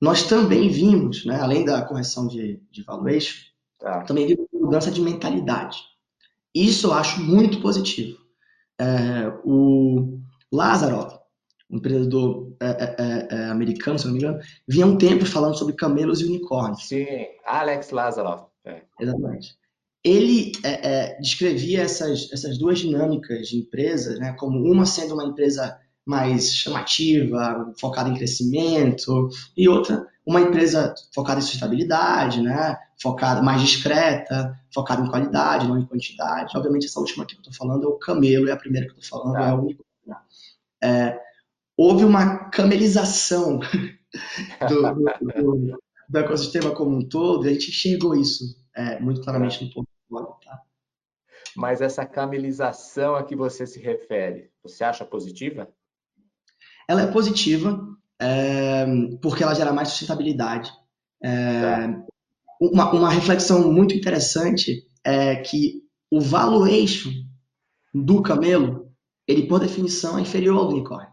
Nós 0.00 0.22
também 0.22 0.70
vimos, 0.70 1.24
né, 1.24 1.40
além 1.40 1.64
da 1.64 1.82
correção 1.82 2.28
de, 2.28 2.62
de 2.70 2.82
valuation, 2.84 3.36
tá. 3.78 4.02
também 4.02 4.26
vimos 4.26 4.46
mudança 4.52 4.90
de 4.90 5.00
mentalidade. 5.00 5.78
Isso 6.54 6.86
eu 6.86 6.94
acho 6.94 7.20
muito 7.20 7.60
positivo. 7.60 8.16
É, 8.80 9.32
o 9.44 10.20
Lázaro, 10.52 11.18
um 11.70 11.76
empreendedor 11.76 12.52
é, 12.60 12.66
é, 12.66 12.96
é, 12.98 13.28
é, 13.30 13.44
americano, 13.46 13.98
se 13.98 14.06
não 14.06 14.14
me 14.14 14.18
engano, 14.18 14.40
vinha 14.66 14.86
um 14.86 14.96
tempo 14.96 15.26
falando 15.26 15.56
sobre 15.56 15.74
camelos 15.74 16.20
e 16.20 16.24
unicórnios. 16.24 16.86
Sim, 16.86 17.06
Alex 17.44 17.90
Lazaroff. 17.90 18.44
É. 18.64 18.82
Exatamente. 19.00 19.56
Ele 20.04 20.52
descrevia 21.20 21.82
essas, 21.82 22.32
essas 22.32 22.56
duas 22.56 22.78
dinâmicas 22.78 23.48
de 23.48 23.58
empresas, 23.58 24.18
né, 24.18 24.32
como 24.38 24.60
uma 24.60 24.86
sendo 24.86 25.14
uma 25.14 25.24
empresa 25.24 25.76
mais 26.06 26.54
chamativa, 26.54 27.70
focada 27.78 28.08
em 28.08 28.14
crescimento, 28.14 29.28
e 29.56 29.68
outra 29.68 30.06
uma 30.24 30.40
empresa 30.40 30.94
focada 31.14 31.38
em 31.38 31.42
sustentabilidade, 31.42 32.40
né, 32.40 32.76
focada 33.00 33.42
mais 33.42 33.60
discreta, 33.60 34.58
focada 34.72 35.02
em 35.02 35.08
qualidade, 35.08 35.66
não 35.66 35.78
em 35.78 35.86
quantidade. 35.86 36.56
Obviamente 36.56 36.86
essa 36.86 37.00
última 37.00 37.26
que 37.26 37.34
eu 37.34 37.38
estou 37.38 37.52
falando 37.52 37.84
é 37.84 37.88
o 37.88 37.98
camelo, 37.98 38.48
é 38.48 38.52
a 38.52 38.56
primeira 38.56 38.86
que 38.86 38.92
eu 38.92 38.98
estou 38.98 39.18
falando, 39.18 39.34
tá. 39.34 39.48
é 39.48 39.52
o 39.52 39.58
unicórnio. 39.58 39.87
É, 40.82 41.18
houve 41.76 42.04
uma 42.04 42.50
camelização 42.50 43.58
do, 44.68 44.82
do, 45.42 45.78
do, 46.08 46.18
ecossistema 46.18 46.74
como 46.74 46.96
um 46.96 47.08
todo, 47.08 47.46
e 47.46 47.50
a 47.50 47.52
gente 47.52 47.70
enxergou 47.70 48.14
isso 48.14 48.44
é, 48.74 48.98
muito 49.00 49.20
claramente 49.20 49.64
no 49.64 49.72
portfólio. 49.72 50.40
Tá? 50.44 50.62
Mas 51.56 51.80
essa 51.80 52.06
camelização 52.06 53.14
a 53.14 53.24
que 53.24 53.34
você 53.34 53.66
se 53.66 53.80
refere, 53.80 54.50
você 54.62 54.84
acha 54.84 55.04
positiva? 55.04 55.68
Ela 56.88 57.02
é 57.02 57.06
positiva 57.06 57.80
é, 58.20 58.86
porque 59.22 59.42
ela 59.42 59.54
gera 59.54 59.72
mais 59.72 59.88
sustentabilidade. 59.88 60.70
É, 61.22 61.60
tá. 61.60 62.06
uma, 62.60 62.92
uma 62.92 63.10
reflexão 63.10 63.72
muito 63.72 63.94
interessante 63.94 64.86
é 65.04 65.36
que 65.36 65.82
o 66.10 66.20
valuation 66.20 67.10
do 67.94 68.22
camelo, 68.22 68.87
ele 69.28 69.46
por 69.46 69.60
definição 69.60 70.18
é 70.18 70.22
inferior 70.22 70.56
ao 70.56 70.66
do 70.66 70.74
unicórnio. 70.74 71.12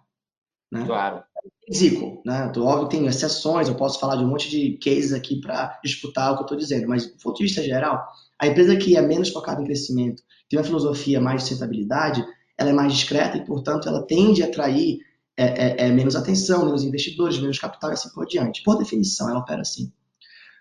Né? 0.72 0.86
Claro. 0.86 1.24
Zico, 1.72 2.22
né? 2.26 2.52
Óbvio 2.58 2.88
que 2.88 2.98
tem 2.98 3.06
exceções, 3.08 3.68
eu 3.68 3.76
posso 3.76 4.00
falar 4.00 4.16
de 4.16 4.24
um 4.24 4.28
monte 4.28 4.50
de 4.50 4.78
cases 4.78 5.14
aqui 5.14 5.42
para 5.42 5.80
disputar 5.84 6.32
o 6.32 6.36
que 6.36 6.42
eu 6.42 6.46
estou 6.46 6.58
dizendo, 6.58 6.88
mas 6.88 7.06
do 7.06 7.18
ponto 7.18 7.38
de 7.38 7.44
vista 7.44 7.62
geral, 7.62 8.04
a 8.40 8.48
empresa 8.48 8.76
que 8.76 8.96
é 8.96 9.02
menos 9.02 9.30
focada 9.30 9.62
em 9.62 9.66
crescimento, 9.66 10.24
tem 10.50 10.58
uma 10.58 10.66
filosofia 10.66 11.20
mais 11.20 11.42
de 11.42 11.50
sustentabilidade, 11.50 12.26
ela 12.58 12.70
é 12.70 12.74
mais 12.74 12.94
discreta 12.94 13.38
e, 13.38 13.46
portanto, 13.46 13.90
ela 13.90 14.06
tende 14.06 14.44
a 14.44 14.48
atrair 14.48 15.00
é, 15.38 15.86
é, 15.86 15.88
é 15.88 15.92
menos 15.92 16.16
atenção, 16.16 16.66
menos 16.66 16.84
investidores, 16.84 17.38
menos 17.40 17.60
capital 17.60 17.90
e 17.90 17.94
assim 17.94 18.10
por 18.14 18.26
diante. 18.26 18.64
Por 18.64 18.78
definição, 18.78 19.30
ela 19.30 19.40
opera 19.40 19.62
assim. 19.62 19.92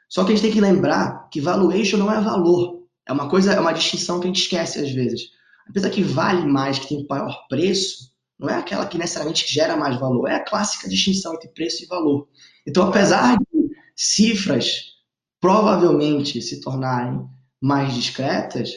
Só 0.08 0.24
que 0.24 0.32
a 0.32 0.34
gente 0.34 0.44
tem 0.44 0.52
que 0.52 0.60
lembrar 0.60 1.28
que 1.30 1.40
valuation 1.40 1.96
não 1.96 2.10
é 2.10 2.20
valor. 2.20 2.82
É 3.06 3.12
uma 3.12 3.28
coisa, 3.28 3.52
é 3.52 3.60
uma 3.60 3.72
distinção 3.72 4.18
que 4.18 4.26
a 4.26 4.28
gente 4.28 4.42
esquece 4.42 4.80
às 4.80 4.90
vezes. 4.90 5.30
A 5.66 5.70
empresa 5.70 5.90
que 5.90 6.02
vale 6.02 6.46
mais, 6.46 6.78
que 6.78 6.88
tem 6.88 7.06
maior 7.08 7.46
preço, 7.48 8.12
não 8.38 8.48
é 8.48 8.54
aquela 8.54 8.86
que 8.86 8.98
necessariamente 8.98 9.52
gera 9.52 9.76
mais 9.76 9.98
valor, 9.98 10.28
é 10.28 10.34
a 10.34 10.44
clássica 10.44 10.88
distinção 10.88 11.34
entre 11.34 11.48
preço 11.48 11.82
e 11.82 11.86
valor. 11.86 12.28
Então, 12.66 12.88
apesar 12.88 13.36
de 13.36 13.70
cifras 13.96 14.94
provavelmente 15.40 16.40
se 16.40 16.58
tornarem 16.60 17.22
mais 17.60 17.94
discretas, 17.94 18.70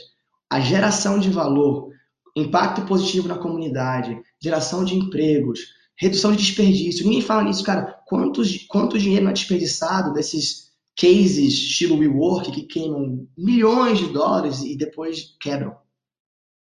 a 0.50 0.60
geração 0.60 1.18
de 1.18 1.30
valor, 1.30 1.94
impacto 2.36 2.82
positivo 2.82 3.28
na 3.28 3.38
comunidade, 3.38 4.20
geração 4.42 4.84
de 4.84 4.94
empregos, 4.94 5.62
redução 5.96 6.32
de 6.32 6.38
desperdício. 6.38 7.06
Ninguém 7.06 7.22
fala 7.22 7.44
nisso, 7.44 7.64
cara. 7.64 8.00
Quantos, 8.06 8.66
quanto 8.68 9.00
dinheiro 9.00 9.24
não 9.24 9.32
é 9.32 9.34
desperdiçado 9.34 10.14
desses 10.14 10.68
cases 10.96 11.54
estilo 11.54 11.98
WeWork 11.98 12.52
que 12.52 12.64
queimam 12.64 13.26
milhões 13.38 14.00
de 14.00 14.08
dólares 14.08 14.62
e 14.62 14.78
depois 14.78 15.36
quebram? 15.40 15.74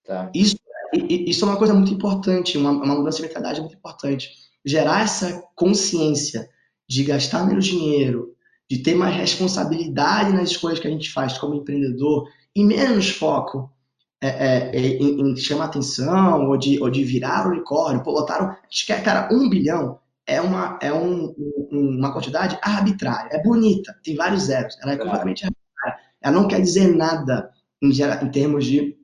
Tá. 0.06 0.32
Isso, 0.34 0.58
isso 1.10 1.46
é 1.46 1.48
uma 1.48 1.58
coisa 1.58 1.74
muito 1.74 1.94
importante, 1.94 2.58
uma, 2.58 2.72
uma 2.72 2.96
mudança 2.96 3.18
de 3.18 3.24
mentalidade 3.24 3.62
muito 3.62 3.76
importante. 3.76 4.30
Gerar 4.66 5.04
essa 5.04 5.44
consciência 5.56 6.50
de 6.88 7.04
gastar 7.04 7.46
menos 7.46 7.66
dinheiro, 7.66 8.36
de 8.70 8.80
ter 8.80 8.96
mais 8.96 9.16
responsabilidade 9.16 10.34
nas 10.34 10.52
escolhas 10.52 10.80
que 10.80 10.88
a 10.88 10.92
gente 10.92 11.12
faz 11.12 11.38
como 11.38 11.56
empreendedor 11.56 12.28
e 12.56 12.64
menos 12.64 13.10
foco 13.10 13.72
é, 14.22 14.28
é, 14.28 14.76
é 14.76 14.80
em, 14.80 15.32
em, 15.32 15.36
chamar 15.36 15.66
atenção 15.66 16.48
ou 16.50 16.58
de, 16.58 16.82
ou 16.82 16.90
de 16.90 17.04
virar 17.04 17.48
unicórnio. 17.48 18.04
Pô, 18.04 18.12
lotaram, 18.12 18.56
cara, 19.04 19.30
um 19.32 19.50
bilhão 19.50 20.00
é 20.28 20.40
uma, 20.40 20.78
é 20.82 20.94
um, 20.94 21.34
um, 21.72 21.98
uma 21.98 22.14
quantidade 22.14 22.58
arbitrária, 22.62 23.36
é 23.36 23.42
bonita, 23.42 23.94
tem 24.04 24.16
vários 24.16 24.44
zeros, 24.44 24.78
ela 24.82 24.94
é 24.94 24.98
completamente 24.98 25.44
arbitrária. 25.44 26.06
Ela 26.22 26.36
não 26.36 26.48
quer 26.48 26.62
dizer 26.62 26.96
nada 26.96 27.50
em, 27.82 27.90
em 27.90 28.32
termos 28.32 28.66
de 28.66 28.96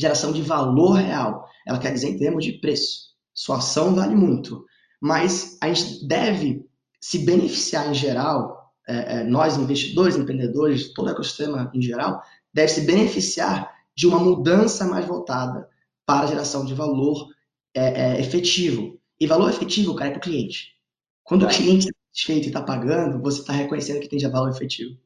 geração 0.00 0.32
de 0.32 0.42
valor 0.42 0.94
real, 0.94 1.44
ela 1.66 1.78
quer 1.78 1.92
dizer 1.92 2.08
em 2.08 2.18
termos 2.18 2.44
de 2.44 2.52
preço. 2.52 3.10
Sua 3.34 3.58
ação 3.58 3.94
vale 3.94 4.14
muito, 4.14 4.64
mas 5.00 5.56
a 5.60 5.72
gente 5.72 6.06
deve 6.06 6.66
se 7.00 7.18
beneficiar 7.20 7.88
em 7.90 7.94
geral 7.94 8.60
é, 8.88 9.20
é, 9.20 9.24
nós 9.24 9.56
investidores, 9.56 10.16
empreendedores, 10.16 10.92
todo 10.92 11.06
o 11.06 11.10
ecossistema 11.10 11.70
em 11.72 11.80
geral, 11.80 12.20
deve 12.52 12.68
se 12.68 12.80
beneficiar 12.82 13.72
de 13.94 14.06
uma 14.06 14.18
mudança 14.18 14.84
mais 14.84 15.06
voltada 15.06 15.68
para 16.04 16.24
a 16.24 16.26
geração 16.26 16.64
de 16.64 16.74
valor 16.74 17.28
é, 17.74 18.16
é, 18.16 18.20
efetivo. 18.20 18.98
E 19.18 19.26
valor 19.26 19.50
efetivo, 19.50 19.94
cara, 19.94 20.10
é 20.10 20.12
para 20.12 20.18
o 20.18 20.22
cliente. 20.22 20.74
Quando 21.22 21.44
o 21.44 21.48
cliente 21.48 21.86
está 21.86 21.98
satisfeito 22.08 22.44
e 22.46 22.48
está 22.48 22.62
pagando, 22.62 23.22
você 23.22 23.40
está 23.40 23.52
reconhecendo 23.52 24.00
que 24.00 24.08
tem 24.08 24.18
já 24.18 24.28
valor 24.28 24.50
efetivo. 24.50 24.98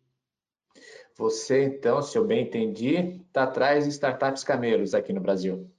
Você, 1.17 1.65
então, 1.65 2.03
se 2.03 2.19
eu 2.19 2.27
bem 2.27 2.45
entendi, 2.45 3.21
está 3.27 3.45
atrás 3.45 3.85
de 3.85 3.91
startups 3.91 4.43
camelos 4.43 4.95
aqui 4.95 5.13
no 5.13 5.21
Brasil. 5.21 5.71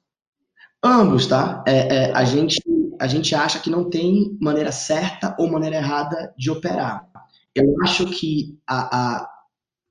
Ambos, 0.81 1.27
tá? 1.27 1.63
É, 1.67 1.95
é, 1.95 2.11
a, 2.13 2.23
gente, 2.23 2.61
a 2.99 3.07
gente 3.07 3.35
acha 3.35 3.59
que 3.59 3.69
não 3.69 3.89
tem 3.89 4.37
maneira 4.39 4.71
certa 4.71 5.35
ou 5.37 5.51
maneira 5.51 5.77
errada 5.77 6.33
de 6.37 6.49
operar. 6.49 7.09
Eu 7.53 7.75
acho 7.83 8.05
que 8.05 8.57
a, 8.67 8.97
a, 8.97 9.29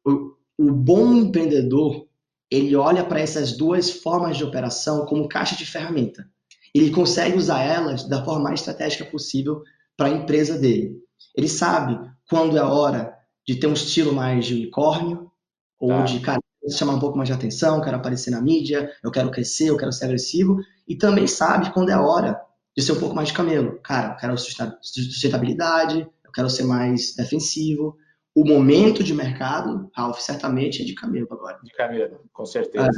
o, 0.07 0.34
o 0.57 0.72
bom 0.72 1.14
empreendedor 1.14 2.07
ele 2.51 2.76
olha 2.76 3.05
para 3.05 3.20
essas 3.20 3.57
duas 3.57 3.90
formas 3.90 4.36
de 4.36 4.45
operação 4.45 5.05
como 5.07 5.28
caixa 5.28 5.57
de 5.57 5.66
ferramenta. 5.66 6.28
Ele 6.74 6.90
consegue 6.90 7.36
usar 7.36 7.62
elas 7.62 8.09
da 8.09 8.24
forma 8.24 8.45
mais 8.45 8.61
estratégica 8.61 9.05
possível 9.05 9.62
para 9.97 10.07
a 10.07 10.11
empresa 10.11 10.59
dele. 10.59 10.97
Ele 11.36 11.49
sabe 11.49 11.99
quando 12.28 12.57
é 12.57 12.61
a 12.61 12.68
hora 12.68 13.14
de 13.47 13.57
ter 13.57 13.66
um 13.66 13.72
estilo 13.72 14.12
mais 14.12 14.47
de 14.47 14.55
unicórnio, 14.55 15.30
ou 15.79 15.91
tá. 15.91 16.05
de, 16.05 16.20
cara, 16.20 16.41
chamar 16.70 16.95
um 16.95 17.01
pouco 17.01 17.16
mais 17.16 17.29
de 17.29 17.35
atenção, 17.35 17.81
quero 17.81 17.97
aparecer 17.97 18.31
na 18.31 18.41
mídia, 18.41 18.91
eu 19.03 19.11
quero 19.11 19.31
crescer, 19.31 19.68
eu 19.68 19.77
quero 19.77 19.93
ser 19.93 20.07
agressivo, 20.07 20.59
e 20.89 20.97
também 20.97 21.27
sabe 21.27 21.72
quando 21.72 21.91
é 21.91 21.93
a 21.93 22.03
hora 22.03 22.41
de 22.77 22.83
ser 22.83 22.93
um 22.93 23.01
pouco 23.01 23.14
mais 23.14 23.29
de 23.29 23.35
camelo. 23.35 23.79
Cara, 23.83 24.12
eu 24.12 24.16
quero 24.16 24.39
sustentabilidade, 24.39 26.09
quero 26.35 26.51
ser 26.51 26.64
mais 26.64 27.14
defensivo. 27.14 27.97
O 28.35 28.45
momento 28.45 29.05
de 29.05 29.14
mercado, 29.14 29.89
Ralph, 29.95 30.18
certamente 30.18 30.83
é 30.83 30.85
de 30.85 30.95
camelo 30.95 31.29
agora. 31.31 31.59
De 31.62 31.70
camelo, 31.70 32.20
com 32.33 32.45
certeza. 32.45 32.91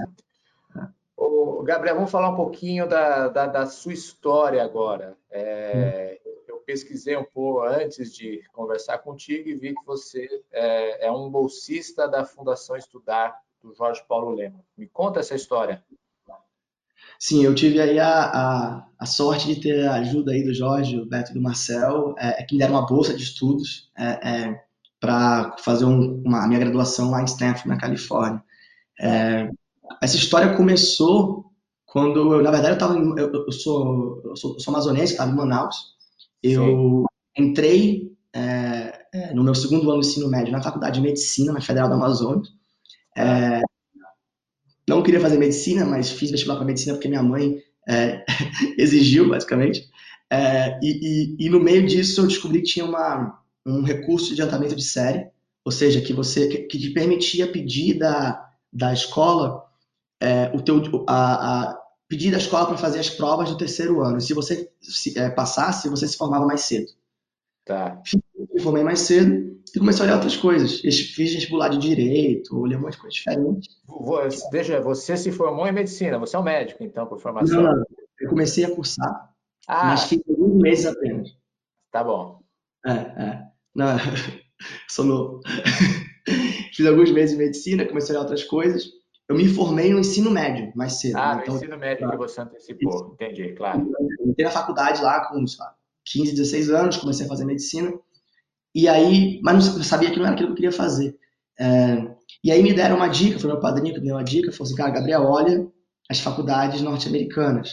É. 0.75 0.81
É. 0.81 0.87
Ô, 1.15 1.63
Gabriel, 1.63 1.97
vamos 1.97 2.11
falar 2.11 2.31
um 2.31 2.37
pouquinho 2.37 2.89
da, 2.89 3.29
da, 3.29 3.47
da 3.47 3.67
sua 3.67 3.93
história 3.93 4.65
agora. 4.65 5.15
É, 5.31 6.19
hum. 6.25 6.26
Eu 6.67 6.75
pesquisei 6.75 7.17
um 7.17 7.25
pouco 7.25 7.63
antes 7.63 8.13
de 8.13 8.43
conversar 8.53 8.99
contigo 8.99 9.49
e 9.49 9.55
vi 9.55 9.75
que 9.75 9.87
você 9.87 10.29
é, 10.53 11.07
é 11.07 11.13
um 11.13 11.31
bolsista 11.31 12.09
da 12.09 12.25
Fundação 12.25 12.77
Estudar, 12.77 13.37
do 13.63 13.73
Jorge 13.73 14.03
Paulo 14.09 14.35
Lema. 14.35 14.65
Me 14.77 14.89
conta 14.89 15.21
essa 15.21 15.35
história. 15.35 15.83
Sim, 17.19 17.45
eu 17.45 17.55
tive 17.55 17.81
aí 17.81 17.99
a, 17.99 18.09
a, 18.09 18.87
a, 18.99 19.07
sorte 19.07 19.47
de 19.47 19.61
ter 19.61 19.87
a 19.87 19.95
ajuda 19.95 20.33
aí 20.33 20.43
do 20.43 20.53
Jorge, 20.53 20.97
do 20.97 21.07
Beto 21.07 21.31
e 21.31 21.35
do 21.35 21.41
Marcel, 21.41 22.15
é, 22.19 22.43
é 22.43 22.45
que 22.45 22.55
me 22.55 22.59
deram 22.59 22.75
uma 22.75 22.87
bolsa 22.87 23.15
de 23.15 23.23
estudos 23.23 23.91
é, 23.97 24.05
é, 24.29 24.65
para 25.01 25.57
fazer 25.59 25.85
um, 25.85 26.23
uma, 26.25 26.45
a 26.45 26.49
minha 26.49 26.61
graduação 26.61 27.11
lá 27.11 27.23
em 27.23 27.27
Stanford, 27.27 27.69
na 27.69 27.79
Califórnia. 27.79 28.43
É, 29.01 29.51
essa 30.03 30.17
história 30.17 30.57
começou 30.57 31.51
quando, 31.87 32.35
eu, 32.35 32.43
na 32.43 32.51
verdade, 32.51 32.75
eu, 32.75 32.79
tava, 32.79 32.99
eu, 32.99 33.33
eu, 33.33 33.53
sou, 33.53 34.21
eu 34.25 34.37
sou, 34.37 34.61
sou 34.61 34.75
amazonense, 34.75 35.13
estava 35.13 35.31
em 35.31 35.37
Manaus. 35.37 35.96
Eu 36.53 37.05
Sim. 37.37 37.45
entrei 37.45 38.13
é, 38.35 39.07
é, 39.13 39.35
no 39.35 39.43
meu 39.43 39.55
segundo 39.55 39.91
ano 39.91 40.01
de 40.01 40.07
ensino 40.07 40.29
médio 40.29 40.53
na 40.53 40.63
Faculdade 40.63 41.01
de 41.01 41.07
Medicina, 41.07 41.53
na 41.53 41.61
Federal 41.61 41.89
do 41.89 41.95
Amazonas. 41.95 42.49
É, 43.17 43.63
não 44.89 45.03
queria 45.03 45.21
fazer 45.21 45.39
medicina, 45.39 45.85
mas 45.85 46.11
fiz 46.11 46.31
vestibular 46.31 46.57
para 46.57 46.67
medicina 46.67 46.95
porque 46.95 47.09
minha 47.09 47.23
mãe 47.23 47.63
é, 47.89 48.25
exigiu, 48.79 49.29
basicamente. 49.29 49.89
É, 50.31 50.79
e, 50.83 51.37
e, 51.41 51.47
e, 51.47 51.49
no 51.49 51.61
meio 51.61 51.87
disso 51.87 52.21
eu 52.21 52.27
descobri 52.27 52.61
que 52.61 52.73
tinha 52.73 52.85
uma, 52.85 53.41
um 53.65 53.83
recurso 53.83 54.35
de 54.35 54.43
adiantamento 54.43 54.77
de 54.77 54.83
série, 54.83 55.29
ou 55.65 55.73
seja, 55.73 56.01
que 56.01 56.13
você 56.13 56.49
que, 56.49 56.59
que 56.59 56.79
te 56.79 56.91
permitia 56.91 57.51
pedir 57.51 57.95
da, 57.99 58.45
da 58.73 58.93
escola 58.93 59.65
é, 60.21 60.51
o 60.55 60.61
teu 60.61 61.05
a, 61.09 61.71
a 61.71 61.86
pedir 62.09 62.31
da 62.31 62.39
escola 62.39 62.67
para 62.67 62.77
fazer 62.77 63.01
as 63.01 63.11
provas 63.11 63.51
do 63.51 63.57
terceiro 63.57 64.01
ano. 64.03 64.21
Se 64.21 64.33
você 64.35 64.71
se, 64.81 65.19
é, 65.19 65.31
passasse, 65.31 65.89
você 65.89 66.07
se 66.07 66.17
formava 66.17 66.47
mais 66.47 66.63
cedo. 66.63 66.87
Tá. 67.65 68.01
Me 68.55 68.61
formei 68.61 68.85
mais 68.85 69.01
cedo 69.01 69.61
e 69.75 69.79
comecei 69.79 70.03
a 70.03 70.05
olhar 70.07 70.15
outras 70.15 70.37
coisas. 70.37 70.81
Fiz 70.81 71.35
vestibular 71.35 71.69
de 71.69 71.79
direito, 71.79 72.59
olhei 72.59 72.77
um 72.77 72.81
monte 72.81 72.93
de 72.93 72.99
coisa 72.99 73.15
diferente. 73.15 73.69
Veja, 74.53 74.81
você 74.81 75.17
se 75.17 75.33
formou 75.33 75.67
em 75.67 75.73
medicina, 75.73 76.19
você 76.19 76.37
é 76.37 76.39
um 76.39 76.45
médico, 76.45 76.83
então, 76.83 77.07
por 77.07 77.21
formação? 77.21 77.63
Não, 77.63 77.77
não. 77.77 77.85
eu 78.21 78.29
comecei 78.29 78.65
a 78.65 78.75
cursar, 78.75 79.31
ah. 79.67 79.87
mas 79.87 80.05
fiz 80.05 80.21
alguns 80.29 80.63
meses 80.63 80.87
apenas. 80.87 81.37
Tá 81.91 82.05
bom. 82.05 82.41
É, 82.87 82.93
é. 82.93 83.43
Não, 83.75 83.97
sou 84.89 85.05
novo. 85.05 85.41
fiz 86.73 86.87
alguns 86.87 87.11
meses 87.11 87.37
de 87.37 87.43
medicina, 87.43 87.85
comecei 87.85 88.15
a 88.15 88.19
olhar 88.19 88.29
outras 88.29 88.45
coisas. 88.45 88.96
Eu 89.29 89.37
me 89.37 89.49
formei 89.49 89.93
no 89.93 89.99
ensino 89.99 90.31
médio, 90.31 90.73
mais 90.75 91.01
cedo. 91.01 91.17
Ah, 91.17 91.39
então, 91.43 91.55
no 91.55 91.61
ensino 91.61 91.77
médio 91.77 92.05
claro. 92.05 92.13
que 92.13 92.29
você 92.29 92.41
antecipou, 92.41 93.13
entendi, 93.15 93.53
claro. 93.55 93.93
Eu 94.21 94.29
entrei 94.29 94.45
na 94.45 94.53
faculdade 94.53 95.03
lá 95.03 95.29
com, 95.29 95.45
sei 95.47 95.65
lá, 95.65 95.75
15, 96.05 96.31
16 96.33 96.71
anos, 96.71 96.97
comecei 96.97 97.27
a 97.27 97.29
fazer 97.29 97.45
medicina. 97.45 97.93
E 98.75 98.89
aí, 98.89 99.41
mas 99.43 99.75
não 99.75 99.83
sabia 99.83 100.11
que 100.11 100.19
não 100.19 100.27
era 100.27 100.35
aquilo 100.35 100.49
que 100.49 100.53
eu 100.53 100.57
queria 100.57 100.73
fazer. 100.73 101.19
É, 101.59 102.09
e 102.45 102.53
aí 102.53 102.63
me 102.63 102.73
deram 102.73 102.97
uma 102.97 103.09
dica, 103.09 103.39
foi 103.39 103.51
meu 103.51 103.59
padrinho 103.59 103.95
que 103.95 104.01
me 104.01 104.07
deu 104.07 104.17
uma 104.17 104.23
dica, 104.23 104.53
falou 104.53 104.67
assim, 104.67 104.77
cara, 104.77 104.91
Gabriel, 104.91 105.23
olha 105.25 105.67
as 106.09 106.21
faculdades 106.21 106.81
norte-americanas, 106.81 107.71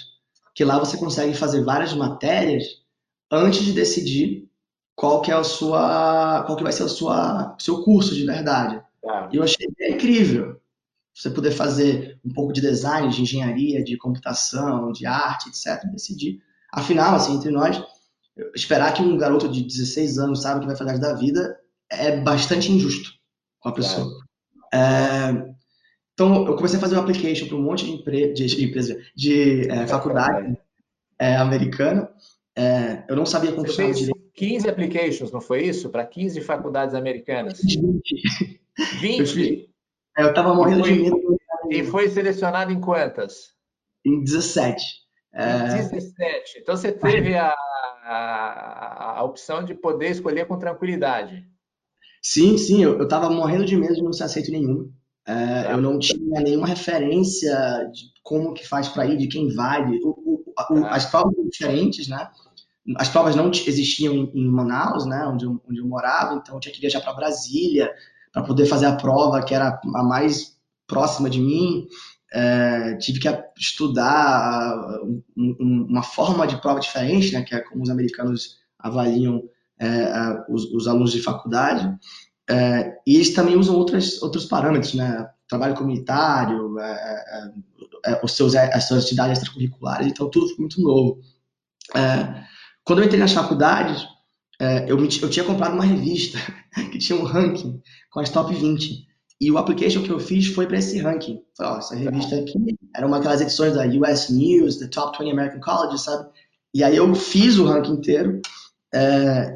que 0.55 0.63
lá 0.63 0.79
você 0.79 0.97
consegue 0.97 1.35
fazer 1.35 1.63
várias 1.63 1.93
matérias 1.93 2.63
antes 3.29 3.63
de 3.63 3.73
decidir 3.73 4.49
qual 4.95 5.21
que 5.21 5.31
é 5.31 5.35
a 5.35 5.43
sua, 5.43 6.43
qual 6.45 6.57
que 6.57 6.63
vai 6.63 6.71
ser 6.71 6.83
o 6.83 7.57
seu 7.59 7.83
curso 7.83 8.15
de 8.15 8.25
verdade. 8.25 8.81
Ah. 9.05 9.29
E 9.31 9.35
eu 9.35 9.43
achei 9.43 9.67
incrível 9.89 10.59
você 11.13 11.29
poder 11.29 11.51
fazer 11.51 12.19
um 12.25 12.33
pouco 12.33 12.51
de 12.51 12.61
design, 12.61 13.09
de 13.09 13.21
engenharia, 13.21 13.83
de 13.83 13.97
computação, 13.97 14.91
de 14.91 15.05
arte, 15.05 15.49
etc. 15.49 15.83
Decidir. 15.91 16.41
Afinal, 16.71 17.15
assim, 17.15 17.35
entre 17.35 17.51
nós, 17.51 17.81
esperar 18.55 18.93
que 18.93 19.01
um 19.01 19.17
garoto 19.17 19.47
de 19.47 19.63
16 19.63 20.17
anos 20.17 20.41
saiba 20.41 20.57
o 20.57 20.61
que 20.61 20.67
vai 20.67 20.75
fazer 20.75 20.99
da 20.99 21.13
vida 21.13 21.55
é 21.89 22.17
bastante 22.21 22.71
injusto 22.71 23.11
com 23.59 23.69
a 23.69 23.73
pessoa. 23.73 24.11
É, 24.73 25.53
então, 26.13 26.45
eu 26.47 26.55
comecei 26.55 26.77
a 26.77 26.81
fazer 26.81 26.95
um 26.95 26.99
application 26.99 27.47
para 27.47 27.57
um 27.57 27.61
monte 27.61 27.85
de, 27.85 27.91
empre 27.91 28.33
de, 28.33 28.45
de 28.45 28.65
empresa, 28.65 28.99
de 29.15 29.69
é, 29.69 29.85
faculdade 29.87 30.57
é, 31.19 31.35
americana. 31.35 32.09
É, 32.55 33.03
eu 33.07 33.15
não 33.15 33.25
sabia 33.25 33.51
como 33.51 33.65
funcionava 33.67 33.93
direito. 33.93 34.23
15 34.35 34.67
applications, 34.67 35.31
não 35.31 35.39
foi 35.39 35.63
isso? 35.63 35.89
Para 35.89 36.05
15 36.05 36.41
faculdades 36.41 36.95
americanas? 36.95 37.59
20. 37.61 38.59
20? 38.99 39.72
Eu 40.17 40.29
estava 40.29 40.53
morrendo 40.53 40.81
foi, 40.81 40.93
de 40.93 41.01
medo. 41.01 41.37
E 41.69 41.83
foi 41.83 42.09
selecionado 42.09 42.71
em 42.71 42.79
quantas? 42.79 43.53
Em 44.05 44.23
17. 44.23 44.83
Em 45.33 45.89
17. 45.89 46.59
Então 46.59 46.75
você 46.75 46.91
teve 46.91 47.35
a, 47.35 47.53
a, 48.03 49.19
a 49.19 49.23
opção 49.23 49.63
de 49.63 49.73
poder 49.73 50.11
escolher 50.11 50.45
com 50.45 50.59
tranquilidade. 50.59 51.43
Sim, 52.21 52.57
sim, 52.57 52.83
eu 52.83 53.01
estava 53.03 53.29
morrendo 53.29 53.65
de 53.65 53.75
medo 53.75 53.95
de 53.95 54.03
não 54.03 54.13
ser 54.13 54.23
aceito 54.23 54.51
nenhum. 54.51 54.91
É, 55.25 55.71
eu 55.71 55.77
não 55.77 55.97
tinha 55.97 56.41
nenhuma 56.41 56.67
referência 56.67 57.55
de 57.91 58.03
como 58.21 58.53
que 58.53 58.67
faz 58.67 58.87
para 58.87 59.05
ir, 59.05 59.17
de 59.17 59.27
quem 59.27 59.53
vai. 59.53 59.85
De, 59.85 59.99
o, 60.03 60.09
o, 60.09 60.53
o, 60.55 60.85
as 60.85 61.05
provas 61.05 61.33
eram 61.33 61.49
diferentes, 61.49 62.07
né? 62.07 62.29
As 62.97 63.07
provas 63.09 63.35
não 63.35 63.49
existiam 63.49 64.13
em, 64.13 64.31
em 64.35 64.47
Manaus, 64.47 65.05
né? 65.05 65.25
Onde 65.25 65.45
eu, 65.45 65.61
onde 65.69 65.79
eu 65.79 65.87
morava, 65.87 66.35
então 66.35 66.55
eu 66.55 66.59
tinha 66.59 66.73
que 66.73 66.81
viajar 66.81 67.01
para 67.01 67.13
Brasília 67.13 67.89
para 68.33 68.43
poder 68.43 68.65
fazer 68.65 68.87
a 68.87 68.95
prova 68.95 69.43
que 69.43 69.53
era 69.53 69.79
a 69.95 70.03
mais 70.03 70.57
próxima 70.87 71.29
de 71.29 71.39
mim. 71.39 71.87
É, 72.33 72.95
tive 72.95 73.19
que 73.19 73.29
estudar 73.59 74.75
uma 75.37 76.01
forma 76.01 76.47
de 76.47 76.59
prova 76.59 76.79
diferente, 76.79 77.31
né? 77.31 77.43
Que 77.43 77.53
é 77.53 77.59
como 77.59 77.83
os 77.83 77.91
americanos 77.91 78.57
avaliam 78.79 79.43
é, 79.79 80.43
os, 80.49 80.65
os 80.73 80.87
alunos 80.87 81.11
de 81.11 81.21
faculdade. 81.21 81.95
É, 82.49 82.97
e 83.05 83.15
eles 83.15 83.33
também 83.33 83.55
usam 83.55 83.75
outras, 83.75 84.21
outros 84.21 84.45
parâmetros, 84.45 84.95
né? 84.95 85.29
Trabalho 85.47 85.75
comunitário, 85.75 86.79
é, 86.79 87.51
é, 88.05 88.11
é 88.13 88.21
os 88.23 88.31
seus, 88.31 88.55
as 88.55 88.87
suas 88.87 89.03
atividades 89.03 89.37
extracurriculares, 89.37 90.07
então 90.07 90.27
tudo 90.29 90.47
foi 90.47 90.57
muito 90.57 90.81
novo. 90.81 91.21
Quando 92.83 92.99
eu 92.99 93.05
entrei 93.05 93.19
nas 93.19 93.33
faculdades, 93.33 94.07
eu, 94.87 94.97
me, 94.97 95.07
eu 95.21 95.29
tinha 95.29 95.45
comprado 95.45 95.75
uma 95.75 95.85
revista 95.85 96.39
que 96.91 96.97
tinha 96.97 97.17
um 97.17 97.23
ranking 97.23 97.81
com 98.11 98.19
as 98.19 98.29
top 98.29 98.53
20. 98.53 99.07
E 99.41 99.51
o 99.51 99.57
application 99.57 100.03
que 100.03 100.11
eu 100.11 100.19
fiz 100.19 100.47
foi 100.47 100.67
para 100.67 100.77
esse 100.77 100.99
ranking. 100.99 101.43
Falei, 101.57 101.73
ó, 101.73 101.77
essa 101.77 101.95
revista 101.95 102.35
aqui 102.35 102.77
era 102.95 103.05
uma 103.05 103.17
daquelas 103.17 103.41
edições 103.41 103.73
da 103.73 103.85
US 103.85 104.29
News, 104.29 104.77
the 104.77 104.87
Top 104.87 105.17
20 105.17 105.31
American 105.31 105.59
Colleges, 105.59 106.01
sabe? 106.01 106.29
E 106.73 106.83
aí 106.83 106.95
eu 106.95 107.13
fiz 107.13 107.57
o 107.57 107.65
ranking 107.65 107.93
inteiro. 107.93 108.41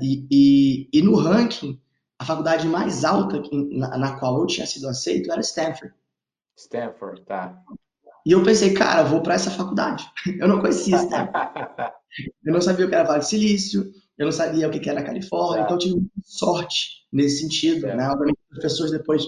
e, 0.01 0.27
e, 0.29 0.89
e 0.91 1.01
no 1.01 1.15
ranking, 1.15 1.79
a 2.19 2.25
faculdade 2.25 2.67
mais 2.67 3.05
alta 3.05 3.41
na, 3.51 3.97
na, 3.97 4.19
qual 4.19 4.39
eu 4.39 4.47
tinha 4.47 4.65
sido 4.65 4.87
aceito 4.87 5.31
era 5.31 5.41
Stanford. 5.41 5.93
Stanford, 6.57 7.21
tá. 7.21 7.57
E 8.25 8.31
eu 8.31 8.43
pensei, 8.43 8.73
cara, 8.73 9.03
vou 9.03 9.21
para 9.21 9.35
essa 9.35 9.51
faculdade. 9.51 10.05
Eu 10.39 10.47
não 10.47 10.59
conhecia 10.59 10.97
Stanford. 10.97 11.31
eu 12.43 12.53
não 12.53 12.61
sabia 12.61 12.85
o 12.85 12.89
que 12.89 12.95
era 12.95 13.03
Vale 13.03 13.19
do 13.19 13.25
Silício, 13.25 13.91
eu 14.17 14.25
não 14.25 14.31
sabia 14.31 14.67
o 14.67 14.71
que 14.71 14.89
era 14.89 15.03
Califórnia, 15.03 15.59
tá. 15.59 15.63
então 15.63 15.75
eu 15.75 15.79
tive 15.79 16.11
sorte 16.23 16.96
nesse 17.17 17.41
sentido. 17.41 17.87
É. 17.87 17.95
Né? 17.95 18.07
Obviamente, 18.07 18.37
as 18.53 18.59
pessoas 18.59 18.91
depois 18.91 19.23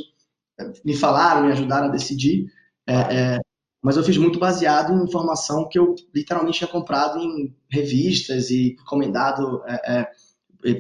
eh, 0.60 0.72
me 0.86 0.96
falaram, 0.96 1.46
me 1.46 1.52
ajudaram 1.52 1.88
a 1.88 1.92
decidir, 1.92 2.46
é, 2.88 2.94
é, 2.96 3.40
mas 3.82 3.98
eu 3.98 4.04
fiz 4.04 4.18
muito 4.18 4.40
baseado 4.40 4.94
em 4.94 5.04
informação 5.04 5.68
que 5.68 5.80
eu 5.80 5.96
literalmente 6.14 6.60
tinha 6.60 6.68
comprado 6.68 7.20
em 7.20 7.56
revistas 7.70 8.50
e 8.50 8.76
encomendado 8.80 9.62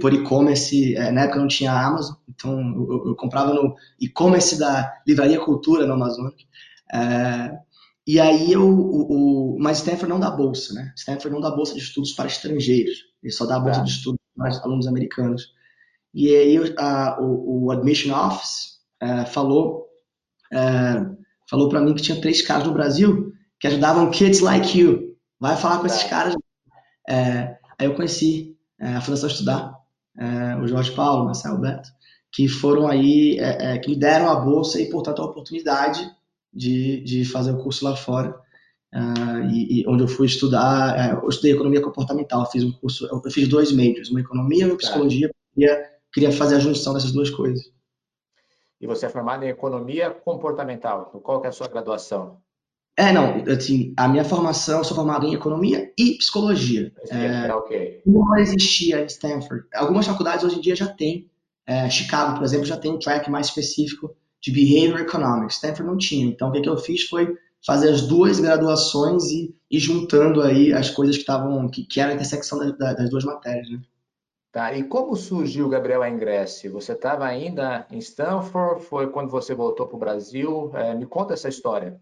por 0.02 0.14
e-commerce, 0.14 0.96
na 1.14 1.22
época 1.22 1.40
não 1.40 1.48
tinha 1.48 1.72
Amazon, 1.72 2.16
então 2.28 2.60
eu, 2.60 3.08
eu 3.08 3.16
comprava 3.16 3.54
no 3.54 3.74
e-commerce 4.02 4.60
da 4.60 4.92
Livraria 5.08 5.40
Cultura 5.40 5.86
no 5.86 5.94
Amazonas. 5.94 6.34
E 8.06 8.20
aí 8.20 8.52
eu, 8.52 8.68
o, 8.68 9.54
o, 9.54 9.58
mas 9.60 9.78
Stanford 9.78 10.10
não 10.10 10.20
dá 10.20 10.32
bolsa, 10.32 10.74
né? 10.74 10.92
Stanford 10.98 11.30
não 11.30 11.40
dá 11.40 11.52
bolsa 11.52 11.76
de 11.76 11.80
estudos 11.80 12.12
para 12.12 12.28
estrangeiros, 12.28 13.06
ele 13.22 13.32
só 13.32 13.46
dá 13.46 13.60
bolsa 13.60 13.82
é. 13.82 13.84
de 13.84 13.92
estudos 13.92 14.20
para 14.36 14.50
alunos 14.64 14.88
americanos. 14.88 15.54
E 16.14 16.36
aí 16.36 16.58
a, 16.78 17.18
o, 17.22 17.66
o, 17.66 17.72
Admission 17.72 18.16
Office 18.16 18.80
é, 19.02 19.26
falou 19.26 19.88
é, 20.52 21.06
falou 21.50 21.70
para 21.70 21.82
mim 21.82 21.94
que 21.94 22.02
tinha 22.02 22.20
três 22.20 22.42
caras 22.42 22.66
no 22.66 22.74
Brasil 22.74 23.32
que 23.60 23.68
ajudavam 23.68 24.10
kids 24.10 24.40
like 24.40 24.78
you. 24.78 25.16
Vai 25.40 25.56
falar 25.56 25.80
com 25.80 25.88
esses 25.88 26.04
caras. 26.04 26.36
É, 27.08 27.58
aí 27.78 27.88
eu 27.88 27.96
conheci 27.96 28.56
a 28.80 29.02
Fundação 29.02 29.28
Estudar, 29.28 29.76
o 30.62 30.68
Jorge 30.68 30.92
Paulo, 30.92 31.24
o 31.24 31.26
Marcelo 31.26 31.58
Beto, 31.60 31.90
que 32.32 32.48
foram 32.48 32.88
aí, 32.88 33.38
que 33.84 33.90
me 33.90 34.00
deram 34.00 34.30
a 34.30 34.36
bolsa 34.40 34.80
e, 34.80 34.90
portanto, 34.90 35.22
a 35.22 35.26
oportunidade 35.26 36.10
de, 36.54 37.02
de 37.02 37.26
fazer 37.26 37.52
o 37.52 37.58
curso 37.62 37.86
lá 37.86 37.96
fora. 37.96 38.36
Uh, 38.94 39.46
e, 39.52 39.82
e, 39.82 39.88
onde 39.88 40.04
eu 40.04 40.08
fui 40.08 40.26
estudar, 40.26 40.98
é, 40.98 41.14
eu 41.14 41.30
estudei 41.30 41.52
economia 41.52 41.82
comportamental, 41.82 42.50
fiz 42.50 42.64
um 42.64 42.72
curso, 42.72 43.06
eu 43.06 43.22
fiz 43.32 43.48
dois 43.48 43.72
majors, 43.72 44.10
uma 44.10 44.20
economia 44.20 44.64
e 44.64 44.66
uma 44.66 44.78
psicologia, 44.78 45.32
queria, 46.14 46.32
fazer 46.32 46.56
a 46.56 46.60
junção 46.60 46.94
dessas 46.94 47.12
duas 47.12 47.30
coisas. 47.30 47.72
E 48.82 48.88
você 48.88 49.06
é 49.06 49.10
formado 49.10 49.44
em 49.44 49.50
economia 49.50 50.10
comportamental, 50.10 51.06
qual 51.24 51.42
que 51.42 51.48
é 51.48 51.50
a 51.50 51.54
sua 51.54 51.68
graduação? 51.68 52.42
É, 52.98 53.14
não, 53.14 53.44
assim, 53.50 53.94
a 53.96 54.10
minha 54.10 54.26
formação, 54.26 54.80
eu 54.80 54.84
sou 54.84 54.96
formado 54.96 55.26
em 55.26 55.34
economia 55.34 55.90
e 55.98 56.18
psicologia. 56.18 56.92
É, 57.10 57.48
é, 57.48 57.56
okay. 57.56 58.02
Não 58.06 58.38
existia 58.38 59.02
em 59.02 59.06
Stanford. 59.06 59.66
Algumas 59.74 60.06
faculdades 60.06 60.44
hoje 60.44 60.58
em 60.58 60.62
dia 60.62 60.76
já 60.76 60.88
tem. 60.88 61.30
É, 61.66 61.90
Chicago, 61.90 62.36
por 62.36 62.44
exemplo, 62.44 62.66
já 62.66 62.76
tem 62.76 62.92
um 62.92 63.00
track 63.00 63.30
mais 63.32 63.48
específico 63.48 64.14
de 64.42 64.52
Behavior 64.52 65.00
Economics. 65.00 65.56
Stanford 65.56 65.90
não 65.90 65.98
tinha. 65.98 66.26
Então, 66.26 66.50
o 66.50 66.52
que, 66.52 66.60
que 66.60 66.68
eu 66.68 66.78
fiz 66.78 67.04
foi 67.04 67.38
fazer 67.66 67.90
as 67.90 68.02
duas 68.02 68.40
graduações 68.40 69.32
e, 69.32 69.56
e 69.72 69.80
juntando 69.80 70.42
aí 70.42 70.74
as 70.74 70.90
coisas 70.90 71.16
que 71.16 71.22
estavam, 71.22 71.70
que, 71.70 71.86
que 71.86 72.02
era 72.02 72.12
a 72.12 72.16
intersecção 72.16 72.58
das, 72.58 72.78
das 72.78 73.10
duas 73.10 73.24
matérias, 73.24 73.70
né? 73.70 73.80
Tá, 74.52 74.74
e 74.74 74.84
como 74.84 75.16
surgiu, 75.16 75.70
Gabriel, 75.70 76.02
a 76.02 76.10
Ingresse? 76.10 76.70
Você 76.70 76.94
estava 76.94 77.26
ainda 77.26 77.86
em 77.92 78.00
Stanford? 78.00 78.84
Foi 78.84 79.08
quando 79.08 79.30
você 79.30 79.54
voltou 79.54 79.86
para 79.86 79.96
o 79.96 80.00
Brasil? 80.00 80.72
É, 80.74 80.96
me 80.96 81.06
conta 81.06 81.36
essa 81.36 81.48
história. 81.48 82.00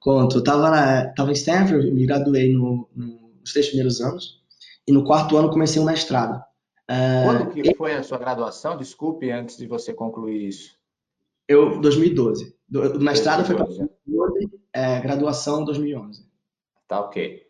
Conto. 0.00 0.38
Eu 0.38 0.44
tava, 0.44 1.12
em 1.28 1.32
Stanford, 1.32 1.90
me 1.92 2.06
graduei 2.06 2.50
no, 2.50 2.88
no, 2.96 3.32
nos 3.40 3.52
três 3.52 3.66
primeiros 3.66 4.00
anos, 4.00 4.42
e 4.88 4.92
no 4.92 5.04
quarto 5.04 5.36
ano 5.36 5.50
comecei 5.50 5.82
um 5.82 5.84
mestrado. 5.84 6.42
É, 6.88 7.24
Quando 7.24 7.50
que 7.50 7.74
foi 7.74 7.92
a 7.92 8.02
sua 8.02 8.18
graduação? 8.18 8.76
Desculpe, 8.76 9.30
antes 9.30 9.58
de 9.58 9.66
você 9.66 9.92
concluir 9.92 10.48
isso. 10.48 10.74
Eu, 11.46 11.78
2012. 11.80 12.56
O 12.70 12.98
mestrado 13.00 13.46
2012. 13.46 13.46
foi 13.46 13.56
para 13.56 13.66
2012, 13.66 14.50
é, 14.72 15.00
graduação 15.00 15.64
2011. 15.64 16.26
Tá 16.88 17.00
ok. 17.00 17.42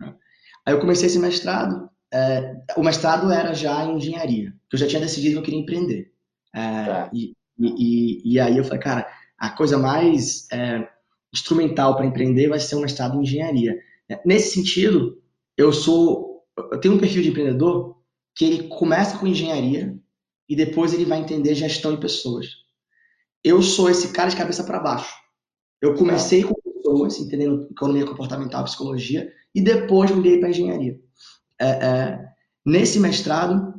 Aí 0.00 0.74
eu 0.74 0.80
comecei 0.80 1.06
esse 1.06 1.18
mestrado. 1.18 1.89
É, 2.12 2.56
o 2.76 2.82
mestrado 2.82 3.30
era 3.30 3.54
já 3.54 3.84
em 3.84 3.96
engenharia, 3.96 4.52
que 4.68 4.74
eu 4.74 4.78
já 4.78 4.86
tinha 4.86 5.00
decidido 5.00 5.34
que 5.34 5.38
eu 5.38 5.44
queria 5.44 5.60
empreender. 5.60 6.12
É, 6.52 6.84
tá. 6.84 7.10
e, 7.12 7.34
e, 7.58 8.32
e, 8.32 8.40
aí 8.40 8.56
eu 8.56 8.64
falei, 8.64 8.80
cara, 8.80 9.06
a 9.38 9.50
coisa 9.50 9.78
mais 9.78 10.48
é, 10.50 10.88
instrumental 11.32 11.96
para 11.96 12.06
empreender 12.06 12.48
vai 12.48 12.58
ser 12.58 12.76
um 12.76 12.80
mestrado 12.80 13.16
em 13.16 13.22
engenharia. 13.22 13.78
Nesse 14.24 14.54
sentido, 14.54 15.22
eu 15.56 15.72
sou, 15.72 16.44
eu 16.72 16.80
tenho 16.80 16.94
um 16.94 16.98
perfil 16.98 17.22
de 17.22 17.28
empreendedor 17.28 17.96
que 18.34 18.44
ele 18.44 18.68
começa 18.68 19.18
com 19.18 19.26
engenharia 19.26 19.96
e 20.48 20.56
depois 20.56 20.92
ele 20.92 21.04
vai 21.04 21.20
entender 21.20 21.54
gestão 21.54 21.94
de 21.94 22.00
pessoas. 22.00 22.46
Eu 23.44 23.62
sou 23.62 23.88
esse 23.88 24.12
cara 24.12 24.30
de 24.30 24.36
cabeça 24.36 24.64
para 24.64 24.80
baixo. 24.80 25.14
Eu 25.80 25.94
comecei 25.94 26.42
com 26.42 26.54
pessoas, 26.54 27.18
entendendo 27.18 27.68
economia 27.70 28.04
comportamental, 28.04 28.64
psicologia, 28.64 29.32
e 29.54 29.62
depois 29.62 30.10
mudei 30.10 30.38
para 30.38 30.50
engenharia. 30.50 31.00
É, 31.60 31.68
é, 31.68 32.28
nesse 32.64 32.98
mestrado, 32.98 33.74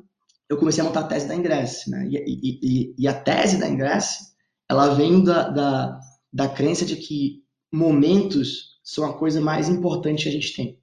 eu 0.49 0.57
comecei 0.57 0.81
a 0.81 0.85
montar 0.85 1.01
a 1.01 1.07
tese 1.07 1.27
da 1.27 1.35
Ingress. 1.35 1.89
Né? 1.89 2.07
E, 2.09 2.59
e, 2.61 2.95
e, 2.97 3.07
a 3.07 3.13
tese 3.13 3.57
da 3.57 3.67
Ingress, 3.67 4.33
ela 4.69 4.93
vem 4.93 5.23
da, 5.23 5.49
da, 5.49 5.99
da 6.31 6.47
crença 6.49 6.85
de 6.85 6.95
que 6.95 7.41
momentos 7.71 8.79
são 8.83 9.05
a 9.05 9.17
coisa 9.17 9.39
mais 9.39 9.69
importante 9.69 10.23
que 10.23 10.29
a 10.29 10.31
gente 10.31 10.55
tem. 10.55 10.77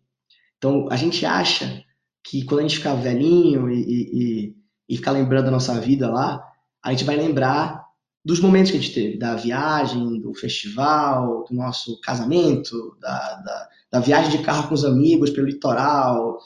Então, 0.56 0.88
a 0.90 0.96
gente 0.96 1.24
acha 1.24 1.84
que 2.24 2.44
quando 2.44 2.60
a 2.60 2.62
gente 2.62 2.78
ficar 2.78 2.94
velhinho 2.94 3.70
e, 3.70 3.82
e, 3.82 4.56
e 4.88 4.96
ficar 4.96 5.12
lembrando 5.12 5.46
da 5.46 5.50
nossa 5.50 5.78
vida 5.80 6.10
lá, 6.10 6.42
a 6.82 6.90
gente 6.90 7.04
vai 7.04 7.16
lembrar 7.16 7.86
dos 8.24 8.40
momentos 8.40 8.70
que 8.70 8.76
a 8.76 8.80
gente 8.80 8.94
teve, 8.94 9.18
da 9.18 9.34
viagem, 9.34 10.20
do 10.20 10.34
festival, 10.34 11.44
do 11.48 11.54
nosso 11.54 12.00
casamento, 12.00 12.96
da, 13.00 13.34
da, 13.36 13.68
da 13.92 14.00
viagem 14.00 14.30
de 14.30 14.44
carro 14.44 14.68
com 14.68 14.74
os 14.74 14.84
amigos 14.84 15.30
pelo 15.30 15.46
litoral. 15.46 16.38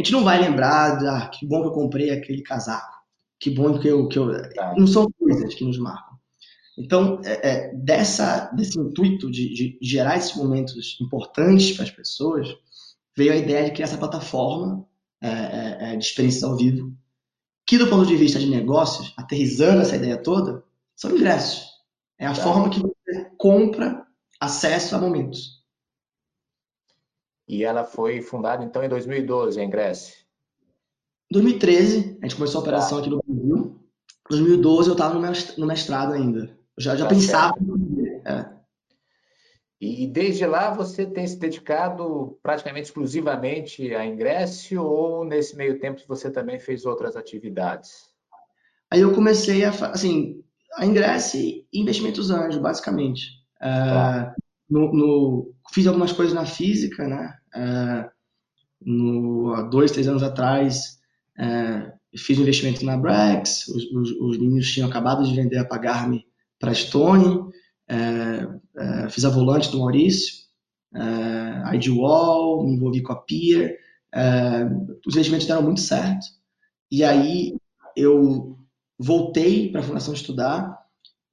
A 0.00 0.02
gente 0.02 0.12
não 0.12 0.24
vai 0.24 0.40
lembrar 0.40 0.96
de 0.96 1.06
ah, 1.06 1.28
que 1.28 1.44
bom 1.44 1.60
que 1.60 1.68
eu 1.68 1.72
comprei 1.72 2.10
aquele 2.10 2.40
casaco, 2.40 3.04
que 3.38 3.50
bom 3.50 3.78
que 3.78 3.86
eu. 3.86 4.08
Que 4.08 4.18
eu... 4.18 4.32
Não 4.74 4.86
são 4.86 5.06
coisas 5.18 5.52
que 5.52 5.62
nos 5.62 5.78
marcam. 5.78 6.18
Então, 6.78 7.20
é, 7.22 7.50
é, 7.50 7.74
dessa, 7.74 8.46
desse 8.54 8.80
intuito 8.80 9.30
de, 9.30 9.52
de, 9.52 9.78
gerar 9.82 10.16
esses 10.16 10.34
momentos 10.34 10.96
importantes 11.02 11.76
para 11.76 11.84
as 11.84 11.90
pessoas, 11.90 12.48
veio 13.14 13.30
a 13.34 13.36
ideia 13.36 13.66
de 13.66 13.72
criar 13.72 13.88
essa 13.88 13.98
plataforma 13.98 14.86
é, 15.20 15.28
é, 15.28 15.78
é, 15.80 15.96
de 15.96 16.02
experiências 16.02 16.44
ao 16.44 16.56
vivo, 16.56 16.96
que 17.66 17.76
do 17.76 17.86
ponto 17.86 18.06
de 18.06 18.16
vista 18.16 18.38
de 18.38 18.46
negócios, 18.46 19.12
aterrizando 19.18 19.82
essa 19.82 19.96
ideia 19.96 20.16
toda, 20.16 20.64
são 20.96 21.10
ingressos. 21.10 21.62
É 22.18 22.24
a 22.26 22.32
tá. 22.32 22.42
forma 22.42 22.70
que 22.70 22.80
você 22.80 23.30
compra 23.36 24.06
acesso 24.40 24.96
a 24.96 24.98
momentos. 24.98 25.59
E 27.50 27.64
ela 27.64 27.82
foi 27.82 28.22
fundada, 28.22 28.62
então, 28.62 28.80
em 28.84 28.88
2012, 28.88 29.60
a 29.60 29.64
Ingress? 29.64 30.24
2013, 31.32 32.18
a 32.22 32.24
gente 32.24 32.36
começou 32.36 32.60
a 32.60 32.62
operação 32.62 32.98
tá. 32.98 33.00
aqui 33.00 33.10
no 33.10 33.20
Brasil. 33.26 33.80
2012 34.30 34.88
eu 34.88 34.92
estava 34.92 35.14
no 35.58 35.66
mestrado 35.66 36.12
ainda. 36.12 36.56
Eu 36.76 36.82
já, 36.82 36.94
já 36.94 37.06
tá 37.06 37.10
pensava. 37.10 37.56
É. 38.24 38.48
E 39.80 40.06
desde 40.06 40.46
lá 40.46 40.72
você 40.72 41.04
tem 41.04 41.26
se 41.26 41.40
dedicado 41.40 42.38
praticamente 42.40 42.86
exclusivamente 42.86 43.96
a 43.96 44.06
ingresso 44.06 44.80
ou 44.80 45.24
nesse 45.24 45.56
meio 45.56 45.80
tempo 45.80 46.02
você 46.06 46.30
também 46.30 46.60
fez 46.60 46.86
outras 46.86 47.16
atividades? 47.16 48.10
Aí 48.88 49.00
eu 49.00 49.12
comecei 49.12 49.64
a, 49.64 49.70
assim, 49.70 50.44
a 50.76 50.86
ingresso 50.86 51.36
e 51.36 51.66
investimentos 51.72 52.30
anjos, 52.30 52.60
basicamente. 52.60 53.40
Tá. 53.58 54.36
no, 54.70 54.92
no, 54.92 55.54
fiz 55.74 55.86
algumas 55.88 56.12
coisas 56.12 56.32
na 56.32 56.46
física, 56.46 57.08
né? 57.08 57.39
No, 58.80 59.54
há 59.54 59.62
dois, 59.62 59.90
três 59.90 60.08
anos 60.08 60.22
atrás, 60.22 60.98
fiz 62.16 62.38
um 62.38 62.42
investimento 62.42 62.84
na 62.84 62.96
Brex, 62.96 63.68
os, 63.68 63.84
os, 63.92 64.10
os 64.12 64.38
meninos 64.38 64.70
tinham 64.72 64.88
acabado 64.88 65.24
de 65.24 65.34
vender 65.34 65.58
a 65.58 65.64
Pagar-me 65.64 66.26
para 66.58 66.70
a 66.70 66.74
Stone, 66.74 67.50
é, 67.88 68.48
é, 68.76 69.08
fiz 69.08 69.24
a 69.24 69.30
volante 69.30 69.70
do 69.70 69.78
Maurício, 69.78 70.44
é, 70.94 71.76
IDWall, 71.76 72.64
me 72.64 72.74
envolvi 72.74 73.02
com 73.02 73.12
a 73.12 73.16
Peer, 73.16 73.78
é, 74.12 74.64
os 75.06 75.14
investimentos 75.14 75.46
deram 75.46 75.62
muito 75.62 75.80
certo. 75.80 76.26
E 76.90 77.04
aí 77.04 77.56
eu 77.96 78.58
voltei 78.98 79.70
para 79.70 79.80
a 79.80 79.84
Fundação 79.84 80.12
Estudar 80.12 80.78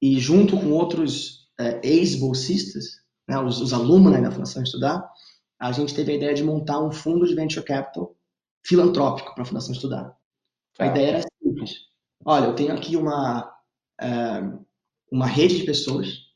e 0.00 0.18
junto 0.18 0.56
com 0.56 0.70
outros 0.70 1.48
é, 1.58 1.80
ex-bolsistas, 1.86 3.02
né, 3.28 3.38
os, 3.38 3.60
os 3.60 3.72
alunos 3.72 4.12
né, 4.12 4.20
da 4.20 4.30
Fundação 4.30 4.62
Estudar, 4.62 5.08
a 5.58 5.72
gente 5.72 5.94
teve 5.94 6.12
a 6.12 6.14
ideia 6.14 6.34
de 6.34 6.44
montar 6.44 6.80
um 6.80 6.92
fundo 6.92 7.26
de 7.26 7.34
venture 7.34 7.64
capital 7.64 8.14
filantrópico 8.64 9.34
para 9.34 9.42
a 9.42 9.46
Fundação 9.46 9.72
Estudar. 9.72 10.16
A 10.78 10.86
ideia 10.86 11.08
era 11.08 11.22
simples. 11.42 11.74
Olha, 12.24 12.46
eu 12.46 12.54
tenho 12.54 12.72
aqui 12.72 12.96
uma, 12.96 13.52
é, 14.00 14.42
uma 15.10 15.26
rede 15.26 15.58
de 15.58 15.64
pessoas 15.64 16.28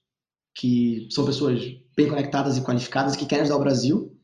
que 0.55 1.09
são 1.11 1.25
pessoas 1.25 1.63
bem 1.97 2.09
conectadas 2.09 2.57
e 2.57 2.63
qualificadas 2.63 3.17
que 3.17 3.27
querem 3.27 3.43
ajudar 3.43 3.59
o 3.59 3.63
Brasil 3.63 4.19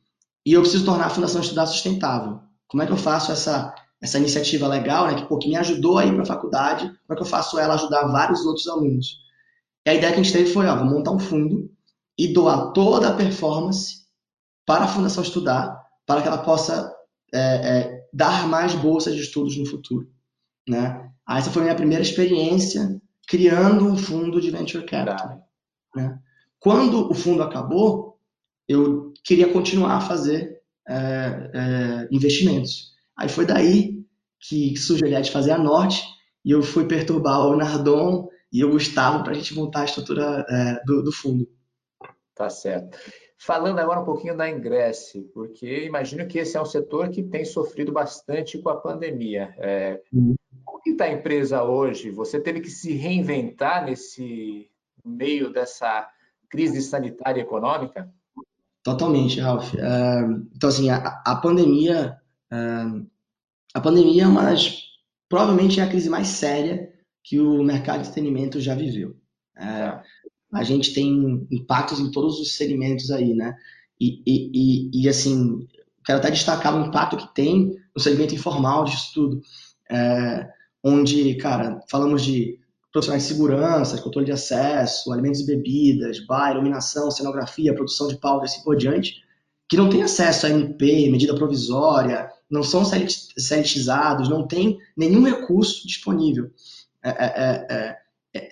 e 0.45 0.53
eu 0.53 0.63
preciso 0.63 0.85
tornar 0.85 1.07
a 1.07 1.11
Fundação 1.11 1.41
Estudar 1.41 1.67
sustentável. 1.67 2.41
Como 2.67 2.83
é 2.83 2.87
que 2.87 2.93
eu 2.93 2.97
faço 2.97 3.31
essa, 3.31 3.75
essa 4.01 4.19
iniciativa 4.19 4.67
legal, 4.67 5.07
né, 5.07 5.15
que, 5.15 5.27
pô, 5.27 5.39
que 5.39 5.49
me 5.49 5.57
ajudou 5.57 5.99
a 5.99 6.07
ir 6.07 6.13
para 6.13 6.23
a 6.23 6.27
faculdade, 6.27 6.87
como 6.87 7.13
é 7.13 7.15
que 7.15 7.23
eu 7.23 7.27
faço 7.27 7.59
ela 7.59 7.75
ajudar 7.75 8.09
vários 8.09 8.45
outros 8.45 8.67
alunos? 8.67 9.19
E 9.87 9.91
a 9.91 9.95
ideia 9.95 10.13
que 10.13 10.21
a 10.21 10.23
gente 10.23 10.33
teve 10.33 10.53
foi, 10.53 10.67
ó, 10.67 10.77
vou 10.77 10.87
montar 10.87 11.13
um 11.13 11.19
fundo 11.19 11.71
e 12.17 12.33
doar 12.33 12.73
toda 12.73 13.09
a 13.09 13.15
performance 13.15 14.08
para 14.69 14.85
a 14.85 14.89
Fundação 14.89 15.23
Estudar, 15.23 15.83
para 16.05 16.21
que 16.21 16.29
ela 16.29 16.45
possa 16.45 16.95
é, 17.33 17.39
é, 17.41 18.01
dar 18.13 18.47
mais 18.47 18.75
bolsas 18.75 19.15
de 19.15 19.23
estudos 19.23 19.57
no 19.57 19.65
futuro. 19.65 20.07
Né? 20.69 21.11
Ah, 21.27 21.39
essa 21.39 21.51
foi 21.51 21.63
a 21.63 21.65
minha 21.65 21.75
primeira 21.75 22.03
experiência 22.03 23.01
criando 23.27 23.87
um 23.87 23.97
fundo 23.97 24.39
de 24.39 24.51
venture 24.51 24.85
capital. 24.85 25.43
Né? 25.97 26.19
Quando 26.61 27.11
o 27.11 27.15
fundo 27.15 27.43
acabou, 27.43 28.21
eu 28.69 29.15
queria 29.25 29.51
continuar 29.51 29.97
a 29.97 30.01
fazer 30.03 30.61
é, 30.87 31.51
é, 31.55 32.09
investimentos. 32.11 32.93
Aí 33.17 33.31
foi 33.31 33.47
daí 33.47 34.05
que 34.39 34.77
surgiu 34.77 35.07
a 35.07 35.09
ideia 35.09 35.23
de 35.23 35.31
fazer 35.31 35.53
a 35.53 35.59
Norte 35.59 36.03
e 36.45 36.51
eu 36.51 36.63
fui 36.63 36.87
perturbar 36.87 37.41
o 37.47 37.57
Nardon 37.57 38.29
e 38.53 38.63
o 38.63 38.71
Gustavo 38.71 39.25
para 39.25 39.33
a 39.33 39.35
gente 39.35 39.55
montar 39.55 39.81
a 39.81 39.85
estrutura 39.87 40.45
é, 40.47 40.85
do, 40.85 41.03
do, 41.03 41.13
fundo. 41.13 41.49
Tá 42.35 42.51
certo. 42.51 42.99
Falando 43.41 43.79
agora 43.79 44.01
um 44.01 44.05
pouquinho 44.05 44.37
da 44.37 44.51
Ingresse, 44.51 45.23
porque 45.33 45.85
imagino 45.85 46.27
que 46.27 46.41
esse 46.41 46.57
é 46.57 46.61
um 46.61 46.67
setor 46.67 47.09
que 47.09 47.23
tem 47.23 47.45
sofrido 47.45 47.93
bastante 47.93 48.59
com 48.59 48.69
a 48.69 48.77
pandemia. 48.77 49.55
É, 49.59 50.03
uhum. 50.13 50.35
Como 50.65 50.83
está 50.85 51.05
a 51.05 51.13
empresa 51.13 51.63
hoje? 51.63 52.11
Você 52.11 52.41
teve 52.41 52.61
que 52.61 52.69
se 52.69 52.93
reinventar 52.95 53.85
nesse 53.85 54.69
meio 55.05 55.53
dessa 55.53 56.11
crise 56.51 56.83
sanitária 56.83 57.41
e 57.41 57.45
econômica? 57.45 58.13
Totalmente, 58.83 59.39
Ralf. 59.39 59.73
Uh, 59.75 60.49
então, 60.57 60.69
assim, 60.69 60.91
a, 60.91 61.23
a 61.25 61.37
pandemia, 61.37 62.19
uh, 62.53 63.07
a 63.73 63.81
pandemia 63.81 64.25
é 64.25 64.27
uma 64.27 64.43
das, 64.43 64.83
provavelmente 65.29 65.79
é 65.79 65.85
a 65.85 65.89
crise 65.89 66.11
mais 66.11 66.27
séria 66.27 66.93
que 67.23 67.39
o 67.39 67.63
mercado 67.63 68.03
de 68.03 68.09
entretenimento 68.09 68.61
já 68.61 68.75
viveu. 68.75 69.11
Uh, 69.57 70.03
a 70.53 70.63
gente 70.63 70.95
tem 70.95 71.47
impactos 71.51 72.01
em 72.01 72.11
todos 72.11 72.41
os 72.41 72.57
segmentos 72.57 73.11
aí, 73.11 73.35
né? 73.35 73.55
E, 74.01 74.23
e, 74.27 74.51
e, 74.55 75.03
e, 75.03 75.09
assim, 75.09 75.67
quero 76.05 76.19
até 76.19 76.31
destacar 76.31 76.77
o 76.77 76.87
impacto 76.87 77.17
que 77.17 77.35
tem 77.35 77.75
no 77.95 78.01
segmento 78.01 78.35
informal 78.35 78.85
disso 78.85 79.11
tudo, 79.13 79.43
onde, 80.83 81.35
cara, 81.35 81.81
falamos 81.91 82.23
de 82.25 82.59
profissionais 82.93 83.25
de 83.25 83.29
segurança, 83.29 84.01
controle 84.01 84.27
de 84.27 84.33
acesso, 84.33 85.13
alimentos 85.13 85.41
e 85.41 85.47
bebidas, 85.47 86.25
bar, 86.27 86.53
iluminação, 86.53 87.11
cenografia, 87.11 87.75
produção 87.75 88.09
de 88.09 88.17
palco 88.17 88.45
e 88.45 88.47
assim 88.47 88.63
por 88.63 88.77
diante, 88.77 89.23
que 89.69 89.77
não 89.77 89.91
tem 89.91 90.03
acesso 90.03 90.47
a 90.47 90.51
MP, 90.51 91.11
medida 91.11 91.35
provisória, 91.35 92.31
não 92.51 92.63
são 92.63 92.83
sanitizados, 92.85 94.29
não 94.29 94.47
tem 94.47 94.79
nenhum 94.97 95.25
recurso 95.25 95.87
disponível. 95.87 96.51
É, 97.03 97.11
é, 97.11 97.17
é, 97.19 97.75
é 97.75 97.97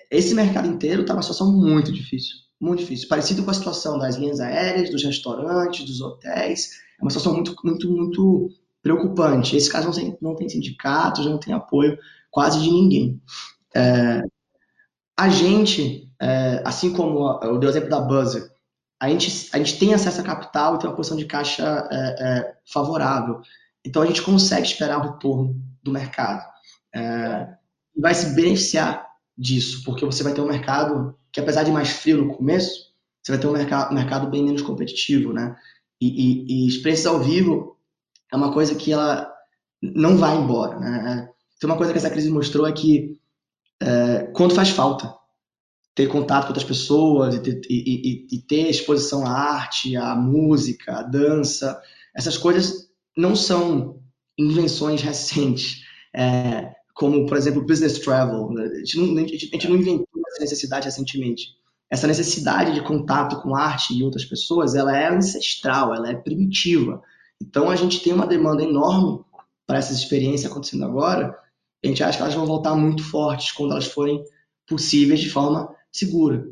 esse 0.09 0.33
mercado 0.33 0.67
inteiro 0.67 1.01
está 1.01 1.13
numa 1.13 1.21
situação 1.21 1.51
muito 1.51 1.91
difícil, 1.91 2.35
muito 2.59 2.79
difícil. 2.79 3.07
Parecido 3.07 3.43
com 3.43 3.51
a 3.51 3.53
situação 3.53 3.99
das 3.99 4.15
linhas 4.15 4.39
aéreas, 4.39 4.89
dos 4.89 5.03
restaurantes, 5.03 5.85
dos 5.85 6.01
hotéis. 6.01 6.71
É 6.99 7.03
uma 7.03 7.11
situação 7.11 7.33
muito, 7.33 7.55
muito, 7.63 7.91
muito 7.91 8.49
preocupante. 8.81 9.55
Esse 9.55 9.69
caso 9.69 9.87
não 9.87 9.93
tem, 9.93 10.17
não 10.21 10.35
tem 10.35 10.49
sindicatos, 10.49 11.25
não 11.25 11.39
tem 11.39 11.53
apoio 11.53 11.97
quase 12.31 12.61
de 12.61 12.71
ninguém. 12.71 13.21
É, 13.75 14.23
a 15.17 15.29
gente, 15.29 16.11
é, 16.19 16.61
assim 16.65 16.93
como 16.93 17.39
eu 17.43 17.57
dei 17.59 17.69
o 17.69 17.71
exemplo 17.71 17.89
da 17.89 17.99
Buzzer, 17.99 18.51
a 18.99 19.09
gente, 19.09 19.49
a 19.53 19.57
gente 19.57 19.77
tem 19.77 19.93
acesso 19.93 20.21
a 20.21 20.23
capital 20.23 20.75
e 20.75 20.79
tem 20.79 20.89
uma 20.89 20.95
posição 20.95 21.17
de 21.17 21.25
caixa 21.25 21.87
é, 21.91 21.97
é, 22.19 22.55
favorável. 22.65 23.41
Então 23.85 24.01
a 24.01 24.05
gente 24.05 24.21
consegue 24.21 24.65
esperar 24.65 24.97
o 24.99 25.11
retorno 25.11 25.55
do 25.83 25.91
mercado. 25.91 26.43
É, 26.93 27.47
vai 27.95 28.13
se 28.13 28.33
beneficiar 28.35 29.06
disso, 29.37 29.83
porque 29.83 30.05
você 30.05 30.23
vai 30.23 30.33
ter 30.33 30.41
um 30.41 30.47
mercado 30.47 31.15
que, 31.31 31.39
apesar 31.39 31.63
de 31.63 31.71
mais 31.71 31.89
frio 31.89 32.17
no 32.17 32.33
começo, 32.35 32.87
você 33.21 33.33
vai 33.33 33.39
ter 33.39 33.47
um 33.47 33.51
mercado, 33.51 33.93
mercado 33.93 34.29
bem 34.29 34.43
menos 34.43 34.61
competitivo, 34.61 35.33
né? 35.33 35.55
E, 36.01 36.07
e, 36.07 36.45
e 36.65 36.67
experiências 36.67 37.07
ao 37.07 37.19
vivo 37.19 37.77
é 38.31 38.35
uma 38.35 38.51
coisa 38.51 38.75
que 38.75 38.91
ela 38.91 39.31
não 39.81 40.17
vai 40.17 40.35
embora, 40.37 40.79
né? 40.79 41.29
Então 41.55 41.69
uma 41.69 41.77
coisa 41.77 41.91
que 41.91 41.97
essa 41.97 42.09
crise 42.09 42.29
mostrou 42.29 42.67
é 42.67 42.71
que 42.71 43.19
é, 43.81 44.23
quanto 44.33 44.55
faz 44.55 44.69
falta 44.69 45.13
ter 45.93 46.07
contato 46.07 46.43
com 46.43 46.49
outras 46.49 46.63
pessoas 46.63 47.35
e 47.35 47.39
ter, 47.39 47.61
e, 47.69 48.27
e 48.31 48.39
ter 48.39 48.69
exposição 48.69 49.25
à 49.25 49.31
arte, 49.31 49.97
à 49.97 50.15
música, 50.15 50.99
à 50.99 51.01
dança. 51.01 51.79
Essas 52.15 52.37
coisas 52.37 52.87
não 53.15 53.35
são 53.35 53.99
invenções 54.37 55.01
recentes, 55.01 55.81
é, 56.15 56.71
como, 56.97 57.27
por 57.27 57.37
exemplo, 57.37 57.65
business 57.65 57.99
travel. 57.99 58.49
A 58.57 58.75
gente, 58.79 58.97
não, 58.97 59.23
a 59.23 59.27
gente 59.27 59.69
não 59.69 59.77
inventou 59.77 60.07
essa 60.29 60.41
necessidade 60.41 60.85
recentemente. 60.85 61.55
Essa 61.89 62.07
necessidade 62.07 62.73
de 62.73 62.81
contato 62.81 63.39
com 63.41 63.55
arte 63.55 63.93
e 63.93 64.03
outras 64.03 64.25
pessoas, 64.25 64.73
ela 64.73 64.97
é 64.97 65.07
ancestral, 65.07 65.93
ela 65.93 66.09
é 66.09 66.15
primitiva. 66.15 67.01
Então, 67.41 67.69
a 67.69 67.75
gente 67.75 68.01
tem 68.01 68.11
uma 68.11 68.25
demanda 68.25 68.63
enorme 68.63 69.23
para 69.65 69.77
essas 69.77 69.97
experiências 69.97 70.49
acontecendo 70.49 70.85
agora, 70.85 71.37
a 71.83 71.87
gente 71.87 72.03
acha 72.03 72.17
que 72.17 72.23
elas 72.23 72.33
vão 72.33 72.45
voltar 72.45 72.75
muito 72.75 73.03
fortes 73.03 73.51
quando 73.51 73.73
elas 73.73 73.85
forem 73.85 74.23
possíveis 74.67 75.19
de 75.19 75.29
forma 75.29 75.69
segura. 75.91 76.49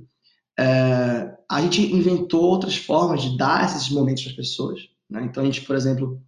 É, 0.58 1.34
a 1.50 1.62
gente 1.62 1.82
inventou 1.82 2.44
outras 2.44 2.76
formas 2.76 3.24
de 3.24 3.36
dar 3.36 3.66
esses 3.66 3.90
momentos 3.90 4.24
para 4.24 4.32
as 4.32 4.38
pessoas. 4.38 4.82
Né? 5.10 5.24
Então, 5.24 5.42
a 5.42 5.46
gente, 5.46 5.62
por 5.62 5.76
exemplo, 5.76 6.22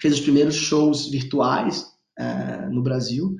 fez 0.00 0.14
os 0.14 0.20
primeiros 0.20 0.54
shows 0.54 1.08
virtuais 1.08 1.89
é, 2.20 2.68
no 2.68 2.82
Brasil. 2.82 3.36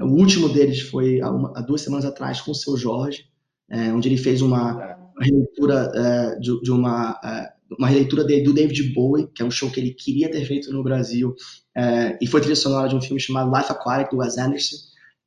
O 0.00 0.06
último 0.06 0.48
deles 0.48 0.80
foi 0.80 1.20
há, 1.20 1.30
uma, 1.30 1.52
há, 1.56 1.60
duas 1.60 1.82
semanas 1.82 2.04
atrás 2.04 2.40
com 2.40 2.50
o 2.50 2.54
seu 2.54 2.76
Jorge, 2.76 3.26
é, 3.70 3.92
onde 3.92 4.08
ele 4.08 4.16
fez 4.16 4.42
uma 4.42 4.98
releitura 5.20 5.92
é, 5.94 6.38
de, 6.40 6.60
de, 6.60 6.70
uma 6.72 7.18
é, 7.24 7.52
uma 7.78 7.88
releitura 7.88 8.24
do 8.24 8.52
David 8.52 8.92
Bowie, 8.92 9.28
que 9.34 9.42
é 9.42 9.44
um 9.44 9.50
show 9.50 9.70
que 9.70 9.78
ele 9.78 9.94
queria 9.94 10.30
ter 10.30 10.44
feito 10.44 10.72
no 10.72 10.82
Brasil, 10.82 11.34
é, 11.76 12.18
e 12.20 12.26
foi 12.26 12.40
trilha 12.40 12.56
sonora 12.56 12.88
de 12.88 12.96
um 12.96 13.00
filme 13.00 13.20
chamado 13.20 13.54
Life 13.54 13.70
Aquatic, 13.70 14.10
do 14.10 14.18
Wes 14.18 14.36
Anderson. 14.36 14.76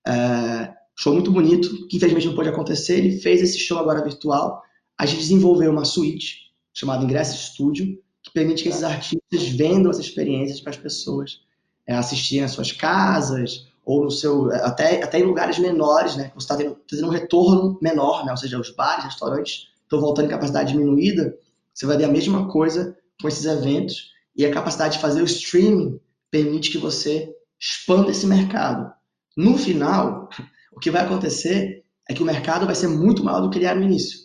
É, 0.06 0.74
show 0.98 1.14
muito 1.14 1.32
bonito, 1.32 1.88
que 1.88 1.98
infelizmente 1.98 2.28
não 2.28 2.36
pôde 2.36 2.50
acontecer. 2.50 2.98
Ele 2.98 3.20
fez 3.20 3.42
esse 3.42 3.60
show 3.60 3.78
agora 3.78 4.04
virtual. 4.04 4.62
A 5.00 5.06
gente 5.06 5.20
desenvolveu 5.20 5.72
uma 5.72 5.86
suíte 5.86 6.48
chamada 6.74 7.04
Ingresso 7.04 7.52
Studio, 7.52 7.98
que 8.24 8.32
permite 8.34 8.64
que 8.64 8.70
esses 8.70 8.84
artistas 8.84 9.48
vendam 9.56 9.92
essas 9.92 10.06
experiências 10.06 10.60
para 10.60 10.72
as 10.72 10.78
pessoas. 10.78 11.47
É, 11.88 11.96
assistir 11.96 12.42
nas 12.42 12.52
suas 12.52 12.72
casas, 12.72 13.68
ou 13.88 14.04
no 14.04 14.12
seu. 14.12 14.52
até, 14.52 15.02
até 15.02 15.20
em 15.20 15.24
lugares 15.24 15.58
menores, 15.58 16.18
né? 16.18 16.32
Você 16.36 16.44
está 16.44 16.58
tendo, 16.58 16.76
tá 16.76 16.82
tendo 16.90 17.08
um 17.08 17.12
retorno 17.12 17.80
menor, 17.82 18.26
né? 18.26 18.32
Ou 18.32 18.38
seja, 18.38 18.60
os 18.60 18.70
bares, 18.70 19.06
restaurantes 19.06 19.70
estão 19.84 20.02
voltando 20.02 20.26
em 20.26 20.32
capacidade 20.32 20.74
diminuída. 20.74 21.34
Você 21.74 21.86
vai 21.86 21.96
ver 21.96 22.04
a 22.04 22.12
mesma 22.12 22.50
coisa 22.50 22.98
com 23.22 23.30
esses 23.30 23.46
eventos. 23.46 24.12
E 24.36 24.46
a 24.46 24.52
capacidade 24.52 24.96
de 24.96 25.02
fazer 25.02 25.22
o 25.22 25.26
streaming 25.26 26.00
permite 26.30 26.70
que 26.70 26.78
você 26.78 27.34
expanda 27.58 28.12
esse 28.12 28.28
mercado. 28.28 28.92
No 29.38 29.58
final, 29.58 30.30
o 30.76 30.80
que 30.80 30.92
vai 30.92 31.06
acontecer 31.06 31.86
é 32.10 32.14
que 32.14 32.22
o 32.22 32.26
mercado 32.26 32.66
vai 32.66 32.76
ser 32.76 32.90
muito 32.90 33.24
maior 33.24 33.40
do 33.40 33.50
que 33.50 33.58
ele 33.58 33.66
era 33.66 33.80
no 33.80 33.86
início. 33.86 34.20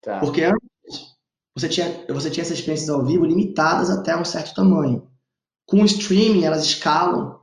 Tá. 0.00 0.20
Porque 0.20 0.44
antes 0.44 1.16
você 1.56 1.68
tinha, 1.68 2.06
você 2.08 2.30
tinha 2.30 2.42
essas 2.42 2.58
experiências 2.58 2.88
ao 2.88 3.04
vivo 3.04 3.26
limitadas 3.26 3.90
até 3.90 4.16
um 4.16 4.24
certo 4.24 4.54
tamanho. 4.54 5.09
Com 5.70 5.82
o 5.82 5.84
streaming, 5.84 6.44
elas 6.44 6.64
escalam 6.64 7.38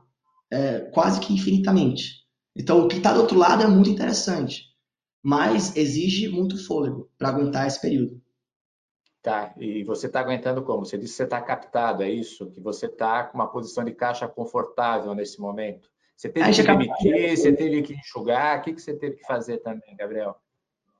é, 0.50 0.80
quase 0.92 1.18
que 1.18 1.32
infinitamente. 1.32 2.18
Então, 2.54 2.84
o 2.84 2.88
que 2.88 2.98
está 2.98 3.14
do 3.14 3.20
outro 3.20 3.38
lado 3.38 3.62
é 3.62 3.66
muito 3.66 3.88
interessante, 3.88 4.64
mas 5.22 5.74
exige 5.74 6.28
muito 6.28 6.62
fôlego 6.66 7.10
para 7.16 7.30
aguentar 7.30 7.66
esse 7.66 7.80
período. 7.80 8.20
Tá, 9.22 9.54
e 9.58 9.82
você 9.82 10.08
está 10.08 10.20
aguentando 10.20 10.62
como? 10.62 10.84
Você 10.84 10.98
disse 10.98 11.12
que 11.12 11.16
você 11.16 11.24
está 11.24 11.40
captado, 11.40 12.02
é 12.02 12.10
isso? 12.10 12.50
Que 12.50 12.60
você 12.60 12.84
está 12.84 13.24
com 13.24 13.38
uma 13.38 13.48
posição 13.48 13.82
de 13.82 13.92
caixa 13.92 14.28
confortável 14.28 15.14
nesse 15.14 15.40
momento? 15.40 15.88
Você 16.14 16.28
teve 16.28 16.52
que 16.52 16.62
demitir, 16.62 17.36
você 17.36 17.52
teve 17.52 17.82
que 17.82 17.94
enxugar, 17.94 18.58
o 18.58 18.62
que, 18.62 18.74
que 18.74 18.82
você 18.82 18.94
teve 18.94 19.16
que 19.16 19.26
fazer 19.26 19.58
também, 19.58 19.96
Gabriel? 19.96 20.36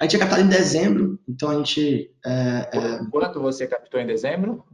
A 0.00 0.04
gente 0.04 0.16
é 0.16 0.18
captado 0.20 0.42
em 0.42 0.48
dezembro, 0.48 1.18
então 1.28 1.50
a 1.50 1.54
gente. 1.56 2.10
É, 2.24 2.70
é... 2.72 3.10
Quanto 3.10 3.38
você 3.38 3.66
captou 3.66 4.00
em 4.00 4.06
dezembro? 4.06 4.64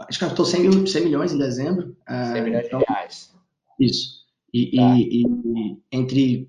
A 0.00 0.10
gente 0.10 0.18
captou 0.18 0.44
100, 0.44 0.60
mil, 0.60 0.86
100 0.86 1.04
milhões 1.04 1.32
em 1.32 1.38
dezembro. 1.38 1.96
100 2.08 2.16
é, 2.16 2.40
milhões 2.40 2.66
então, 2.66 2.80
de 2.80 2.84
reais. 2.86 3.32
Isso. 3.78 4.24
E, 4.52 4.76
tá. 4.76 4.96
e, 4.96 5.22
e, 5.22 5.78
entre 5.90 6.48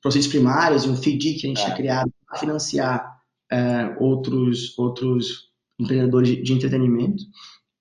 processos 0.00 0.28
primários 0.28 0.84
e 0.84 0.88
um 0.88 0.96
FIDI 0.96 1.34
que 1.34 1.46
a 1.46 1.48
gente 1.48 1.58
tá. 1.58 1.64
tinha 1.64 1.76
criado 1.76 2.12
para 2.26 2.38
financiar 2.38 3.20
é, 3.50 3.96
outros, 3.98 4.78
outros 4.78 5.50
empreendedores 5.78 6.28
de, 6.28 6.42
de 6.42 6.52
entretenimento, 6.52 7.22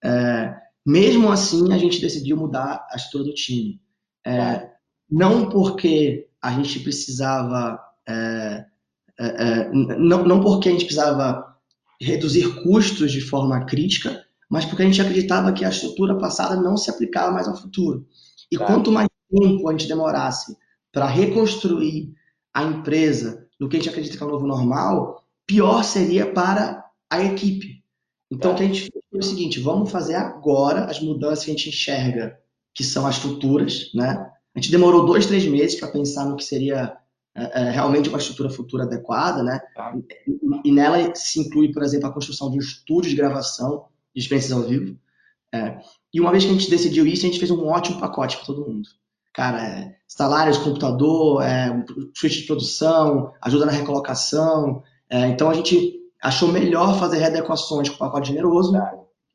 é, 0.04 0.56
mesmo 0.86 1.32
assim 1.32 1.72
a 1.72 1.78
gente 1.78 2.02
decidiu 2.02 2.36
mudar 2.36 2.86
a 2.92 2.96
estrutura 2.96 3.26
do 3.26 3.34
time. 3.34 3.80
Tá. 4.24 4.70
Não 5.10 5.50
porque 5.50 6.28
a 6.42 6.52
gente 6.52 6.80
precisava 6.80 7.80
não, 9.72 10.26
não 10.26 10.42
porque 10.42 10.70
a 10.70 10.72
gente 10.72 10.86
precisava 10.86 11.56
reduzir 12.02 12.64
custos 12.64 13.12
de 13.12 13.22
forma 13.22 13.66
crítica, 13.66 14.23
mas 14.50 14.66
porque 14.66 14.84
a 14.84 14.86
gente 14.86 15.02
acreditava 15.02 15.54
que 15.54 15.66
a 15.66 15.70
estrutura 15.70 16.18
passada 16.18 16.56
não 16.56 16.78
se 16.78 16.90
aplicava 16.90 17.32
mais 17.32 17.48
ao 17.48 17.56
futuro. 17.56 18.08
E 18.52 18.58
quanto 18.58 18.92
mais 18.92 19.08
tempo 19.32 19.68
a 19.68 19.72
gente 19.72 19.88
demorasse 19.88 20.56
para 20.92 21.08
reconstruir 21.08 22.14
a 22.54 22.64
empresa 22.64 23.48
no 23.60 23.68
que 23.68 23.78
a 23.78 23.80
gente 23.80 23.90
acredita 23.90 24.18
que 24.18 24.24
é 24.24 24.26
o 24.26 24.30
novo 24.30 24.46
normal, 24.46 25.26
pior 25.48 25.84
seria 25.84 26.32
para 26.32 26.86
a 27.10 27.24
equipe. 27.24 27.84
Então, 28.32 28.54
o 28.54 28.56
que 28.56 28.64
a 28.64 28.68
gente 28.68 28.82
fez 28.82 29.04
foi 29.10 29.20
o 29.20 29.24
seguinte: 29.24 29.60
vamos 29.60 29.92
fazer 29.92 30.16
agora 30.16 30.86
as 30.86 31.00
mudanças 31.00 31.46
que 31.46 31.52
a 31.52 31.54
gente 31.54 31.70
enxerga, 31.70 32.38
que 32.74 32.84
são 32.84 33.06
as 33.06 33.18
futuras. 33.18 33.92
Né? 33.94 34.08
A 34.56 34.60
gente 34.60 34.72
demorou 34.72 35.06
dois, 35.06 35.26
três 35.26 35.46
meses 35.46 35.80
para 35.80 35.92
pensar 35.92 36.26
no 36.26 36.36
que 36.36 36.44
seria 36.44 36.96
é, 37.36 37.62
é, 37.62 37.72
realmente 37.72 38.10
uma 38.10 38.18
estrutura 38.18 38.50
futura 38.50 38.84
adequada, 38.84 39.42
né? 39.42 39.60
Tá. 39.76 39.96
E, 40.28 40.70
e, 40.70 40.72
nela 40.72 41.14
se 41.16 41.40
inclui, 41.40 41.72
por 41.72 41.84
exemplo, 41.84 42.08
a 42.08 42.14
construção 42.14 42.52
de 42.52 42.58
um 42.58 42.62
estúdio 42.62 43.10
de 43.10 43.16
gravação 43.16 43.86
de 44.14 44.22
experiências 44.22 44.52
ao 44.52 44.64
vivo. 44.64 44.98
É, 45.54 45.80
e 46.14 46.20
uma 46.20 46.32
vez 46.32 46.44
que 46.44 46.50
a 46.50 46.54
gente 46.54 46.70
decidiu 46.70 47.06
isso, 47.06 47.26
a 47.26 47.30
gente 47.30 47.40
fez 47.40 47.52
um 47.52 47.68
ótimo 47.68 48.00
pacote 48.00 48.38
para 48.38 48.46
todo 48.46 48.68
mundo. 48.68 48.88
Cara, 49.34 49.62
é, 49.62 49.96
salários, 50.08 50.58
computador, 50.58 51.42
é, 51.42 51.86
switch 52.16 52.42
de 52.42 52.48
produção, 52.48 53.34
ajuda 53.42 53.66
na 53.66 53.72
recolocação. 53.72 54.84
É, 55.10 55.28
então 55.28 55.50
a 55.50 55.54
gente 55.54 56.00
achou 56.22 56.52
melhor 56.52 57.00
fazer 57.00 57.18
readequações 57.18 57.90
com 57.90 57.98
pacote 57.98 58.30
generoso, 58.30 58.74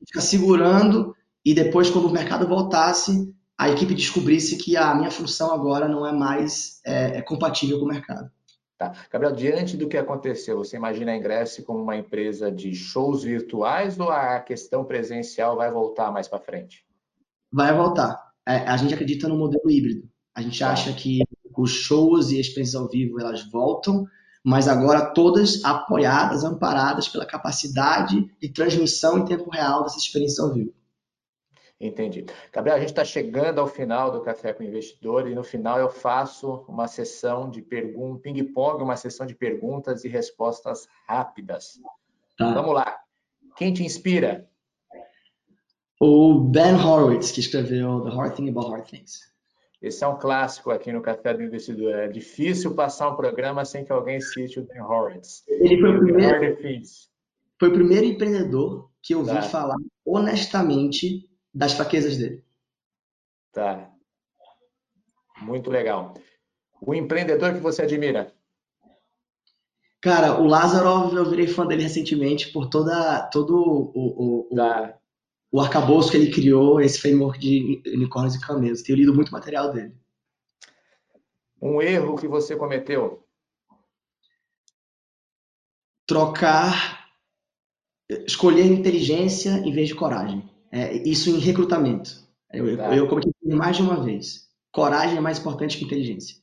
ficar 0.07 0.21
segurando 0.21 1.15
e 1.45 1.55
depois, 1.55 1.89
quando 1.89 2.09
o 2.09 2.13
mercado 2.13 2.47
voltasse, 2.47 3.35
a 3.57 3.71
equipe 3.71 3.95
descobrisse 3.95 4.59
que 4.59 4.77
a 4.77 4.95
minha 4.95 5.11
função 5.11 5.53
agora 5.53 5.89
não 5.89 6.07
é 6.07 6.13
mais 6.13 6.81
é, 6.85 7.19
é 7.19 7.23
compatível 7.23 7.79
com 7.79 7.87
o 7.87 7.89
mercado. 7.89 8.31
Tá. 8.79 8.93
Gabriel, 9.11 9.35
diante 9.35 9.77
do 9.77 9.89
que 9.89 9.97
aconteceu, 9.97 10.59
você 10.59 10.77
imagina 10.77 11.11
a 11.11 11.17
Ingress 11.17 11.61
como 11.65 11.83
uma 11.83 11.97
empresa 11.97 12.49
de 12.49 12.73
shows 12.77 13.25
virtuais 13.25 13.99
ou 13.99 14.09
a 14.09 14.39
questão 14.39 14.85
presencial 14.85 15.57
vai 15.57 15.69
voltar 15.69 16.13
mais 16.13 16.29
para 16.29 16.39
frente? 16.39 16.87
Vai 17.53 17.75
voltar. 17.75 18.33
É, 18.47 18.59
a 18.59 18.77
gente 18.77 18.95
acredita 18.95 19.27
no 19.27 19.37
modelo 19.37 19.69
híbrido. 19.69 20.09
A 20.33 20.41
gente 20.41 20.61
tá. 20.61 20.71
acha 20.71 20.93
que 20.93 21.19
os 21.57 21.73
shows 21.73 22.31
e 22.31 22.39
experiências 22.39 22.81
ao 22.81 22.89
vivo 22.89 23.21
elas 23.21 23.51
voltam, 23.51 24.07
mas 24.45 24.69
agora 24.69 25.13
todas 25.13 25.65
apoiadas, 25.65 26.45
amparadas 26.45 27.09
pela 27.09 27.27
capacidade 27.27 28.33
de 28.41 28.49
transmissão 28.49 29.19
em 29.19 29.25
tempo 29.25 29.51
real 29.51 29.83
dessas 29.83 30.05
experiências 30.05 30.39
ao 30.39 30.55
vivo. 30.55 30.73
Entendi. 31.81 32.27
Gabriel, 32.53 32.77
a 32.77 32.81
gente 32.81 32.89
está 32.89 33.05
chegando 33.05 33.61
ao 33.61 33.69
final 33.69 34.11
do 34.11 34.21
Café 34.21 34.53
com 34.53 34.65
o 34.65 34.67
Investidor 34.67 35.29
e 35.29 35.35
no 35.35 35.45
final 35.45 35.79
eu 35.79 35.89
faço 35.89 36.65
uma 36.69 36.89
sessão 36.89 37.49
de 37.49 37.63
perguntas, 37.63 38.23
ping-pong, 38.23 38.83
uma 38.83 38.97
sessão 38.97 39.25
de 39.25 39.35
perguntas 39.35 40.05
e 40.05 40.09
respostas 40.09 40.89
rápidas. 41.07 41.81
Tá. 42.37 42.53
Vamos 42.53 42.75
lá. 42.75 42.99
Quem 43.57 43.73
te 43.73 43.85
inspira? 43.85 44.49
O 46.01 46.41
Ben 46.41 46.75
Horowitz, 46.75 47.31
que 47.31 47.41
escreveu 47.41 48.01
The 48.03 48.11
Hard 48.11 48.35
Thing 48.35 48.49
About 48.51 48.71
Hard 48.71 48.89
Things. 48.89 49.29
Esse 49.81 50.03
é 50.03 50.09
um 50.09 50.19
clássico 50.19 50.73
aqui 50.73 50.93
no 50.93 51.01
Café 51.01 51.33
do 51.35 51.43
Investidor. 51.43 51.95
É 51.95 52.09
difícil 52.09 52.75
passar 52.75 53.11
um 53.11 53.17
programa 53.17 53.65
sem 53.65 53.85
que 53.85 53.93
alguém 53.93 54.21
cite 54.21 54.59
o 54.59 54.67
Ben 54.67 54.81
Horowitz. 54.81 55.45
Ele 55.47 55.81
foi 55.81 55.97
o 55.97 56.01
primeiro, 56.01 56.57
foi 57.59 57.69
o 57.69 57.73
primeiro 57.73 58.07
empreendedor 58.07 58.91
que 59.01 59.15
eu 59.15 59.21
ouvi 59.21 59.31
tá. 59.31 59.43
falar 59.43 59.77
honestamente 60.05 61.28
das 61.53 61.73
fraquezas 61.73 62.17
dele. 62.17 62.45
Tá. 63.53 63.91
Muito 65.41 65.71
legal. 65.71 66.15
O 66.81 66.95
empreendedor 66.95 67.55
que 67.55 67.61
você 67.61 67.83
admira? 67.83 68.35
Cara, 70.01 70.41
o 70.41 70.47
Lázaro, 70.47 71.17
eu 71.17 71.29
virei 71.29 71.49
fã 71.49 71.67
dele 71.67 71.83
recentemente 71.83 72.53
por 72.53 72.69
toda, 72.69 73.23
todo 73.33 73.57
o, 73.57 74.49
o, 74.51 74.55
tá. 74.55 74.99
o, 75.53 75.59
o 75.59 75.61
arcabouço 75.61 76.11
que 76.11 76.17
ele 76.17 76.31
criou, 76.31 76.81
esse 76.81 77.01
framework 77.01 77.39
de 77.39 77.83
unicórnios 77.95 78.37
e 78.37 78.41
camelos. 78.41 78.83
Tenho 78.83 78.99
lido 78.99 79.15
muito 79.15 79.33
material 79.33 79.73
dele. 79.73 79.95
Um 81.61 81.83
erro 81.83 82.17
que 82.17 82.29
você 82.29 82.55
cometeu? 82.55 83.27
Trocar, 86.07 87.11
escolher 88.09 88.67
inteligência 88.67 89.59
em 89.59 89.73
vez 89.73 89.89
de 89.89 89.95
coragem. 89.95 90.49
É, 90.71 90.97
isso 91.09 91.31
em 91.31 91.39
recrutamento. 91.39 92.11
Eu, 92.53 92.77
tá. 92.77 92.97
eu 92.97 93.09
cometi 93.09 93.31
mais 93.45 93.77
de 93.77 93.83
uma 93.83 94.03
vez. 94.03 94.49
Coragem 94.73 95.17
é 95.17 95.21
mais 95.21 95.39
importante 95.39 95.79
que 95.79 95.85
inteligência. 95.85 96.37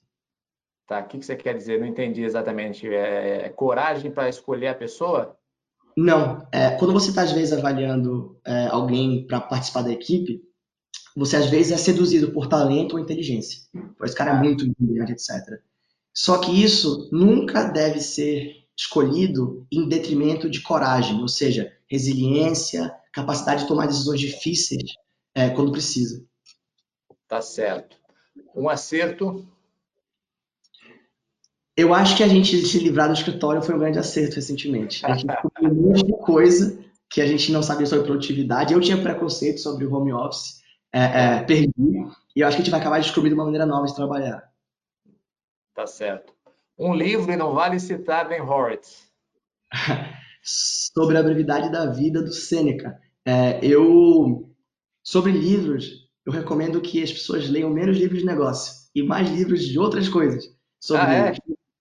Tá, 0.87 0.99
o 0.99 1.07
que, 1.07 1.17
você 1.17 1.35
quer 1.35 1.55
dizer? 1.55 1.79
Não 1.79 1.87
entendi 1.87 2.23
exatamente. 2.23 2.87
É, 2.87 3.45
é 3.45 3.49
coragem 3.49 4.11
para 4.11 4.29
escolher 4.29 4.67
a 4.67 4.75
pessoa? 4.75 5.35
Não. 5.97 6.47
É, 6.51 6.71
quando 6.71 6.93
você 6.93 7.09
está, 7.09 7.23
às 7.23 7.31
vezes, 7.31 7.53
avaliando 7.53 8.39
é, 8.45 8.67
alguém 8.67 9.25
para 9.25 9.39
participar 9.39 9.81
da 9.81 9.91
equipe, 9.91 10.41
você, 11.15 11.37
às 11.37 11.49
vezes, 11.49 11.71
é 11.71 11.77
seduzido 11.77 12.31
por 12.31 12.47
talento 12.47 12.93
ou 12.93 12.99
inteligência. 12.99 13.61
Esse 14.03 14.15
cara 14.15 14.31
é 14.31 14.39
muito 14.39 14.65
inteligente, 14.65 15.13
etc. 15.13 15.59
Só 16.13 16.37
que 16.37 16.63
isso 16.63 17.09
nunca 17.11 17.63
deve 17.63 17.99
ser 17.99 18.65
escolhido 18.77 19.65
em 19.71 19.87
detrimento 19.87 20.49
de 20.49 20.61
coragem, 20.61 21.21
ou 21.21 21.27
seja, 21.27 21.71
resiliência, 21.89 22.93
capacidade 23.15 23.61
de 23.61 23.67
tomar 23.67 23.87
decisões 23.87 24.19
difíceis 24.19 24.91
é, 25.33 25.49
quando 25.49 25.71
precisa. 25.71 26.21
Tá 27.27 27.41
certo. 27.41 27.97
Um 28.53 28.67
acerto? 28.67 29.47
Eu 31.77 31.93
acho 31.93 32.17
que 32.17 32.23
a 32.23 32.27
gente 32.27 32.57
se 32.65 32.77
livrar 32.79 33.07
do 33.07 33.13
escritório 33.13 33.61
foi 33.61 33.73
um 33.73 33.79
grande 33.79 33.97
acerto 33.97 34.35
recentemente. 34.35 35.05
A 35.05 35.13
gente 35.15 35.27
descobriu 35.27 35.71
um 35.71 35.89
monte 35.89 36.05
de 36.05 36.13
coisa 36.17 36.77
que 37.09 37.21
a 37.21 37.25
gente 37.25 37.51
não 37.51 37.63
sabia 37.63 37.85
sobre 37.85 38.05
produtividade. 38.05 38.73
Eu 38.73 38.81
tinha 38.81 39.01
preconceito 39.01 39.59
sobre 39.59 39.85
o 39.85 39.93
home 39.93 40.13
office, 40.13 40.61
é, 40.93 41.03
é, 41.03 41.43
perdi, 41.43 41.71
e 42.35 42.41
eu 42.41 42.47
acho 42.47 42.57
que 42.57 42.61
a 42.61 42.65
gente 42.65 42.71
vai 42.71 42.79
acabar 42.79 42.99
de 42.99 43.05
descobrir 43.05 43.33
uma 43.33 43.45
maneira 43.45 43.65
nova 43.65 43.85
de 43.85 43.95
trabalhar. 43.95 44.43
Tá 45.73 45.87
certo. 45.87 46.33
Um 46.77 46.93
livro 46.93 47.31
e 47.31 47.37
não 47.37 47.53
vale 47.53 47.79
citar 47.79 48.27
Ben 48.27 48.41
Horowitz. 48.41 49.05
sobre 50.45 51.17
a 51.17 51.23
brevidade 51.23 51.71
da 51.71 51.87
vida 51.87 52.21
do 52.21 52.31
Sêneca. 52.31 53.01
É, 53.25 53.59
eu, 53.65 54.49
sobre 55.03 55.31
livros, 55.31 56.07
eu 56.25 56.31
recomendo 56.31 56.79
que 56.79 57.01
as 57.01 57.11
pessoas 57.11 57.49
leiam 57.49 57.71
menos 57.71 57.97
livros 57.97 58.19
de 58.19 58.25
negócio 58.25 58.73
e 58.93 59.01
mais 59.01 59.29
livros 59.29 59.65
de 59.65 59.79
outras 59.79 60.07
coisas. 60.07 60.53
Sobre 60.79 61.03
ah, 61.03 61.33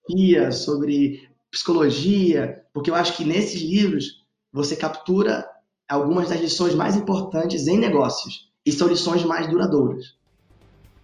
é? 0.08 0.50
sobre 0.50 1.28
psicologia, 1.50 2.64
porque 2.72 2.90
eu 2.90 2.94
acho 2.94 3.16
que 3.16 3.24
nesses 3.24 3.60
livros 3.60 4.24
você 4.52 4.74
captura 4.74 5.46
algumas 5.88 6.28
das 6.28 6.40
lições 6.40 6.74
mais 6.74 6.96
importantes 6.96 7.66
em 7.66 7.78
negócios 7.78 8.50
e 8.64 8.72
são 8.72 8.88
lições 8.88 9.22
mais 9.24 9.48
duradouras. 9.48 10.16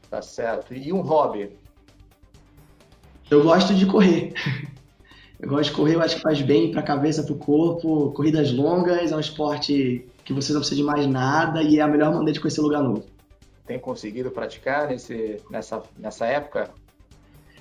Tá 0.08 0.22
certo. 0.22 0.74
E 0.74 0.92
um 0.92 1.02
hobby? 1.02 1.50
Eu 3.30 3.42
gosto 3.42 3.74
de 3.74 3.86
correr. 3.86 4.34
Eu 5.38 5.48
gosto 5.48 5.70
de 5.70 5.76
correr, 5.76 5.94
eu 5.94 6.02
acho 6.02 6.16
que 6.16 6.20
faz 6.20 6.42
bem 6.42 6.70
para 6.70 6.80
a 6.80 6.84
cabeça, 6.84 7.22
para 7.22 7.32
o 7.32 7.38
corpo. 7.38 8.12
Corridas 8.12 8.52
longas 8.52 9.10
é 9.10 9.16
um 9.16 9.20
esporte 9.20 10.06
que 10.30 10.34
você 10.34 10.52
não 10.52 10.60
precisa 10.60 10.80
de 10.80 10.86
mais 10.86 11.06
nada 11.08 11.60
e 11.60 11.80
é 11.80 11.82
a 11.82 11.88
melhor 11.88 12.12
maneira 12.12 12.32
de 12.32 12.40
conhecer 12.40 12.60
lugar 12.60 12.82
novo. 12.82 13.04
Tem 13.66 13.80
conseguido 13.80 14.30
praticar 14.30 14.88
nesse, 14.88 15.40
nessa, 15.50 15.82
nessa 15.98 16.24
época? 16.24 16.70